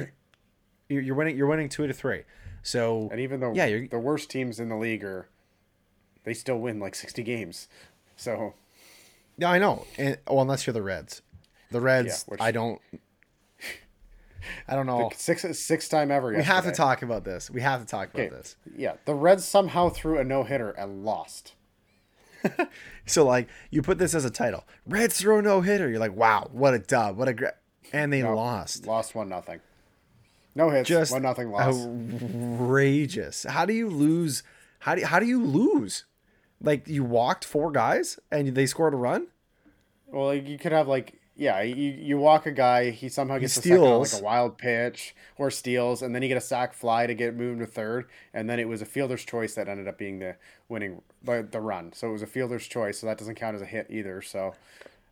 [0.88, 1.36] you're- you're, winning.
[1.36, 2.24] You're winning two to three.
[2.62, 5.28] So And even though yeah, you're, the worst teams in the league are,
[6.24, 7.68] they still win like 60 games.
[8.16, 8.54] So
[9.38, 9.86] yeah, I know.
[9.96, 11.22] And well, unless you're the Reds,
[11.70, 12.80] the Reds, Yeah, which- I don't.
[14.68, 15.10] I don't know.
[15.14, 16.32] six six time ever.
[16.32, 17.50] We have to talk about this.
[17.50, 18.34] We have to talk about Okay.
[18.34, 18.56] this.
[18.76, 21.54] Yeah, the Reds somehow threw a no hitter and lost.
[23.04, 25.88] So like you put this as a title, Reds throw no hitter.
[25.90, 27.52] You're like, wow, what a dub, what a great,
[27.92, 28.86] and they lost.
[28.86, 29.60] Lost one nothing.
[30.54, 30.88] No hits.
[30.88, 31.74] Just one nothing loss.
[31.84, 33.44] outrageous.
[33.48, 34.42] How do you lose?
[34.80, 36.04] How do how do you lose?
[36.60, 39.26] Like you walked four guys and they scored a run.
[40.06, 43.56] Well, like, you could have like Yeah, you, you walk a guy, he somehow gets
[43.56, 46.74] a second on, like a wild pitch or steals, and then you get a sac
[46.74, 49.88] fly to get moved to third, and then it was a fielder's choice that ended
[49.88, 50.36] up being the
[50.68, 51.92] winning the, the run.
[51.94, 54.20] So it was a fielder's choice, so that doesn't count as a hit either.
[54.20, 54.54] So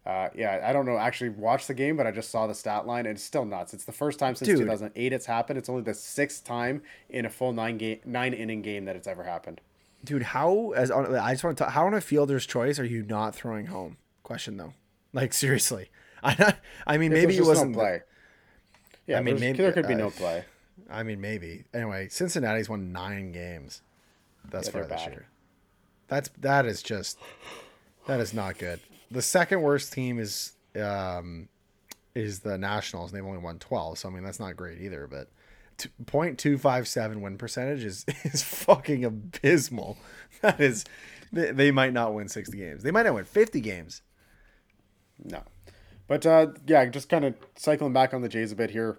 [0.07, 2.87] uh, yeah, I don't know actually watch the game, but I just saw the stat
[2.87, 3.75] line and it's still nuts.
[3.75, 4.61] It's the first time since Dude.
[4.61, 5.59] 2008 it's happened.
[5.59, 9.07] It's only the sixth time in a full nine game nine inning game that it's
[9.07, 9.61] ever happened.
[10.03, 12.85] Dude, how as on I just want to talk, how on a fielder's choice are
[12.85, 13.99] you not throwing home?
[14.23, 14.73] Question though.
[15.13, 15.91] Like seriously.
[16.39, 16.55] I
[16.87, 18.03] I mean, maybe it wasn't no play.
[19.07, 20.45] Yeah, I mean, maybe there could be uh, no play.
[20.89, 21.65] I mean, maybe.
[21.75, 23.83] Anyway, Cincinnati's won nine games
[24.49, 25.13] thus yeah, far this bad.
[25.13, 25.27] year.
[26.09, 27.19] That's that is just
[28.07, 28.81] that is not good.
[29.11, 31.49] The second worst team is um
[32.15, 33.99] is the Nationals, and they've only won twelve.
[33.99, 35.07] So I mean, that's not great either.
[35.07, 35.29] But
[36.07, 39.99] point two five seven win percentage is is fucking abysmal.
[40.43, 40.87] That is,
[41.33, 42.83] they, they might not win sixty games.
[42.83, 44.01] They might not win fifty games.
[45.23, 45.43] No.
[46.11, 48.99] But uh, yeah, just kind of cycling back on the Jays a bit here.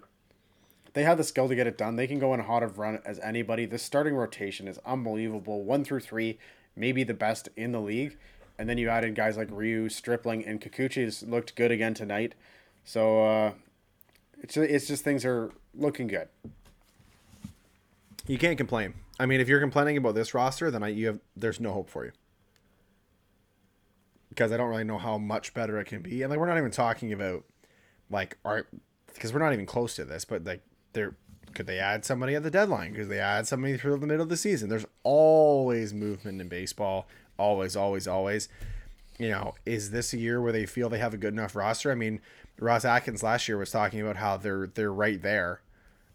[0.93, 1.97] They have the skill to get it done.
[1.97, 3.65] They can go on a hot of run as anybody.
[3.65, 5.61] The starting rotation is unbelievable.
[5.65, 6.39] One through three,
[6.73, 8.17] maybe the best in the league.
[8.57, 12.33] And then you add in guys like Ryu, Stripling, and Kikuchi's looked good again tonight.
[12.85, 13.51] So uh,
[14.41, 16.29] it's it's just things are looking good.
[18.25, 18.93] You can't complain.
[19.19, 21.89] I mean, if you're complaining about this roster, then I you have there's no hope
[21.89, 22.13] for you
[24.31, 26.21] because I don't really know how much better it can be.
[26.21, 27.43] And like we're not even talking about
[28.09, 28.69] like art
[29.13, 30.61] because we're not even close to this, but like
[30.93, 31.15] there
[31.53, 32.93] could they add somebody at the deadline?
[32.93, 34.69] Because they add somebody through the middle of the season.
[34.69, 37.07] There's always movement in baseball.
[37.37, 38.47] Always, always, always.
[39.17, 41.91] You know, is this a year where they feel they have a good enough roster?
[41.91, 42.21] I mean,
[42.57, 45.61] Ross Atkins last year was talking about how they're they're right there,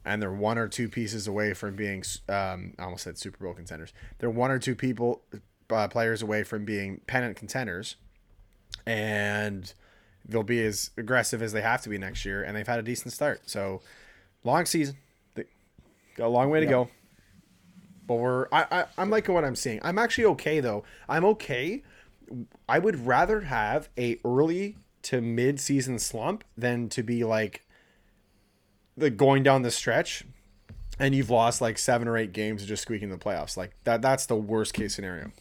[0.06, 2.02] and they're one or two pieces away from being.
[2.30, 3.92] Um, I almost said Super Bowl contenders.
[4.18, 5.20] They're one or two people
[5.68, 7.96] uh, players away from being pennant contenders
[8.86, 9.72] and
[10.28, 12.42] they'll be as aggressive as they have to be next year.
[12.42, 13.42] And they've had a decent start.
[13.48, 13.82] So
[14.44, 14.96] long season,
[15.34, 15.44] they
[16.16, 16.70] got a long way to yeah.
[16.70, 16.88] go.
[18.06, 19.80] But we're I, I I'm liking what I'm seeing.
[19.82, 20.84] I'm actually okay though.
[21.08, 21.82] I'm okay.
[22.68, 27.66] I would rather have a early to mid season slump than to be like
[28.96, 30.24] the going down the stretch
[30.98, 33.56] and you've lost like seven or eight games just squeaking the playoffs.
[33.56, 35.32] Like that that's the worst case scenario.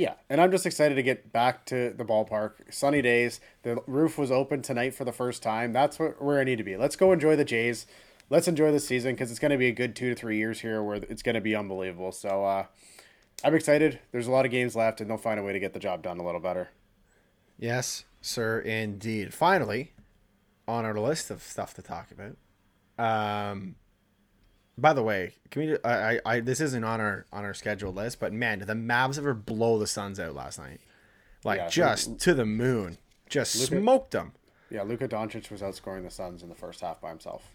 [0.00, 2.72] Yeah, and I'm just excited to get back to the ballpark.
[2.72, 3.38] Sunny days.
[3.64, 5.74] The roof was open tonight for the first time.
[5.74, 6.74] That's where I need to be.
[6.74, 7.86] Let's go enjoy the Jays.
[8.30, 10.60] Let's enjoy the season because it's going to be a good two to three years
[10.60, 12.12] here where it's going to be unbelievable.
[12.12, 12.64] So uh,
[13.44, 13.98] I'm excited.
[14.10, 16.02] There's a lot of games left, and they'll find a way to get the job
[16.02, 16.70] done a little better.
[17.58, 19.34] Yes, sir, indeed.
[19.34, 19.92] Finally,
[20.66, 22.38] on our list of stuff to talk about,
[22.98, 23.74] um,
[24.80, 25.76] by the way, can we?
[25.84, 28.74] I, I, I, this isn't on our on our scheduled list, but man, did the
[28.74, 30.80] Mavs ever blow the Suns out last night?
[31.44, 32.98] Like yeah, just Luka, to the moon,
[33.28, 34.32] just Luka, smoked them.
[34.70, 37.48] Yeah, Luka Doncic was outscoring the Suns in the first half by himself.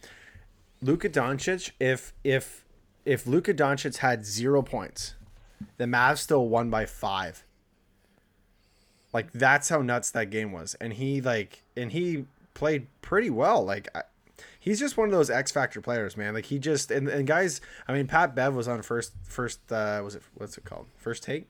[0.82, 2.66] Luka Doncic, if if
[3.06, 5.16] if Luka Doncic had zero points,
[5.78, 7.44] the Mavs still won by five.
[9.14, 13.64] Like that's how nuts that game was, and he like and he played pretty well.
[13.64, 13.88] Like
[14.66, 16.34] he's just one of those X factor players, man.
[16.34, 17.62] Like he just and, and guys.
[17.88, 21.24] I mean, Pat Bev was on first first uh, was it what's it called first
[21.24, 21.48] take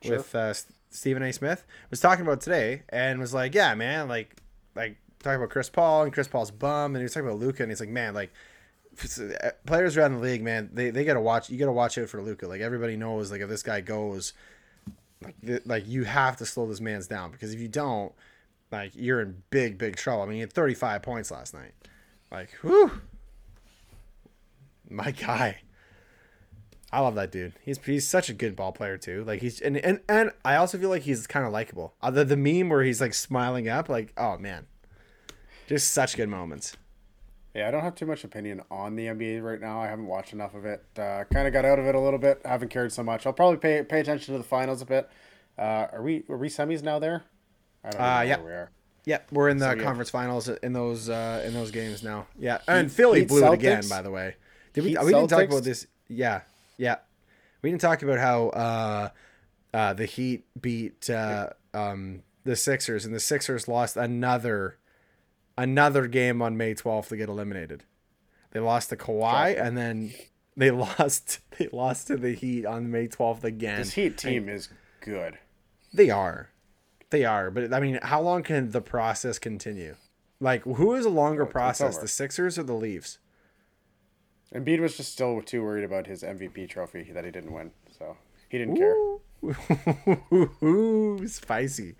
[0.00, 0.16] sure.
[0.16, 0.54] with uh,
[0.90, 1.32] Stephen A.
[1.32, 4.36] Smith was talking about today and was like, yeah, man, like
[4.74, 7.62] like talking about Chris Paul and Chris Paul's bum, and he was talking about Luka
[7.62, 8.32] and he's like, man, like
[9.18, 11.50] uh, players around the league, man, they, they gotta watch.
[11.50, 12.46] You gotta watch out for Luka.
[12.46, 14.34] Like everybody knows, like if this guy goes,
[15.20, 15.34] like
[15.64, 18.12] like you have to slow this man's down because if you don't,
[18.72, 20.22] like you're in big, big trouble.
[20.22, 21.72] I mean, he had 35 points last night.
[22.30, 22.90] Like, whew.
[24.88, 25.58] My guy.
[26.90, 27.54] I love that dude.
[27.62, 29.24] He's he's such a good ball player too.
[29.24, 31.94] Like he's and and, and I also feel like he's kind of likable.
[32.02, 34.66] Uh, the the meme where he's like smiling up, like oh man,
[35.66, 36.76] just such good moments.
[37.54, 39.80] Yeah, I don't have too much opinion on the NBA right now.
[39.80, 40.84] I haven't watched enough of it.
[40.98, 42.40] Uh, kind of got out of it a little bit.
[42.44, 43.26] I haven't cared so much.
[43.26, 45.08] I'll probably pay pay attention to the finals a bit.
[45.58, 47.24] Uh, are we are we semis now there?
[47.84, 48.40] I don't know uh, yeah.
[48.40, 48.70] we are.
[49.04, 50.20] Yeah, we're in the so, conference yeah.
[50.20, 52.26] finals in those uh, in those games now.
[52.38, 53.88] Yeah, and Heat, Philly Heat blew Celtics, it again.
[53.88, 54.36] By the way,
[54.72, 54.90] did we?
[54.90, 55.86] Heat we didn't talk about this.
[56.08, 56.42] Yeah,
[56.76, 56.96] yeah,
[57.62, 59.08] we didn't talk about how uh,
[59.74, 64.78] uh, the Heat beat uh, um, the Sixers, and the Sixers lost another
[65.58, 67.82] another game on May twelfth to get eliminated.
[68.52, 70.12] They lost to Kawhi, and then
[70.56, 73.78] they lost they lost to the Heat on May twelfth again.
[73.78, 74.68] This Heat team and is
[75.00, 75.38] good.
[75.92, 76.51] They are.
[77.12, 79.96] They are, but I mean, how long can the process continue?
[80.40, 83.18] Like, who is a longer process, the Sixers or the Leafs?
[84.54, 88.16] Embiid was just still too worried about his MVP trophy that he didn't win, so
[88.48, 89.20] he didn't Ooh.
[89.42, 90.48] care.
[90.64, 91.96] Ooh, spicy.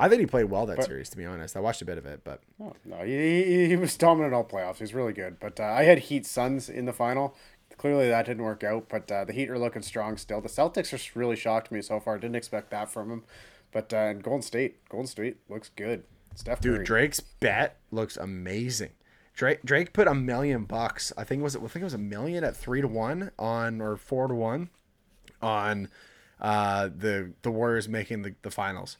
[0.00, 1.10] I think he played well that series.
[1.10, 3.76] To be honest, I watched a bit of it, but Oh, no, he, he, he
[3.76, 4.78] was dominant all playoffs.
[4.78, 5.38] He's really good.
[5.38, 7.36] But uh, I had Heat Suns in the final.
[7.76, 10.40] Clearly that didn't work out, but uh, the Heat are looking strong still.
[10.40, 12.18] The Celtics just really shocked me so far.
[12.18, 13.22] Didn't expect that from him.
[13.72, 16.04] But uh, and Golden State, Golden State looks good.
[16.34, 16.84] Steph dude, Curry.
[16.84, 18.90] Drake's bet looks amazing.
[19.34, 21.12] Drake Drake put a million bucks.
[21.16, 23.80] I think it was I think it was a million at three to one on
[23.80, 24.70] or four to one
[25.42, 25.88] on
[26.40, 28.96] uh, the the Warriors making the, the finals.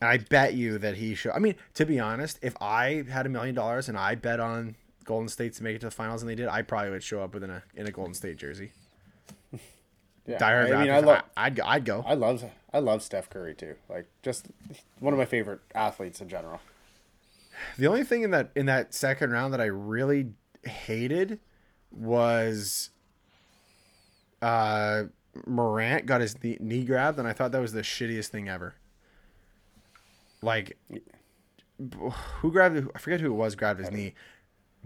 [0.00, 1.32] And I bet you that he should.
[1.32, 4.76] I mean, to be honest, if I had a million dollars and I bet on
[5.04, 7.22] Golden State to make it to the finals and they did, I probably would show
[7.22, 8.72] up within a in a Golden State jersey.
[10.26, 11.22] Yeah, I mean, I Raptors, love.
[11.36, 12.04] I, would I'd go.
[12.06, 13.76] I love I love Steph Curry too.
[13.88, 14.48] Like just
[14.98, 16.60] one of my favorite athletes in general.
[17.78, 20.32] The only thing in that in that second round that I really
[20.64, 21.38] hated
[21.90, 22.90] was
[24.42, 25.04] uh
[25.46, 28.74] Morant got his knee, knee grabbed and I thought that was the shittiest thing ever.
[30.42, 30.76] Like
[31.78, 34.14] who grabbed I forget who it was grabbed his knee.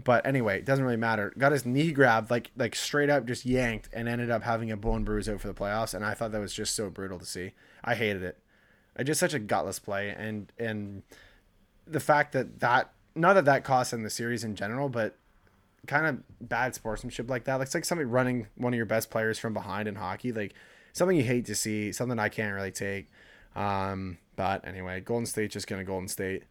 [0.03, 1.33] But anyway, it doesn't really matter.
[1.37, 4.77] Got his knee grabbed like like straight up just yanked and ended up having a
[4.77, 7.25] bone bruise out for the playoffs and I thought that was just so brutal to
[7.25, 7.51] see.
[7.83, 8.37] I hated it.
[8.97, 11.03] I just such a gutless play and and
[11.87, 15.17] the fact that that not that that costs in the series in general, but
[15.87, 17.59] kind of bad sportsmanship like that.
[17.61, 20.53] It's like somebody running one of your best players from behind in hockey, like
[20.93, 23.09] something you hate to see, something I can't really take.
[23.55, 26.43] Um, but anyway, Golden State just gonna Golden State.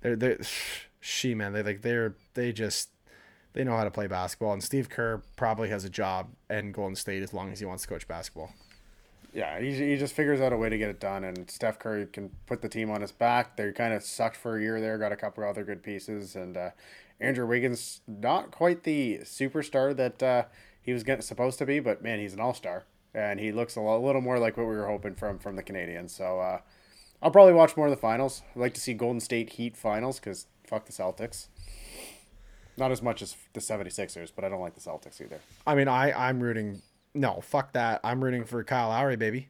[0.00, 0.38] They're they
[1.00, 2.90] she man, they like they're they just
[3.56, 6.94] they know how to play basketball, and Steve Kerr probably has a job in Golden
[6.94, 8.52] State as long as he wants to coach basketball.
[9.32, 12.06] Yeah, he, he just figures out a way to get it done, and Steph Curry
[12.06, 13.56] can put the team on his back.
[13.56, 16.54] They kind of sucked for a year there, got a couple other good pieces, and
[16.54, 16.70] uh,
[17.18, 20.44] Andrew Wiggins not quite the superstar that uh,
[20.82, 22.84] he was getting, supposed to be, but man, he's an all star,
[23.14, 25.56] and he looks a, lot, a little more like what we were hoping from from
[25.56, 26.14] the Canadians.
[26.14, 26.60] So uh,
[27.22, 28.42] I'll probably watch more of the finals.
[28.54, 31.46] I'd like to see Golden State Heat finals because fuck the Celtics.
[32.76, 35.40] Not as much as the 76ers, but I don't like the Celtics either.
[35.66, 36.82] I mean, I I'm rooting.
[37.14, 38.00] No, fuck that.
[38.04, 39.48] I'm rooting for Kyle Lowry, baby.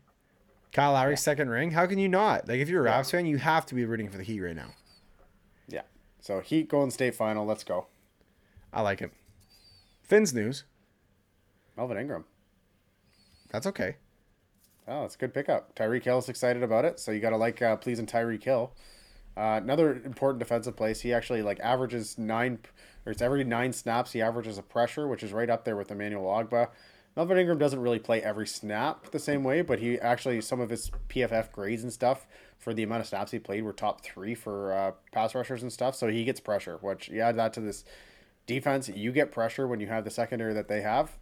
[0.73, 1.73] Kyle Lowry's second ring.
[1.73, 2.47] How can you not?
[2.47, 4.55] Like, if you're a Raps fan, you have to be rooting for the Heat right
[4.55, 4.71] now.
[5.69, 5.83] Yeah.
[6.21, 7.45] So Heat Golden State final.
[7.45, 7.87] Let's go.
[8.73, 9.11] I like it.
[10.03, 10.65] Fins news.
[11.77, 12.25] Melvin Ingram.
[13.51, 13.97] That's okay.
[14.89, 15.75] Oh, it's a good pickup.
[15.75, 18.73] Tyreek Hill's excited about it, so you got to like uh, pleasing Tyreek Hill.
[19.37, 21.01] Uh, another important defensive place.
[21.01, 22.61] He actually like averages nine,
[23.13, 26.25] it's every nine snaps he averages a pressure, which is right up there with Emmanuel
[26.25, 26.69] Ogbah.
[27.17, 30.69] Melvin Ingram doesn't really play every snap the same way, but he actually some of
[30.69, 32.27] his PFF grades and stuff
[32.59, 35.73] for the amount of snaps he played were top three for uh, pass rushers and
[35.73, 35.95] stuff.
[35.95, 36.79] So he gets pressure.
[36.81, 37.85] Which you add that to this
[38.47, 41.13] defense, you get pressure when you have the secondary that they have.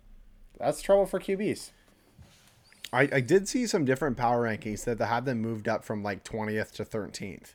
[0.59, 1.71] That's trouble for QBs.
[2.93, 6.23] I, I did see some different power rankings that had them moved up from like
[6.23, 7.55] 20th to 13th,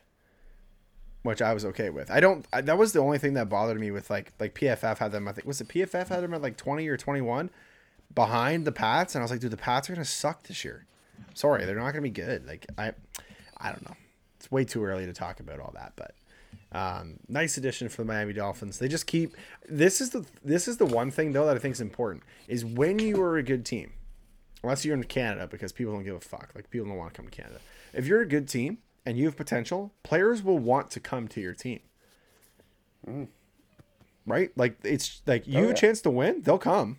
[1.22, 2.10] which I was okay with.
[2.10, 2.46] I don't.
[2.52, 5.28] I, that was the only thing that bothered me with like like PFF had them.
[5.28, 7.50] I think was it PFF had them at like 20 or 21
[8.14, 10.86] behind the Pats, and I was like, dude, the Pats are gonna suck this year.
[11.34, 12.46] Sorry, they're not gonna be good.
[12.46, 12.92] Like I,
[13.56, 13.96] I don't know.
[14.36, 16.14] It's way too early to talk about all that, but
[16.72, 18.78] um, nice addition for the Miami Dolphins.
[18.78, 19.36] They just keep.
[19.68, 22.64] This is the this is the one thing though that I think is important is
[22.64, 23.92] when you are a good team
[24.62, 26.50] unless you're in Canada because people don't give a fuck.
[26.54, 27.60] Like people don't want to come to Canada.
[27.92, 31.40] If you're a good team and you have potential, players will want to come to
[31.40, 31.80] your team.
[34.26, 34.50] Right?
[34.56, 35.74] Like it's like you Oh, have yeah.
[35.74, 36.98] a chance to win, they'll come.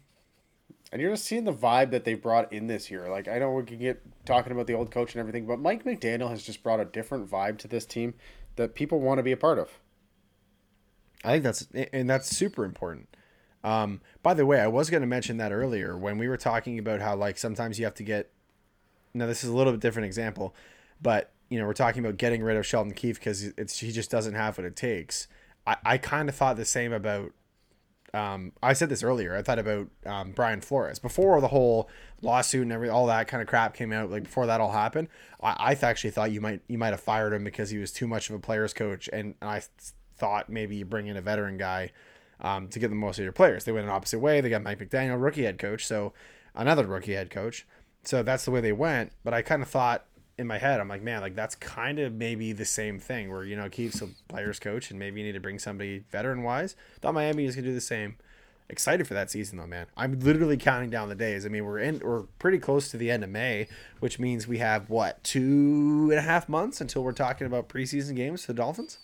[0.91, 3.07] And you're just seeing the vibe that they brought in this year.
[3.09, 5.85] Like I know we can get talking about the old coach and everything, but Mike
[5.85, 8.13] McDaniel has just brought a different vibe to this team
[8.57, 9.69] that people want to be a part of.
[11.23, 13.07] I think that's and that's super important.
[13.63, 16.79] Um, by the way, I was going to mention that earlier when we were talking
[16.79, 18.31] about how like sometimes you have to get.
[19.13, 20.55] Now this is a little bit different example,
[21.01, 23.41] but you know we're talking about getting rid of Sheldon Keefe because
[23.79, 25.27] he just doesn't have what it takes.
[25.67, 27.33] I, I kind of thought the same about.
[28.13, 29.35] Um, I said this earlier.
[29.35, 31.89] I thought about um, Brian Flores before the whole
[32.21, 34.09] lawsuit and every all that kind of crap came out.
[34.09, 35.09] Like before that all happened,
[35.43, 38.07] I, I actually thought you might you might have fired him because he was too
[38.07, 39.61] much of a player's coach, and, and I
[40.15, 41.91] thought maybe you bring in a veteran guy
[42.39, 43.65] um, to get the most of your players.
[43.65, 44.39] They went an opposite way.
[44.39, 46.13] They got Mike McDaniel, rookie head coach, so
[46.55, 47.67] another rookie head coach.
[48.03, 49.11] So that's the way they went.
[49.25, 50.05] But I kind of thought
[50.37, 53.43] in my head, I'm like, man, like that's kind of maybe the same thing where
[53.43, 56.75] you know Keefe's a players coach and maybe you need to bring somebody veteran wise.
[57.01, 58.15] Thought Miami is gonna do the same.
[58.69, 59.87] Excited for that season though, man.
[59.97, 61.45] I'm literally counting down the days.
[61.45, 63.67] I mean, we're in, we're pretty close to the end of May,
[63.99, 68.15] which means we have what two and a half months until we're talking about preseason
[68.15, 68.97] games for the Dolphins.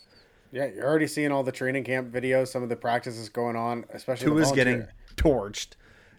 [0.54, 3.84] Yeah, you're already seeing all the training camp videos, some of the practices going on,
[3.94, 4.88] especially the Tua's volunteer- getting
[5.18, 5.72] torched.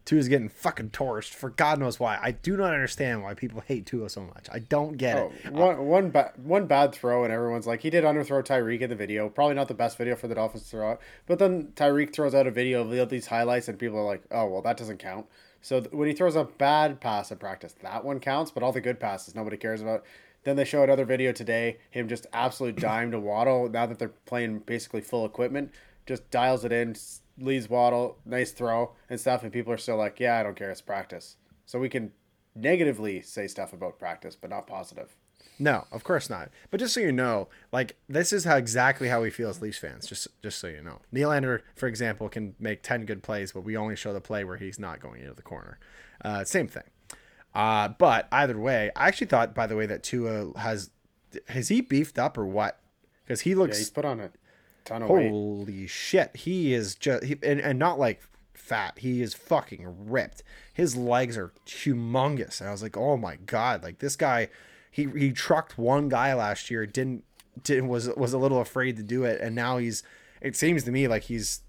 [0.08, 2.18] Tua's getting fucking torched for God knows why.
[2.22, 4.48] I do not understand why people hate Tua so much.
[4.50, 5.52] I don't get Oh, it.
[5.52, 8.96] one one ba- one bad throw, and everyone's like, he did underthrow Tyreek in the
[8.96, 9.28] video.
[9.28, 11.00] Probably not the best video for the Dolphins to throw out.
[11.26, 14.46] But then Tyreek throws out a video of these highlights, and people are like, oh,
[14.46, 15.26] well, that doesn't count.
[15.60, 18.72] So th- when he throws a bad pass in practice, that one counts, but all
[18.72, 20.04] the good passes nobody cares about.
[20.44, 23.68] Then they show another video today, him just absolute dime to Waddle.
[23.68, 25.70] Now that they're playing basically full equipment,
[26.06, 26.96] just dials it in,
[27.38, 30.70] leads Waddle, nice throw and stuff, and people are still like, yeah, I don't care,
[30.70, 31.36] it's practice.
[31.66, 32.12] So we can
[32.54, 35.14] negatively say stuff about practice, but not positive.
[35.60, 36.50] No, of course not.
[36.70, 39.78] But just so you know, like this is how exactly how we feel as Leafs
[39.78, 40.06] fans.
[40.06, 43.76] Just just so you know, Nylander, for example, can make ten good plays, but we
[43.76, 45.78] only show the play where he's not going into the corner.
[46.24, 46.84] Uh, same thing.
[47.54, 50.90] Uh, but either way, I actually thought, by the way, that Tua has
[51.48, 52.78] has he beefed up or what?
[53.24, 54.30] Because he Yeah, looks he's put on a
[54.88, 55.30] ton of weight.
[55.30, 56.36] Holy shit.
[56.36, 58.22] He is just he, and, and not like
[58.54, 58.98] fat.
[58.98, 60.42] He is fucking ripped.
[60.74, 62.60] His legs are humongous.
[62.60, 64.48] And I was like, "Oh my god, like this guy
[64.90, 67.24] he he trucked one guy last year, didn't
[67.62, 70.02] didn't was was a little afraid to do it and now he's
[70.40, 71.60] it seems to me like he's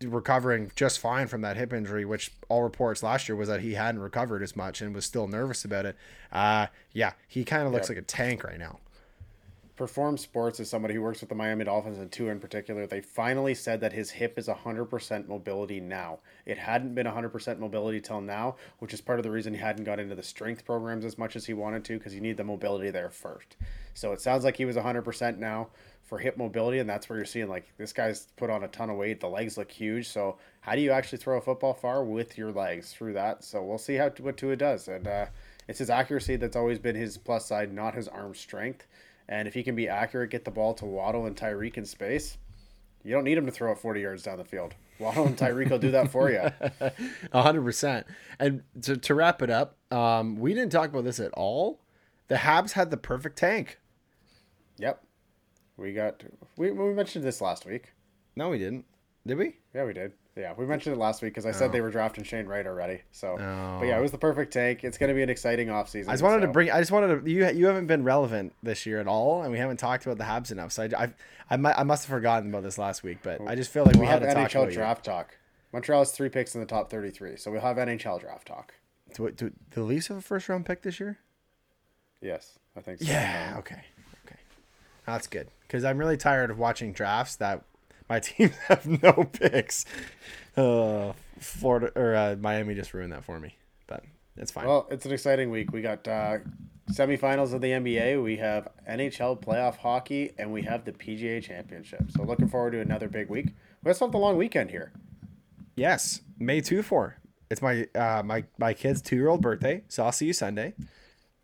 [0.00, 3.74] recovering just fine from that hip injury, which all reports last year was that he
[3.74, 5.96] hadn't recovered as much and was still nervous about it.
[6.32, 7.94] Uh yeah, he kind of looks Yeah.
[7.96, 8.78] like a tank right now.
[9.82, 12.86] Perform Sports is somebody who works with the Miami Dolphins and Tua in particular.
[12.86, 16.20] They finally said that his hip is 100% mobility now.
[16.46, 19.82] It hadn't been 100% mobility till now, which is part of the reason he hadn't
[19.82, 22.44] got into the strength programs as much as he wanted to because you need the
[22.44, 23.56] mobility there first.
[23.92, 25.70] So it sounds like he was 100% now
[26.04, 28.88] for hip mobility, and that's where you're seeing like this guy's put on a ton
[28.88, 29.18] of weight.
[29.18, 30.08] The legs look huge.
[30.08, 33.42] So how do you actually throw a football far with your legs through that?
[33.42, 35.26] So we'll see how what Tua does, and uh,
[35.66, 38.86] it's his accuracy that's always been his plus side, not his arm strength.
[39.28, 42.38] And if he can be accurate, get the ball to Waddle and Tyreek in space,
[43.04, 44.74] you don't need him to throw it 40 yards down the field.
[44.98, 46.50] Waddle and Tyreek will do that for you.
[47.32, 48.06] A hundred percent.
[48.38, 51.80] And to, to wrap it up, um, we didn't talk about this at all.
[52.28, 53.78] The Habs had the perfect tank.
[54.78, 55.02] Yep.
[55.76, 56.22] We got,
[56.56, 57.92] we, we mentioned this last week.
[58.36, 58.84] No, we didn't.
[59.26, 59.56] Did we?
[59.74, 60.12] Yeah, we did.
[60.34, 61.82] Yeah, we mentioned it last week because I said they oh.
[61.82, 63.02] were drafting Shane Wright already.
[63.10, 63.76] So, Oh.
[63.78, 64.02] but yeah, it oh.
[64.02, 64.82] was the perfect tank.
[64.82, 66.08] It's going to be an exciting offseason.
[66.08, 66.70] I just wanted to bring.
[66.70, 67.30] I just wanted to.
[67.30, 70.24] You you haven't been relevant this year at all, and we haven't talked about the
[70.24, 70.72] Habs enough.
[70.72, 71.12] So I I
[71.50, 73.94] I, might, I must have forgotten about this last week, but I just feel like
[73.94, 74.74] we We'll had have to talk NHL about you.
[74.74, 75.36] draft talk.
[75.72, 78.74] Montreal has three picks in the top 33, so we'll have NHL draft talk.
[79.14, 81.18] Do, do the Leafs have a first round pick this year?
[82.22, 83.06] Yes, I think so.
[83.06, 83.56] Yeah.
[83.58, 83.82] Okay.
[84.26, 84.36] Okay.
[85.06, 87.64] That's good because I'm really tired of watching drafts that
[88.12, 89.86] my teams have no picks.
[90.54, 93.56] Uh, Florida or uh, Miami just ruined that for me,
[93.86, 94.04] but
[94.36, 94.66] it's fine.
[94.66, 95.72] Well, it's an exciting week.
[95.72, 96.38] We got uh,
[96.90, 98.22] semifinals of the NBA.
[98.22, 102.10] We have NHL playoff hockey, and we have the PGA Championship.
[102.10, 103.54] So looking forward to another big week.
[103.82, 104.92] We also have the long weekend here.
[105.74, 107.16] yes, May two four.
[107.50, 110.74] It's my uh, my my kid's two year old birthday, so I'll see you Sunday.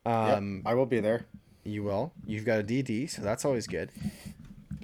[0.05, 1.27] Um, I will be there.
[1.65, 2.13] you will.
[2.27, 3.91] You've got a DD, so that's always good.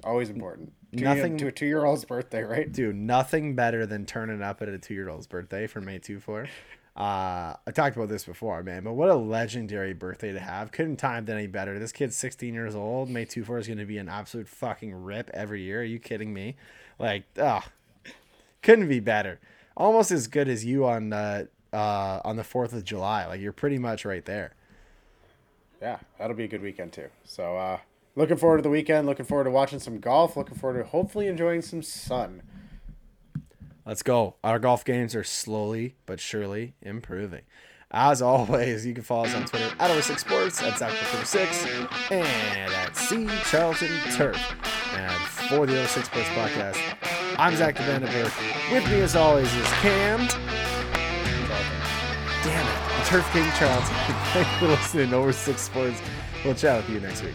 [0.02, 0.72] Always important.
[0.96, 2.70] Two Nothing- to a two year old's birthday, right?
[2.70, 6.20] Dude, nothing better than turning up at a two year old's birthday for May 2
[6.20, 6.48] 4.
[6.96, 10.70] Uh, I talked about this before, man, but what a legendary birthday to have.
[10.70, 11.76] Couldn't timed any better.
[11.80, 13.10] This kid's 16 years old.
[13.10, 15.80] May 2 4 is going to be an absolute fucking rip every year.
[15.80, 16.54] Are you kidding me?
[17.00, 17.66] Like, ah,
[18.62, 19.40] couldn't be better.
[19.76, 23.26] Almost as good as you on uh, uh, on the 4th of July.
[23.26, 24.54] Like, you're pretty much right there.
[25.82, 27.08] Yeah, that'll be a good weekend too.
[27.24, 27.78] So uh,
[28.16, 29.06] looking forward to the weekend.
[29.06, 30.36] Looking forward to watching some golf.
[30.36, 32.42] Looking forward to hopefully enjoying some sun.
[33.86, 34.36] Let's go.
[34.42, 37.42] Our golf games are slowly but surely improving.
[37.90, 41.24] As always, you can follow us on Twitter at over six sports at Zach Number
[41.24, 41.64] six
[42.10, 44.36] and at C Charlton Turf.
[44.96, 46.76] And for the over six sports podcast,
[47.38, 48.32] I'm Zach Vandenberg.
[48.72, 50.26] With me as always is Cam.
[52.42, 53.94] Damn it, the Turf King Charlton.
[54.32, 56.00] Thanks for listening Over Six Sports.
[56.44, 57.34] We'll chat with you next week.